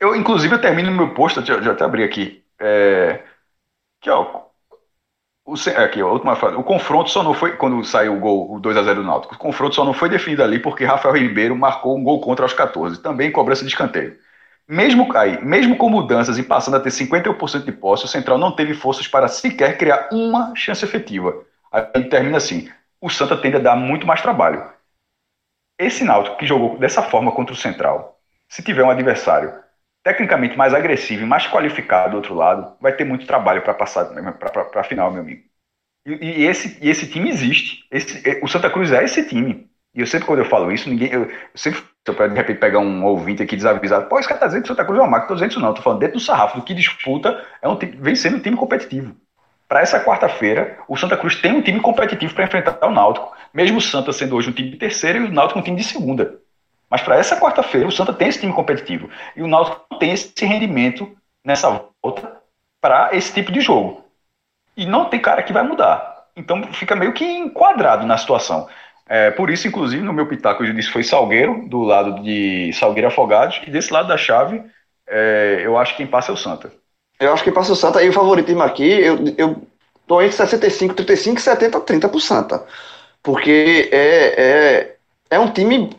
[0.00, 2.44] Eu, inclusive, eu termino no meu post, já, já até abri aqui.
[2.58, 3.22] É,
[4.00, 4.45] que, ó,
[5.46, 6.56] o, aqui, a última frase.
[6.56, 7.56] O confronto só não foi.
[7.56, 10.58] Quando saiu o gol, o 2x0 do Náutico, o confronto só não foi definido ali
[10.58, 14.18] porque Rafael Ribeiro marcou um gol contra aos 14, também cobrança de escanteio.
[14.68, 18.50] Mesmo aí, mesmo com mudanças e passando a ter 51% de posse, o Central não
[18.50, 21.44] teve forças para sequer criar uma chance efetiva.
[21.70, 22.68] Aí termina assim:
[23.00, 24.68] o Santa tende a dar muito mais trabalho.
[25.78, 28.18] Esse Náutico que jogou dessa forma contra o Central,
[28.48, 29.52] se tiver um adversário
[30.06, 34.04] tecnicamente mais agressivo e mais qualificado do outro lado, vai ter muito trabalho para passar
[34.04, 35.42] para a final, meu amigo.
[36.06, 37.84] E, e, esse, e esse time existe.
[37.90, 39.68] Esse, é, o Santa Cruz é esse time.
[39.92, 41.12] E eu sempre, quando eu falo isso, ninguém.
[41.12, 44.46] Eu, eu sempre, para de repente pegar um ouvinte aqui desavisado, pô, esse cara tá
[44.46, 46.18] dizendo que o Santa Cruz é uma máquina, tô dizendo isso não, tô falando dentro
[46.18, 49.16] do sarrafo, do que disputa, é um time, vem sendo um time competitivo
[49.66, 53.78] para essa quarta-feira, o Santa Cruz tem um time competitivo para enfrentar o Náutico, mesmo
[53.78, 56.45] o Santa sendo hoje um time de terceira e o Náutico um time de segunda.
[56.90, 60.32] Mas para essa quarta-feira, o Santa tem esse time competitivo e o Náutico tem esse
[60.44, 62.40] rendimento nessa volta
[62.80, 64.04] para esse tipo de jogo.
[64.76, 66.26] E não tem cara que vai mudar.
[66.36, 68.68] Então fica meio que enquadrado na situação.
[69.08, 73.08] É, por isso, inclusive, no meu pitaco eu disse foi Salgueiro, do lado de Salgueiro
[73.08, 74.62] Afogados, e desse lado da chave,
[75.06, 76.72] é, eu acho que quem passa é o Santa.
[77.18, 78.02] Eu acho que passa o Santa.
[78.02, 79.66] E o favoritismo aqui, eu, eu
[80.06, 82.66] tô entre 65, 35 e 70, 30 pro Santa.
[83.22, 84.96] Porque é, é,
[85.30, 85.96] é um time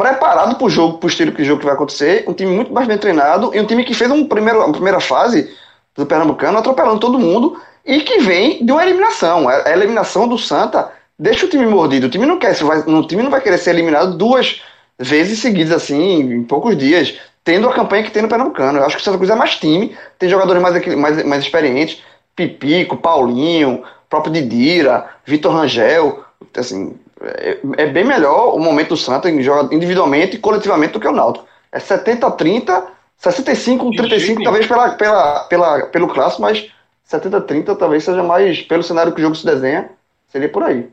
[0.00, 2.86] preparado pro jogo, pro estilo que o jogo que vai acontecer, um time muito mais
[2.86, 5.54] bem treinado e um time que fez um primeiro, uma primeira fase
[5.94, 9.48] do Pernambucano atropelando todo mundo e que vem de uma eliminação.
[9.48, 12.06] A eliminação do Santa deixa o time mordido.
[12.06, 14.62] O time não quer, o time não vai querer ser eliminado duas
[14.98, 18.78] vezes seguidas assim, em poucos dias tendo a campanha que tem no Pernambucano.
[18.78, 22.02] Eu acho que o Santa Cruz é mais time, tem jogadores mais, mais, mais experientes,
[22.36, 26.24] Pipico, Paulinho, próprio Didira, Vitor Rangel,
[26.56, 31.12] assim, é, é, bem melhor o momento do Santa individualmente e coletivamente do que o
[31.12, 31.46] Náutico.
[31.70, 32.86] É 70-30,
[33.22, 36.70] 65-35 talvez pela, pela, pela, pelo clássico, mas
[37.08, 39.90] 70-30 talvez seja mais pelo cenário que o jogo se desenha,
[40.28, 40.88] seria por aí.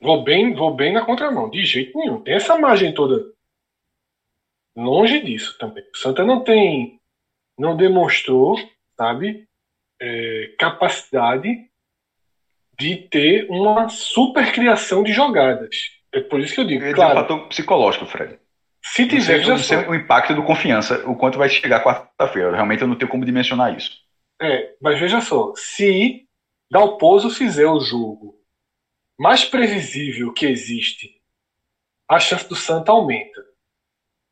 [0.00, 2.20] Vou bem, vou bem na contramão, de jeito nenhum.
[2.20, 3.34] Tem essa margem toda
[4.76, 5.84] Longe disso também.
[5.94, 7.00] O Santa não tem,
[7.56, 8.56] não demonstrou,
[8.96, 9.46] sabe,
[10.00, 11.70] é, capacidade
[12.78, 15.76] de ter uma super criação de jogadas.
[16.12, 16.84] É por isso que eu digo.
[16.84, 18.38] É claro, um fator psicológico, Fred.
[18.82, 22.54] Se tiver, já sei, o impacto do confiança, o quanto vai chegar quarta-feira.
[22.54, 23.90] Realmente eu não tenho como dimensionar isso.
[24.40, 26.26] É, mas veja só, se
[26.70, 28.34] Dalpozo fizer o jogo
[29.18, 31.20] mais previsível que existe,
[32.08, 33.42] a chance do Santa aumenta.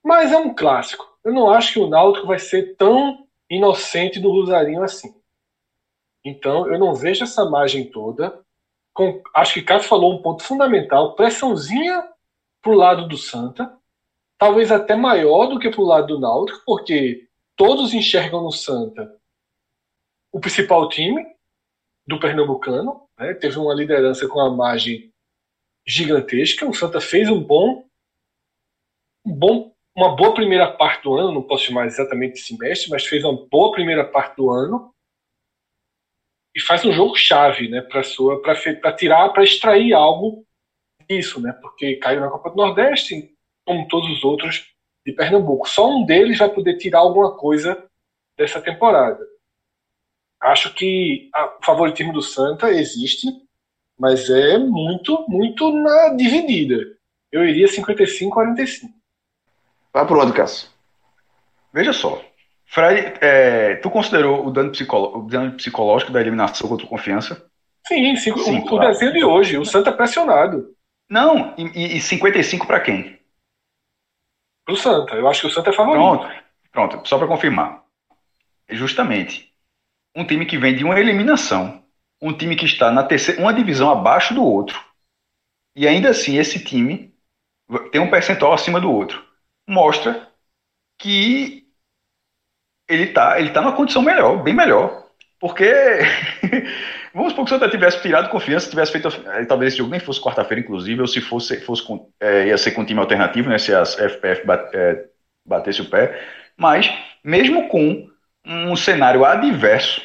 [0.04, 1.06] Mas é um clássico.
[1.24, 5.14] Eu não acho que o Náutico vai ser tão inocente do Rosarinho assim.
[6.24, 8.40] Então, eu não vejo essa margem toda.
[8.94, 12.08] Com, acho que Cássio falou um ponto fundamental: pressãozinha
[12.60, 13.76] pro lado do Santa,
[14.38, 19.18] talvez até maior do que pro lado do Náutico, porque todos enxergam no Santa
[20.30, 21.24] o principal time
[22.06, 23.08] do Pernambucano.
[23.18, 23.34] Né?
[23.34, 25.12] Teve uma liderança com uma margem
[25.86, 26.66] gigantesca.
[26.68, 27.84] O Santa fez um bom
[29.24, 33.06] um bom, uma boa primeira parte do ano, não posso chamar exatamente de semestre, mas
[33.06, 34.91] fez uma boa primeira parte do ano
[36.54, 40.44] e faz um jogo chave, né, para sua para tirar, para extrair algo
[41.08, 41.52] disso, né?
[41.60, 43.34] Porque caiu na Copa do Nordeste,
[43.64, 44.72] como todos os outros
[45.04, 45.68] de Pernambuco.
[45.68, 47.84] Só um deles vai poder tirar alguma coisa
[48.36, 49.20] dessa temporada.
[50.40, 51.30] Acho que
[51.60, 53.26] o favoritismo do Santa existe,
[53.98, 56.96] mas é muito, muito na dividida.
[57.30, 58.90] Eu iria 55-45.
[59.92, 60.68] Vai pro onde, Cássio?
[61.72, 62.22] Veja só.
[62.72, 64.72] Fred, é, tu considerou o dano,
[65.14, 67.46] o dano, psicológico da eliminação contra o Confiança?
[67.86, 68.88] Sim, sim, sim o, claro.
[68.88, 70.74] o, desenho de hoje, o Santa pressionado.
[71.06, 73.20] Não, e, e 55 para quem?
[74.64, 75.16] Pro Santa.
[75.16, 76.02] Eu acho que o Santa é favorito.
[76.02, 76.42] Pronto,
[76.72, 77.06] pronto.
[77.06, 77.84] só para confirmar.
[78.70, 79.52] Justamente,
[80.16, 81.84] um time que vem de uma eliminação,
[82.22, 84.82] um time que está na terceira, uma divisão abaixo do outro,
[85.76, 87.14] e ainda assim esse time
[87.90, 89.22] tem um percentual acima do outro,
[89.68, 90.26] mostra
[90.98, 91.61] que
[92.88, 95.02] ele está ele tá numa condição melhor, bem melhor.
[95.40, 95.72] Porque
[97.14, 99.08] Vamos supor que o Santa tivesse tirado confiança, tivesse feito.
[99.08, 102.56] Eh, talvez esse jogo nem fosse quarta-feira, inclusive, ou se fosse, fosse com, é, ia
[102.56, 103.58] ser com time alternativo, né?
[103.58, 105.04] Se a FPF é,
[105.46, 106.18] batesse o pé.
[106.56, 106.90] Mas,
[107.22, 108.08] mesmo com
[108.46, 110.00] um cenário adverso,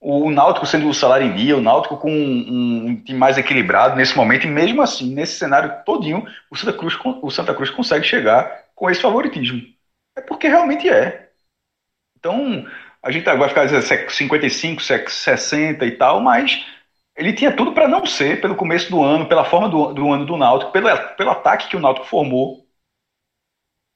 [0.00, 3.94] o Náutico sendo o salário em dia, o Náutico com um, um, time mais equilibrado
[3.94, 8.04] nesse momento, e mesmo assim, nesse cenário todinho, o Santa Cruz, o Santa Cruz consegue
[8.04, 9.62] chegar com esse favoritismo.
[10.16, 11.30] É porque realmente é.
[12.22, 12.64] Então,
[13.02, 16.64] a gente vai ficar dizendo 55, 60 e tal, mas
[17.16, 20.24] ele tinha tudo para não ser, pelo começo do ano, pela forma do, do ano
[20.24, 20.86] do Náutico, pelo,
[21.16, 22.64] pelo ataque que o Náutico formou.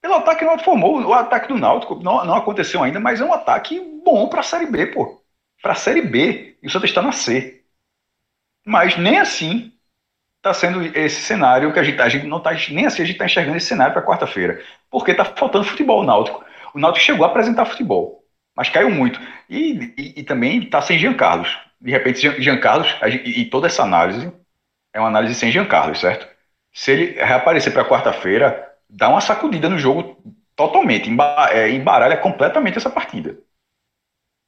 [0.02, 3.20] Pelo ataque que o Náutico formou, o ataque do Náutico não, não aconteceu ainda, mas
[3.20, 5.22] é um ataque bom para a Série B, pô.
[5.62, 7.62] Para a Série B, e o está na C.
[8.64, 9.72] Mas nem assim
[10.38, 13.14] está sendo esse cenário que a gente, a gente não está, nem assim a gente
[13.14, 14.60] está enxergando esse cenário para quarta-feira.
[14.90, 16.44] Porque está faltando futebol Náutico.
[16.76, 18.26] O Náutico chegou a apresentar futebol
[18.56, 19.20] mas caiu muito.
[19.50, 21.56] E, e, e também está sem Jean Carlos.
[21.78, 24.32] De repente, Jean Carlos, e, e, toda essa análise
[24.94, 26.26] é uma análise sem Jean Carlos, certo?
[26.72, 30.16] Se ele reaparecer para quarta-feira, dá uma sacudida no jogo
[30.56, 31.10] totalmente,
[31.52, 33.36] é, embaralha completamente essa partida.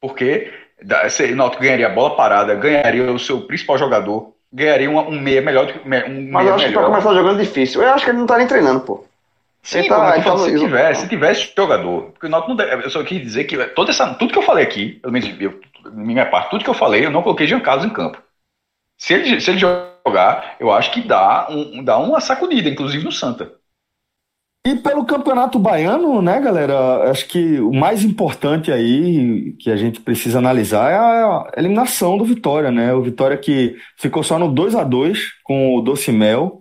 [0.00, 0.50] Porque
[0.82, 5.42] o Náutico ganharia a bola parada, ganharia o seu principal jogador, ganharia um, um meia
[5.42, 6.66] melhor do que um Mas eu acho melhor.
[6.66, 7.82] que para começar jogando difícil.
[7.82, 9.04] Eu acho que ele não está nem treinando, pô.
[9.68, 13.44] Sim, tá, então, se, tivesse, se tivesse jogador, porque não deve, eu só quis dizer
[13.44, 15.60] que toda essa, tudo que eu falei aqui, pelo menos eu,
[15.92, 18.16] minha parte, tudo que eu falei, eu não coloquei Jean Carlos em campo.
[18.96, 23.12] Se ele, se ele jogar, eu acho que dá, um, dá uma sacudida, inclusive no
[23.12, 23.52] Santa.
[24.66, 27.10] E pelo Campeonato Baiano, né, galera?
[27.10, 32.24] Acho que o mais importante aí que a gente precisa analisar é a eliminação do
[32.24, 32.94] Vitória, né?
[32.94, 36.58] O Vitória que ficou só no 2 a 2 com o Doce Mel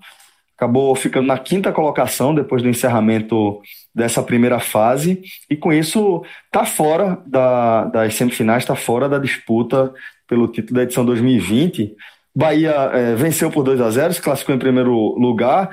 [0.57, 3.61] acabou ficando na quinta colocação depois do encerramento
[3.93, 9.93] dessa primeira fase e com isso está fora da, das semifinais, está fora da disputa
[10.27, 11.95] pelo título da edição 2020.
[12.35, 15.69] Bahia é, venceu por 2 a 0, se classificou em primeiro lugar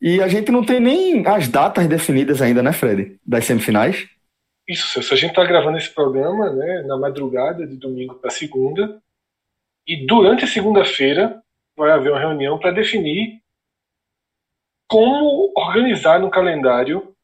[0.00, 4.06] e a gente não tem nem as datas definidas ainda, né, Fred, das semifinais?
[4.68, 9.00] Isso, se a gente está gravando esse programa né, na madrugada de domingo para segunda
[9.86, 11.42] e durante a segunda-feira
[11.74, 13.40] vai haver uma reunião para definir
[14.88, 17.14] como organizar no calendário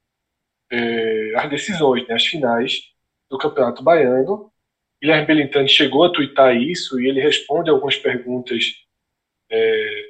[0.70, 2.82] é, as decisões, né, as finais
[3.28, 4.52] do Campeonato Baiano.
[5.00, 8.64] Guilherme Belintani chegou a twittar isso e ele responde algumas perguntas
[9.50, 10.04] é,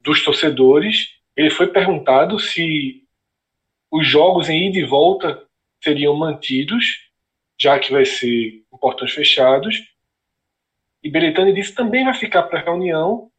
[0.00, 1.08] dos torcedores.
[1.36, 3.02] Ele foi perguntado se
[3.90, 5.46] os jogos em ida e volta
[5.82, 7.10] seriam mantidos,
[7.58, 9.76] já que vai ser em portões fechados.
[11.02, 13.30] E Belintani disse que também vai ficar para a reunião,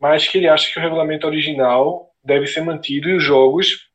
[0.00, 3.90] mas que ele acha que o regulamento original deve ser mantido e os jogos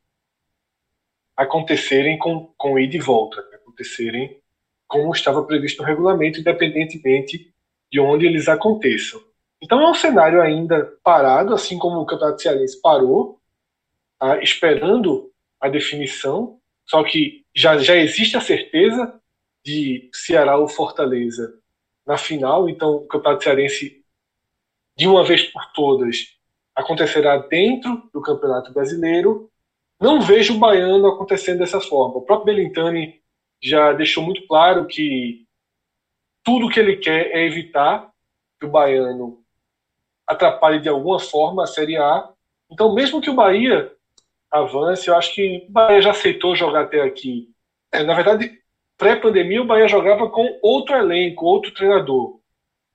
[1.36, 4.42] acontecerem com, com ida e volta, acontecerem
[4.88, 7.54] como estava previsto no regulamento, independentemente
[7.92, 9.22] de onde eles aconteçam.
[9.62, 13.40] Então é um cenário ainda parado, assim como o Campeonato Cearense parou,
[14.20, 19.20] tá, esperando a definição, só que já, já existe a certeza
[19.64, 21.60] de Ceará ou Fortaleza
[22.06, 24.04] na final, então o Campeonato Cearense,
[24.96, 26.37] de uma vez por todas,
[26.78, 29.50] acontecerá dentro do Campeonato Brasileiro.
[30.00, 32.18] Não vejo o baiano acontecendo dessa forma.
[32.18, 33.20] O próprio Belintani
[33.60, 35.44] já deixou muito claro que
[36.44, 38.12] tudo que ele quer é evitar
[38.60, 39.44] que o baiano
[40.28, 42.30] atrapalhe de alguma forma a Série A.
[42.70, 43.92] Então, mesmo que o Bahia
[44.52, 47.50] avance, eu acho que o Bahia já aceitou jogar até aqui.
[47.92, 48.52] É, na verdade,
[48.98, 52.40] pré-pandemia, o Bahia jogava com outro elenco, outro treinador.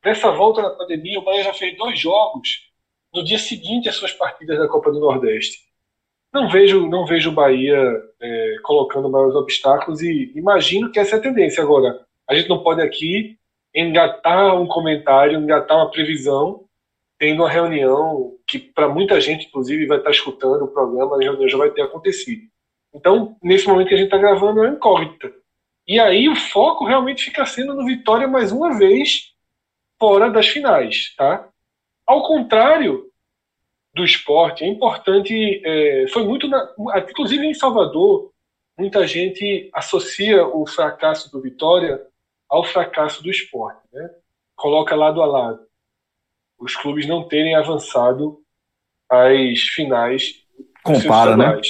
[0.04, 2.71] Nessa volta na pandemia, o Bahia já fez dois jogos
[3.12, 5.58] no dia seguinte às suas partidas da Copa do Nordeste.
[6.32, 7.78] não vejo não vejo o Bahia
[8.20, 11.62] é, colocando maiores obstáculos e imagino que essa é a tendência.
[11.62, 13.38] Agora, a gente não pode aqui
[13.74, 16.64] engatar um comentário, engatar uma previsão,
[17.18, 21.48] tendo uma reunião que para muita gente, inclusive, vai estar escutando o programa, a reunião
[21.48, 22.42] já vai ter acontecido.
[22.94, 25.32] Então, nesse momento que a gente está gravando, é incógnita.
[25.86, 29.32] E aí o foco realmente fica sendo no Vitória mais uma vez
[29.98, 31.48] fora das finais, tá?
[32.06, 33.10] Ao contrário
[33.94, 36.74] do esporte, é importante, é, foi muito, na,
[37.08, 38.32] inclusive em Salvador,
[38.78, 42.00] muita gente associa o fracasso do Vitória
[42.48, 44.10] ao fracasso do esporte, né?
[44.54, 45.66] Coloca lado a lado.
[46.58, 48.42] Os clubes não terem avançado
[49.10, 50.44] às finais.
[50.82, 51.60] Compara, né?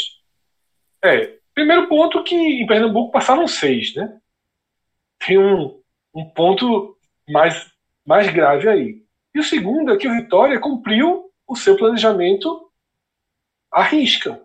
[1.04, 4.20] É, primeiro ponto que em Pernambuco passaram seis, né?
[5.24, 5.80] Tem um,
[6.14, 6.96] um ponto
[7.28, 7.70] mais,
[8.04, 9.01] mais grave aí.
[9.34, 12.70] E o segundo é que o Vitória cumpriu o seu planejamento
[13.70, 14.42] à risca.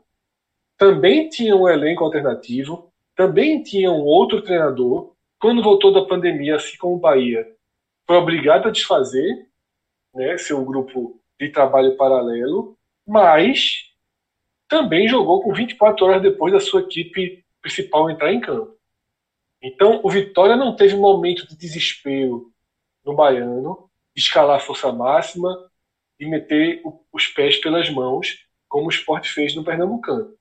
[0.77, 5.13] Também tinha um elenco alternativo, também tinha um outro treinador.
[5.39, 7.47] Quando voltou da pandemia, assim como o Bahia,
[8.05, 9.47] foi obrigado a desfazer
[10.13, 13.91] né, seu grupo de trabalho paralelo, mas
[14.67, 18.75] também jogou com 24 horas depois da sua equipe principal entrar em campo.
[19.61, 22.51] Então, o Vitória não teve momento de desespero
[23.05, 23.86] no Baiano,
[24.17, 25.55] escalar a força máxima
[26.19, 26.81] e meter
[27.13, 30.33] os pés pelas mãos, como o esporte fez no Pernambucano.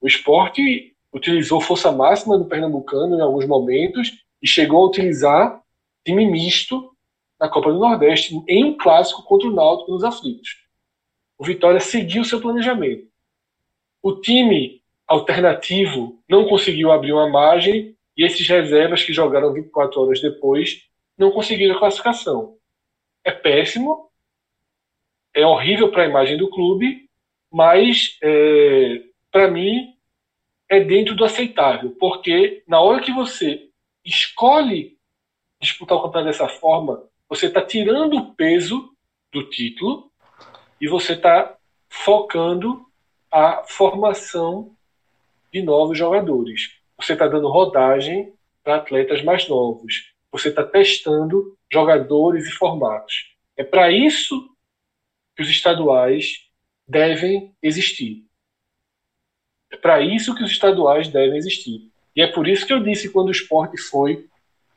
[0.00, 4.10] O esporte utilizou força máxima no Pernambucano em alguns momentos
[4.40, 5.62] e chegou a utilizar
[6.04, 6.90] time misto
[7.38, 10.62] na Copa do Nordeste em um clássico contra o Náutico nos aflitos
[11.42, 13.04] o Vitória seguiu seu planejamento.
[14.00, 20.20] O time alternativo não conseguiu abrir uma margem e esses reservas que jogaram 24 horas
[20.20, 20.82] depois
[21.16, 22.56] não conseguiram a classificação.
[23.24, 24.10] É péssimo,
[25.34, 27.08] é horrível para a imagem do clube,
[27.50, 29.94] mas é, para mim
[30.68, 33.68] é dentro do aceitável, porque na hora que você
[34.04, 34.98] escolhe
[35.60, 38.94] disputar o campeonato dessa forma, você está tirando o peso
[39.30, 40.10] do título
[40.80, 41.56] e você está
[41.88, 42.84] focando
[43.30, 44.74] a formação
[45.52, 46.72] de novos jogadores.
[46.96, 48.32] Você está dando rodagem
[48.62, 50.11] para atletas mais novos.
[50.32, 53.36] Você está testando jogadores e formatos.
[53.56, 54.50] É para isso
[55.36, 56.50] que os estaduais
[56.88, 58.24] devem existir.
[59.70, 61.90] É para isso que os estaduais devem existir.
[62.16, 64.28] E é por isso que eu disse quando o esporte foi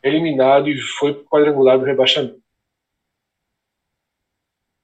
[0.04, 2.42] eliminado e foi quadrangular do rebaixamento.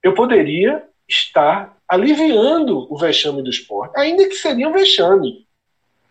[0.02, 5.46] Eu poderia estar aliviando o vexame do esporte, ainda que seria um vexame.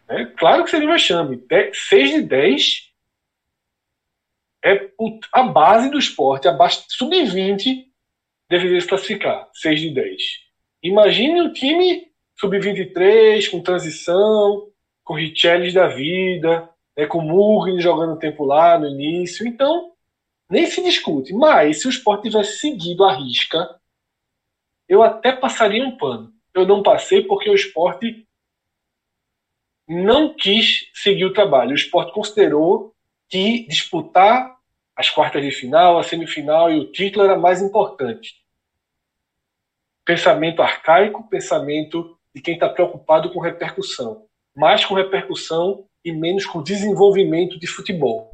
[0.09, 0.32] Né?
[0.39, 1.43] Claro que seria um vexame.
[1.73, 2.90] 6 de 10
[4.65, 4.91] é
[5.32, 7.87] a base do esporte, a base sub-20
[8.49, 10.23] deveria se classificar, 6 de 10.
[10.82, 12.09] Imagine o time
[12.39, 14.70] sub-23 com transição,
[15.05, 19.47] com Richelles da vida, né, com Mugni jogando tempo lá no início.
[19.47, 19.93] Então,
[20.51, 21.32] nem se discute.
[21.32, 23.81] Mas se o esporte tivesse seguido a risca,
[24.89, 26.32] eu até passaria um pano.
[26.53, 28.27] Eu não passei porque o esporte
[29.89, 31.70] não quis seguir o trabalho.
[31.70, 32.95] O esporte considerou
[33.31, 34.59] que disputar
[34.97, 38.35] as quartas de final, a semifinal e o título era mais importante.
[40.05, 44.27] Pensamento arcaico, pensamento de quem está preocupado com repercussão.
[44.55, 48.31] Mais com repercussão e menos com desenvolvimento de futebol.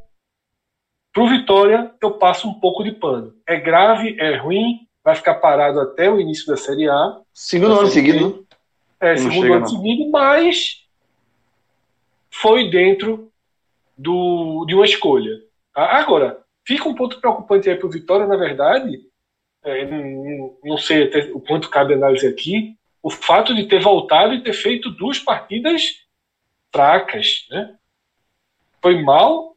[1.13, 3.35] Para o Vitória, eu passo um pouco de pano.
[3.47, 7.21] É grave, é ruim, vai ficar parado até o início da Série A.
[7.33, 8.47] Segundo ano seguido.
[8.99, 10.85] É, não segundo ano seguido, mas
[12.31, 13.31] foi dentro
[13.97, 15.41] do, de uma escolha.
[15.75, 19.01] Agora, fica um ponto preocupante aí para o Vitória, na verdade,
[19.65, 24.35] é, não, não sei até o quanto cabe análise aqui, o fato de ter voltado
[24.35, 25.83] e ter feito duas partidas
[26.73, 27.47] fracas.
[27.51, 27.77] Né?
[28.83, 29.57] Foi mal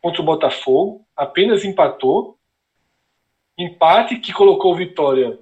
[0.00, 2.38] contra o Botafogo, apenas empatou,
[3.58, 5.38] empate que colocou o Vitória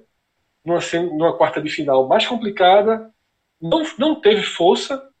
[0.63, 0.79] numa,
[1.11, 3.11] numa quarta de final mais complicada,
[3.61, 5.11] não, não teve força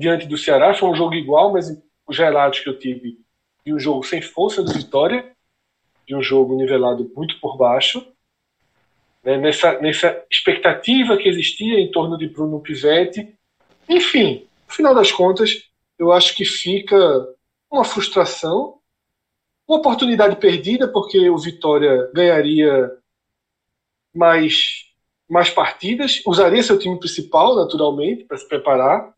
[0.00, 1.66] diante do Ceará, foi um jogo igual, mas
[2.06, 3.18] os relatos que eu tive
[3.64, 5.30] de um jogo sem força do Vitória,
[6.08, 8.04] de um jogo nivelado muito por baixo,
[9.22, 13.34] né, nessa, nessa expectativa que existia em torno de Bruno Pivetti.
[13.88, 15.68] Enfim, no final das contas,
[15.98, 16.96] eu acho que fica
[17.70, 18.80] uma frustração
[19.70, 22.90] uma oportunidade perdida, porque o Vitória ganharia
[24.12, 24.84] mais,
[25.28, 29.14] mais partidas, usaria seu time principal, naturalmente, para se preparar.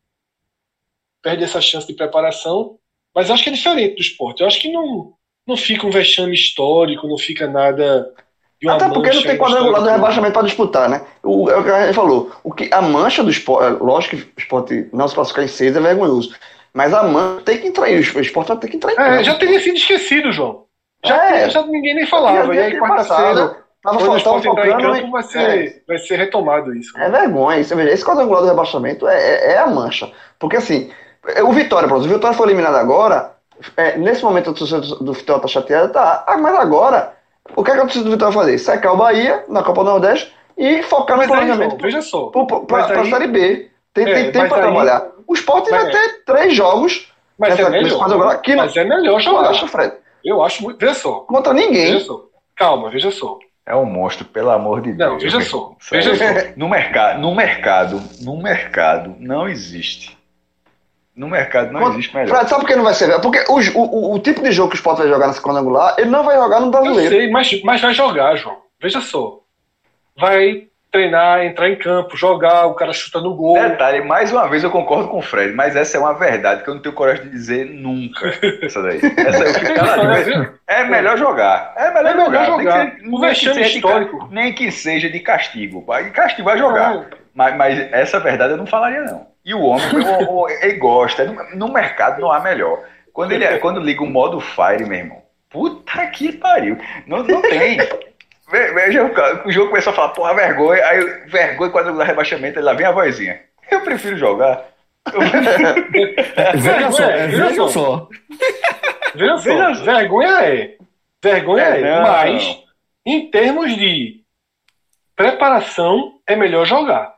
[1.22, 2.76] Perde essa chance de preparação.
[3.14, 4.40] Mas acho que é diferente do esporte.
[4.40, 5.12] Eu acho que não,
[5.46, 8.10] não fica um vexame histórico, não fica nada
[8.60, 11.04] de uma Até porque não tem quadrangular do rebaixamento para disputar, né?
[11.22, 12.32] O, é o que a gente falou.
[12.42, 15.76] O que, a mancha do esporte, lógico que o esporte não se classificar em seis
[15.76, 16.34] é vergonhoso.
[16.72, 17.96] Mas a mancha tem que entrar aí.
[17.96, 20.64] O esporte vai ter que entrar em É, já teria sido esquecido, João.
[21.04, 21.50] Já, É.
[21.50, 22.54] já ninguém nem falava.
[22.54, 23.62] E aí, quarta-feira, passado.
[23.82, 26.96] Tava quando o faltando em campo, vai É, ser, vai ser retomado isso.
[26.96, 27.58] é vergonha.
[27.58, 30.10] Isso, esse quadrangular do rebaixamento é, é, é a mancha.
[30.38, 31.11] Porque assim, é,
[31.44, 33.32] o Vitória, pronto, o Vitória foi eliminado agora.
[33.76, 36.24] é, nesse momento a torcida do, Vitória tá chateada, tá.
[36.26, 37.12] Ah, mas agora,
[37.54, 38.58] o que, é que a torcida do Vitória vai fazer?
[38.58, 42.26] Secar o Bahia na Copa do Nordeste e focar no Mas planejamento veja só.
[42.26, 43.70] pro- pro- pra, pra aí- Série B.
[43.94, 45.06] Tem, É, tem tempo pra aí- trabalhar.
[45.26, 48.40] O Sport vai Mas- ter três jogos Mas nessa, é melhor.
[48.40, 49.50] que não Mas é melhor jogar.
[49.50, 49.94] acha, Fred?
[50.24, 50.78] Eu acho muito.
[50.78, 51.20] Veja só.
[51.20, 51.92] Contra ninguém.
[51.92, 52.24] Veja só.
[52.56, 53.38] Calma, veja só.
[53.64, 55.10] É um monstro, pelo amor de Deus.
[55.10, 56.52] Não, veja só, veja Sério.
[56.58, 60.18] No mercado, no mercado, no mercado não existe.
[61.14, 62.34] No mercado não Quando- existe melhor.
[62.34, 63.20] Fred, sabe por que não vai ser?
[63.20, 66.08] Porque o, o, o tipo de jogo que o Sport vai jogar nesse quadrangular, ele
[66.10, 67.10] não vai jogar no Eu brasileiro.
[67.14, 68.56] sei, mas, mas vai jogar, João.
[68.80, 69.38] Veja só.
[70.18, 73.54] Vai treinar, entrar em campo, jogar, o cara chuta no gol.
[73.58, 76.68] Detalhe, mais uma vez eu concordo com o Fred, mas essa é uma verdade que
[76.68, 78.28] eu não tenho coragem de dizer nunca.
[78.62, 79.00] Essa daí.
[79.16, 80.52] Essa eu fico.
[80.66, 81.74] É melhor jogar.
[81.76, 82.46] É melhor É melhor jogar.
[82.46, 82.78] jogar.
[82.84, 84.18] Nem que, O vexame de histórico.
[84.18, 85.82] ca- nem que seja de castigo.
[85.86, 86.94] Vai- Castigo vai jogar.
[86.94, 87.06] Não.
[87.34, 89.26] Mas, mas essa verdade eu não falaria, não.
[89.44, 89.86] E o homem,
[90.28, 91.24] o- o- ele gosta.
[91.24, 92.84] No, no mercado não há melhor.
[93.12, 96.78] Quando, ele, quando liga o modo Fire, meu irmão, puta que pariu.
[97.06, 97.76] Não, não tem.
[97.76, 99.10] Ve- Veja,
[99.44, 100.84] o jogo começou a falar, porra, vergonha.
[100.86, 103.40] Aí, vergonha quando dá rebaixamento, aí lá vem a vozinha.
[103.70, 104.64] Eu prefiro jogar.
[106.54, 107.68] Veja só, é, é, veja veja só.
[107.68, 108.08] só.
[109.14, 110.76] Veja só, Veja vergonha é.
[111.22, 111.82] Vergonha É, é.
[111.96, 112.02] não.
[112.02, 112.58] Mas,
[113.04, 114.22] em termos de
[115.16, 117.14] preparação, é melhor jogar.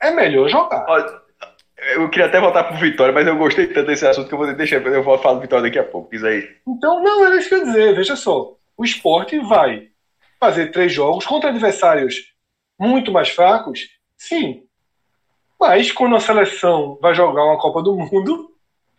[0.00, 0.84] É melhor jogar.
[0.88, 1.21] Ó,
[1.94, 4.52] Eu queria até voltar pro Vitória, mas eu gostei tanto desse assunto que eu vou
[4.54, 4.84] deixar.
[4.84, 6.14] Eu vou falar do Vitória daqui a pouco.
[6.14, 6.48] Isso aí.
[6.66, 7.94] Então, não, era isso que eu ia dizer.
[7.94, 8.56] Veja só.
[8.76, 9.88] O esporte vai
[10.38, 12.32] fazer três jogos contra adversários
[12.78, 14.64] muito mais fracos, sim.
[15.58, 18.50] Mas quando a seleção vai jogar uma Copa do Mundo,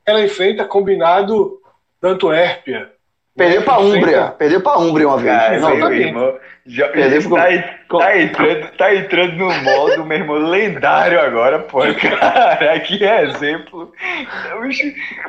[0.05, 1.59] ela enfrenta combinado
[2.01, 2.93] da Antuérpia.
[3.35, 4.27] Perdeu pra Enfrenta- Úmbria.
[4.37, 5.35] Perdeu pra Úmbria uma vez.
[5.35, 6.35] Cara, Não, meu irmão,
[6.67, 11.79] já, Perdeu tá, tá entrando, tá entrando no modo, meu irmão, lendário agora, pô.
[12.19, 13.91] Cara, que exemplo.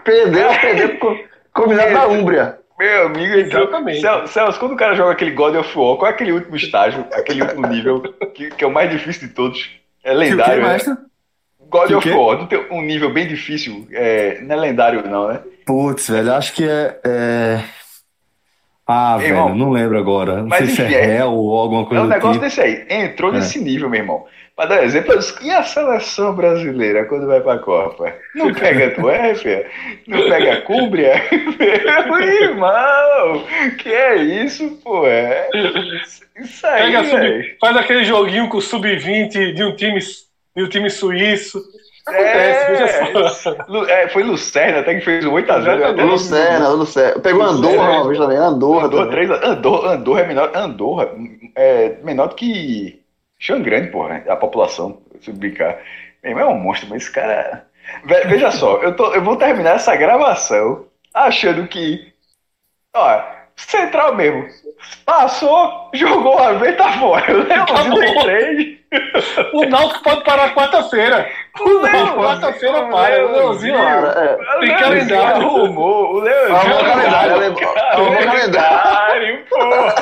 [0.05, 1.19] Perdeu, perdeu com
[1.53, 2.59] combinado da Úmbria.
[2.79, 3.63] Meu amigo, entrou.
[3.63, 4.01] Exatamente.
[4.01, 7.05] Cel- Celso, quando o cara joga aquele God of War, qual é aquele último estágio,
[7.13, 8.01] aquele último nível,
[8.35, 9.71] que, que é o mais difícil de todos?
[10.03, 10.63] É Que o que, lendário.
[10.67, 10.79] né?
[11.71, 12.11] God Que of?
[12.11, 15.41] War, não tem um nível bem difícil, é, não é lendário não, né?
[15.65, 16.99] Putz, velho, acho que é.
[17.05, 17.61] é-
[18.87, 20.37] Ah, irmão, velho, não lembro agora.
[20.43, 22.33] Não mas sei se é enfim, é- réu ou alguma É coisa um do negócio
[22.35, 22.45] tipo.
[22.45, 22.85] desse aí.
[22.91, 23.37] Entrou É.
[23.37, 24.25] nesse nível, meu irmão.
[24.57, 25.13] Pra dar exemplo,
[25.43, 28.15] e a seleção brasileira quando vai pra Copa?
[28.37, 29.67] Não pega Tuéfia?
[30.07, 31.15] Não pega Cúmbria?
[32.07, 33.45] Meu irmão!
[33.83, 35.07] Que é isso, pô?
[35.09, 35.49] É...
[36.37, 39.99] Isso aí, Pega sub- faz aquele joguinho com o sub-20 de um time
[40.57, 41.61] de um time suíço.
[42.07, 45.67] É, é, foi Lucerna até que fez 8x0.
[45.67, 46.05] É né?
[46.05, 47.21] Lucerna, Lucerna.
[47.21, 48.87] Pegou Andorra uma vez também, Andorra.
[48.87, 51.11] Andorra, 3, Andorra, Andorra é menor, Andorra
[51.55, 53.03] é menor do que
[53.39, 54.25] Xangrande, porra, né?
[54.29, 55.79] a população, se brincar.
[56.23, 57.67] É um monstro, mas esse cara...
[58.05, 62.13] Veja só, eu, tô, eu vou terminar essa gravação achando que...
[62.95, 63.23] Ó,
[63.57, 64.47] central mesmo,
[65.05, 67.33] passou, jogou a vez, tá fora.
[67.33, 68.84] Leãozinho tem 3...
[69.53, 71.29] O Náutico pode parar quarta-feira.
[71.61, 73.27] O Náutico quarta-feira para.
[73.27, 74.15] O Leãozinho lá.
[74.61, 75.47] Tem calendário.
[75.47, 76.15] Arrumou.
[76.15, 77.57] O Leãozinho Arrumou o calendário,
[77.93, 79.95] arrumou o calendário, porra.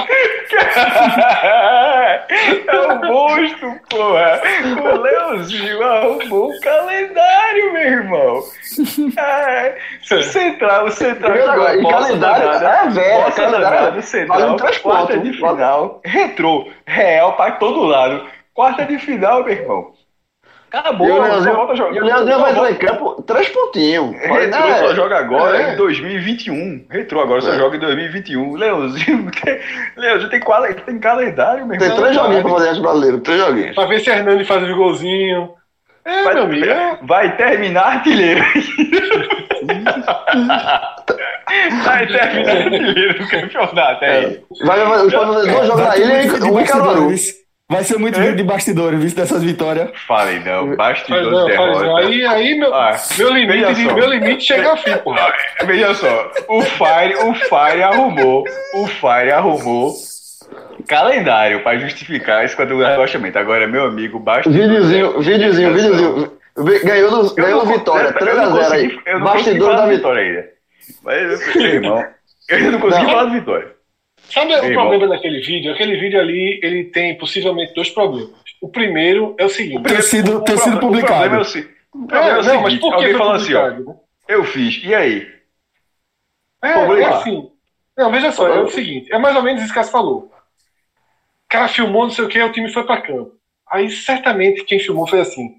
[2.66, 4.40] É um monstro, porra.
[4.80, 8.42] O Leãozinho arrumou o calendário, meu irmão.
[9.16, 9.78] É,
[10.14, 14.80] o Central, o Central agora, calendário, danada, é, velho, Bossa calendário danada, Central, vale um
[14.82, 18.26] quarta de final, retrô, real pra todo lado.
[18.54, 19.92] Quarta de final, meu irmão.
[20.72, 21.96] Acabou, E o só Leãozinho, volta a jogar.
[21.96, 24.10] e o Leãozinho Só vai entrar em campo três pontinhos.
[24.16, 25.72] Retrô É, só joga agora é.
[25.72, 26.86] em 2021.
[26.88, 27.56] Retrô agora só É.
[27.56, 28.54] joga em 2021.
[28.56, 29.58] Leãozinho tem,
[29.96, 33.20] Leãozinho tem, qual- tem calendário, meu Tem três joguinhos pra fazer antes brasileiro.
[33.20, 33.74] Três joguinhos.
[33.74, 35.48] Pra ver se Hernani faz os golzinhos.
[36.04, 36.64] É, Vai, meu amigo.
[36.66, 36.98] é.
[37.02, 38.42] vai terminar artilheiro.
[41.84, 44.18] vai terminar artilheiro do campeonato É.
[44.18, 44.40] aí.
[44.64, 47.10] Vai, vai, pode fazer dois jogos na Vai ilha e de um em Caruaru.
[47.70, 47.78] Bastidores.
[47.78, 49.90] Vai ser muito vídeo de bastidores, visto dessas vitórias.
[50.06, 51.46] Falei não, Faz bastidor não, de não.
[51.46, 51.96] derrota.
[51.98, 55.32] Aí, aí meu, Ah, meu, limite, de- meu limite chega ao fim, porra.
[55.64, 58.44] Veja só, o Fire, o Fire arrumou,
[58.74, 59.92] o Fire arrumou
[60.86, 63.38] calendário para justificar esse quadro de rebaixamento.
[63.38, 64.50] Agora, meu amigo, basta.
[64.50, 66.32] Videozinho, videozinho, videozinho.
[66.58, 68.98] Vi- Ganhou do, ganhou do Vitória, 3x0 aí.
[69.06, 70.22] Não Bastidor da do Vitória.
[70.22, 70.44] Ainda.
[71.04, 72.04] Mas, meu irmão,
[72.48, 73.10] eu não consegui Não.
[73.10, 73.68] falar do Vitória.
[74.30, 75.72] Sabe o problema daquele vídeo?
[75.72, 78.30] Aquele vídeo ali, ele tem possivelmente dois problemas.
[78.60, 79.82] O primeiro é o seguinte.
[79.82, 81.20] Ter sido, O ter sido problema- O publicado.
[81.20, 83.54] problema é o, se- o problema é o não, mas seguinte, por que falou assim,
[83.54, 83.94] ó, publicado, né?
[84.28, 85.28] eu fiz, e aí?
[86.62, 87.50] É, é assim.
[87.96, 90.24] Não, veja só, é o seguinte, é mais ou menos isso que você falou.
[90.24, 90.32] O
[91.48, 93.32] cara filmou, não sei o que, o time foi pra campo.
[93.70, 95.56] Aí certamente quem filmou foi assim.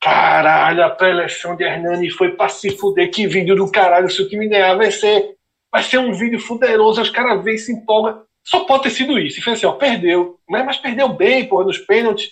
[0.00, 4.28] Caralho, a pré-eleção de Hernani foi pra se fuder, que vídeo do caralho, se o
[4.28, 5.34] time ganhar vai ser,
[5.72, 8.22] vai ser um vídeo fuderoso, os caras veem e se empolgam.
[8.44, 9.38] Só pode ter sido isso.
[9.38, 10.38] E fez assim, ó, perdeu.
[10.48, 12.30] Mas, mas perdeu bem, porra, nos pênaltis.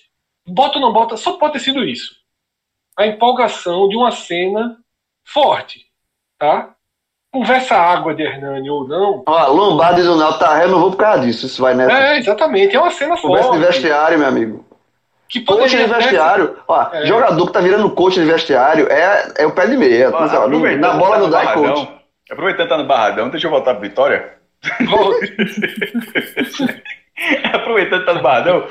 [0.49, 2.15] Bota ou não bota, só pode ter sido isso.
[2.99, 4.79] A empolgação de uma cena
[5.25, 5.81] forte,
[6.39, 6.71] tá?
[7.33, 9.23] Conversa água de Hernani ou não.
[9.27, 11.45] Ó, Lombardi do Náutico tá renovou por causa disso.
[11.45, 11.93] Isso vai nessa.
[11.93, 12.75] É, exatamente.
[12.75, 13.67] É uma cena Conversa de forte.
[13.73, 14.65] vestiário, meu amigo.
[15.29, 16.57] Que Coach de vestiário.
[16.67, 17.05] Ó, É.
[17.05, 20.09] jogador que tá virando coach de vestiário é, é o pé de meia.
[20.15, 21.95] Ó, Não, aproveitando na bola que não tá dá no é coach.
[22.31, 24.36] Aproveitando que tá no Barradão, deixa eu voltar pro Vitória.
[27.53, 28.69] Aproveitando que tá no Barradão,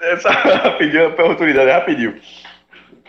[0.00, 2.20] essa rapidinho, a oportunidade, rapidinho.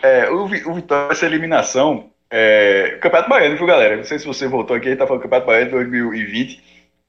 [0.02, 3.96] É, o, o Vitória, essa eliminação, é, Campeonato Baiano, viu, galera?
[3.96, 6.62] Não sei se você voltou aqui, a gente tá falando do Campeonato Baiano de 2020.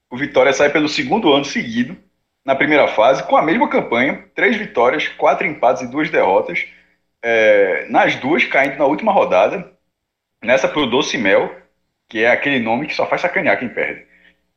[0.10, 1.96] O Vitória sai pelo segundo ano seguido,
[2.44, 6.66] na primeira fase, com a mesma campanha, três vitórias, quatro empates e duas derrotas.
[7.22, 9.72] É, nas duas caindo na última rodada,
[10.42, 11.54] nessa pro Doce Mel,
[12.10, 14.02] que é aquele nome que só faz sacanear quem perde.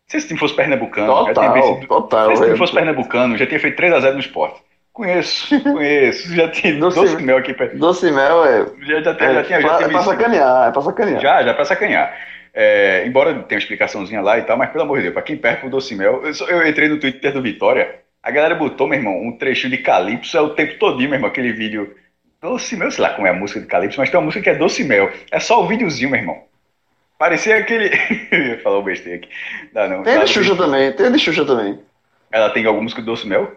[0.08, 1.86] Se esse time fosse pernambucano, já tinha Total, vencido.
[1.86, 2.26] total.
[2.28, 4.60] se esse time fosse pernambucano, já tinha feito 3x0 no esporte.
[4.92, 6.34] Conheço, conheço.
[6.34, 7.78] Já tinha Doce- Doce, Mel aqui perto.
[7.78, 10.68] Doce Mel é, Já, já, tinha- é, já tinha, já pra, tinha é pra sacanear,
[10.68, 11.20] é pra sacanear.
[11.20, 12.14] Já, já pra sacanear.
[12.54, 15.36] É, embora tenha uma explicaçãozinha lá e tal, mas pelo amor de Deus, pra quem
[15.38, 18.86] perde pro Doce Mel, eu, só- eu entrei no Twitter do Vitória, a galera botou,
[18.86, 21.94] meu irmão, um trechinho de Calypso, é o tempo todinho, meu irmão, aquele vídeo.
[22.42, 24.50] Doce Mel, sei lá como é a música de Calypso, mas tem uma música que
[24.50, 25.10] é Doce Mel.
[25.30, 26.42] É só o videozinho, meu irmão.
[27.22, 27.88] Parecia aquele.
[28.66, 29.28] O besteira aqui.
[29.72, 30.02] Dá não.
[30.02, 30.26] Tem de não.
[30.26, 31.78] Xuxa também, tem de Xuxa também.
[32.32, 33.52] Ela tem alguma música do Doce Mel?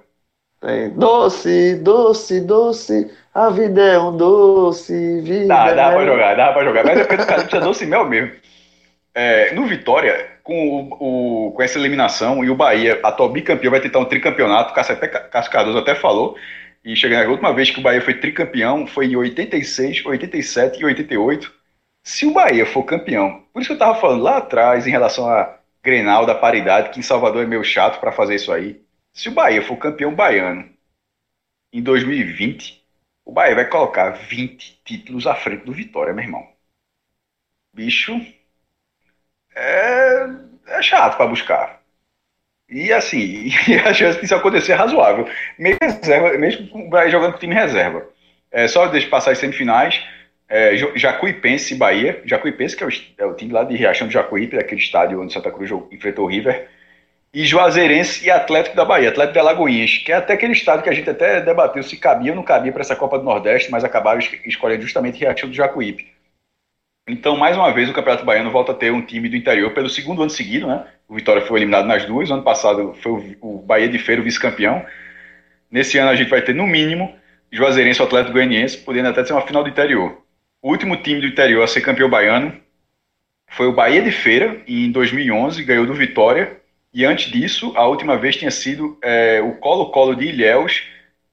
[0.61, 0.91] Tem.
[0.91, 5.95] Doce, doce, doce, a vida é um doce, vida Dá, dá é...
[5.95, 6.85] pra jogar, dá pra jogar.
[6.85, 8.33] Mas é porque do Calypso é doce mel mesmo.
[9.15, 10.53] É, no Vitória, com,
[10.99, 14.75] o, o- com essa eliminação e o Bahia, atual bicampeão, vai tentar um tricampeonato.
[15.49, 16.37] Cardoso até falou.
[16.83, 20.85] E chegando a última vez que o Bahia foi tricampeão foi em 86, 87 e
[20.85, 21.64] 88.
[22.05, 25.27] Se o Bahia for campeão, por isso que eu tava falando lá atrás em relação
[25.27, 28.79] a Grenal da paridade, que em Salvador é meio chato pra fazer isso aí.
[29.11, 30.69] Se o Bahia for campeão baiano
[31.73, 32.85] em 2020,
[33.25, 36.47] o Bahia vai colocar 20 títulos à frente do Vitória, meu irmão.
[37.73, 38.13] Bicho,
[39.55, 40.27] é,
[40.67, 41.81] é chato pra buscar.
[42.69, 43.49] E assim,
[43.83, 45.27] a chance disso acontecer é razoável.
[45.57, 46.69] Mesmo, reserva, mesmo
[47.09, 48.07] jogando com time reserva.
[48.51, 50.03] É, só deixa passar as semifinais.
[50.47, 52.21] É, Jacuipense e Bahia.
[52.25, 55.33] Jacuipense, que é o, é o time lá de Riachão do Jacuípe, daquele estádio onde
[55.33, 56.69] Santa Cruz enfrentou o River.
[57.33, 60.89] E Juazeirense e Atlético da Bahia, Atlético de Alagoinhas, que é até aquele estádio que
[60.89, 63.83] a gente até debateu se cabia ou não cabia para essa Copa do Nordeste, mas
[63.83, 66.13] acabaram es- escolhendo justamente Riachão do Jacuípe.
[67.07, 69.89] Então, mais uma vez, o Campeonato Baiano volta a ter um time do interior pelo
[69.89, 70.87] segundo ano seguido, né?
[71.07, 72.31] O Vitória foi eliminado nas duas.
[72.31, 74.85] Ano passado foi o, Bahia de Feira o vice-campeão.
[75.69, 77.13] Nesse ano a gente vai ter, no mínimo,
[77.51, 80.24] Juazeirense e Atlético Goianiense, podendo até ser uma final do interior.
[80.65, 82.51] O último time do interior a ser campeão baiano
[83.51, 86.59] foi o Bahia de Feira, em 2011, ganhou do Vitória.
[86.91, 90.83] E antes disso, a última vez tinha sido é, o Colo-Colo de Ilhéus,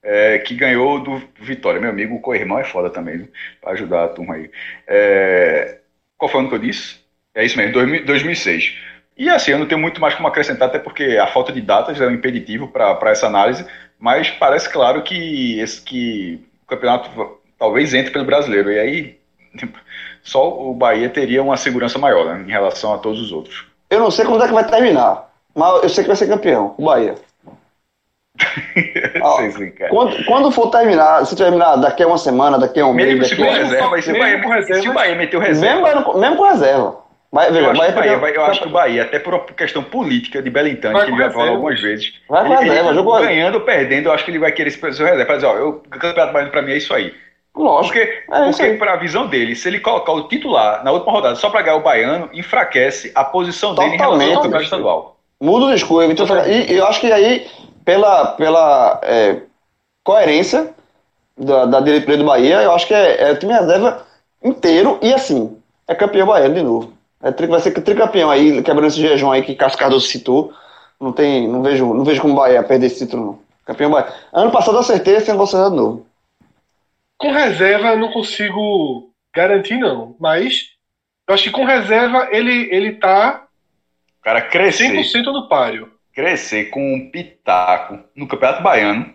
[0.03, 1.81] é, que ganhou do Vitória.
[1.81, 3.31] Meu amigo, o co-irmão é foda também, viu?
[3.59, 4.51] Pra ajudar a turma aí.
[4.85, 5.79] É,
[6.15, 6.99] qual foi o ano que eu disse?
[7.33, 8.77] É isso mesmo, 2000 2006.
[9.17, 11.99] E assim, eu não tenho muito mais como acrescentar, até porque a falta de datas
[11.99, 13.65] é um impeditivo para essa análise,
[13.97, 17.09] mas parece claro que, esse, que o campeonato
[17.57, 18.71] talvez entre pelo brasileiro.
[18.71, 19.22] E aí,
[20.23, 23.65] só o Bahia teria uma segurança maior né, em relação a todos os outros.
[23.89, 26.73] Eu não sei quando é que vai terminar, mas eu sei que vai ser campeão,
[26.77, 27.15] o Bahia.
[29.37, 29.91] Sei sim, cara.
[29.91, 33.25] Quando, quando for terminar, se terminar daqui a uma semana, daqui a um mês, Mesmo
[33.25, 35.81] se daqui mesmo reserva, se mesmo Bahia, reserva- se o Bahia meteu mesmo, reserva.
[35.81, 37.03] Bahia- mesmo com reserva.
[37.31, 39.19] Vai, Eu acho, Bahia que o Bahia, perdeu- vai- eu acho que o Bahia, até
[39.19, 42.63] por uma questão política de Belintani, que ele já falou algumas vezes, Vai com ele,
[42.63, 45.25] reserva, ele jogou- ganhando ou perdendo, eu acho que ele vai querer seu reserva.
[45.25, 47.13] Pra dizer, ó, eu, o Campeonato Baiano pra mim é isso aí.
[47.55, 47.97] Lógico.
[47.97, 51.35] Porque, É porque para a visão dele, se ele colocar o titular na última rodada
[51.35, 54.35] só para ganhar o Baiano, enfraquece a posição dele em relação ao Totalmente.
[54.35, 55.17] campeonato estadual.
[55.39, 56.27] Muda o discurso.
[56.27, 56.47] Ferraz.
[56.47, 57.47] E, e eu acho que aí,
[57.85, 59.37] pela, pela é,
[60.03, 60.73] coerência
[61.37, 64.05] da, da diretoria do Bahia, eu acho que é, é o time reserva
[64.43, 65.55] inteiro e assim,
[65.87, 66.93] é campeão baiano de novo.
[67.21, 70.53] É, vai ser tricampeão aí, quebrando esse jejum aí que Cássio Cardoso citou.
[70.99, 73.39] Não, tem, não, vejo, não vejo como o Bahia perder esse título, não.
[73.65, 74.11] Campeão baiano.
[74.33, 76.05] Ano passado eu acertei, esse ano vou acertar de novo.
[77.23, 80.13] Com reserva eu não consigo garantir, não.
[80.19, 80.65] Mas
[81.25, 83.45] eu acho que com reserva ele, ele tá
[84.19, 84.89] O cara crescer.
[84.91, 85.89] 100% no páreo.
[86.13, 89.13] crescer com um pitaco no Campeonato Baiano,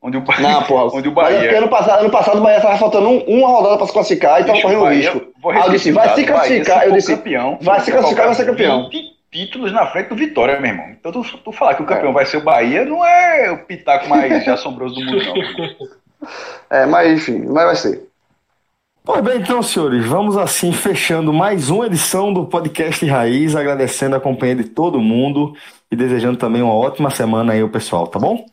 [0.00, 0.96] onde o, Bahia, Não, porra.
[0.96, 1.38] onde o é Bahia.
[1.40, 4.40] porque ano passado, ano passado o Bahia tava faltando um- uma rodada pra se classificar
[4.40, 5.32] e tava Bicho, correndo Bahia- risco.
[5.42, 6.76] vou Aí eu disse, vai se classificar.
[6.76, 8.88] Bahia, Eu se disse, campeão, vai se classificar, vai ser campeão.
[8.88, 10.90] 20 títulos na frente do Vitória, meu irmão.
[10.90, 14.08] Então tu, tu falar que o campeão vai ser o Bahia não é o pitaco
[14.08, 15.98] mais assombroso do mundo, não.
[16.70, 18.08] É, mas enfim, mas vai ser.
[19.04, 24.20] Pois bem, então, senhores, vamos assim fechando mais uma edição do podcast Raiz, agradecendo a
[24.20, 25.54] companhia de todo mundo
[25.90, 28.44] e desejando também uma ótima semana aí, o pessoal, tá bom?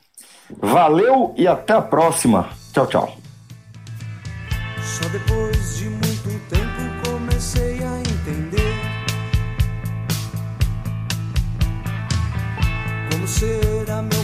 [0.62, 2.48] Valeu e até a próxima.
[2.72, 3.18] Tchau, tchau.
[4.82, 8.76] Só depois de muito tempo comecei a entender
[13.12, 13.28] como
[14.04, 14.15] meu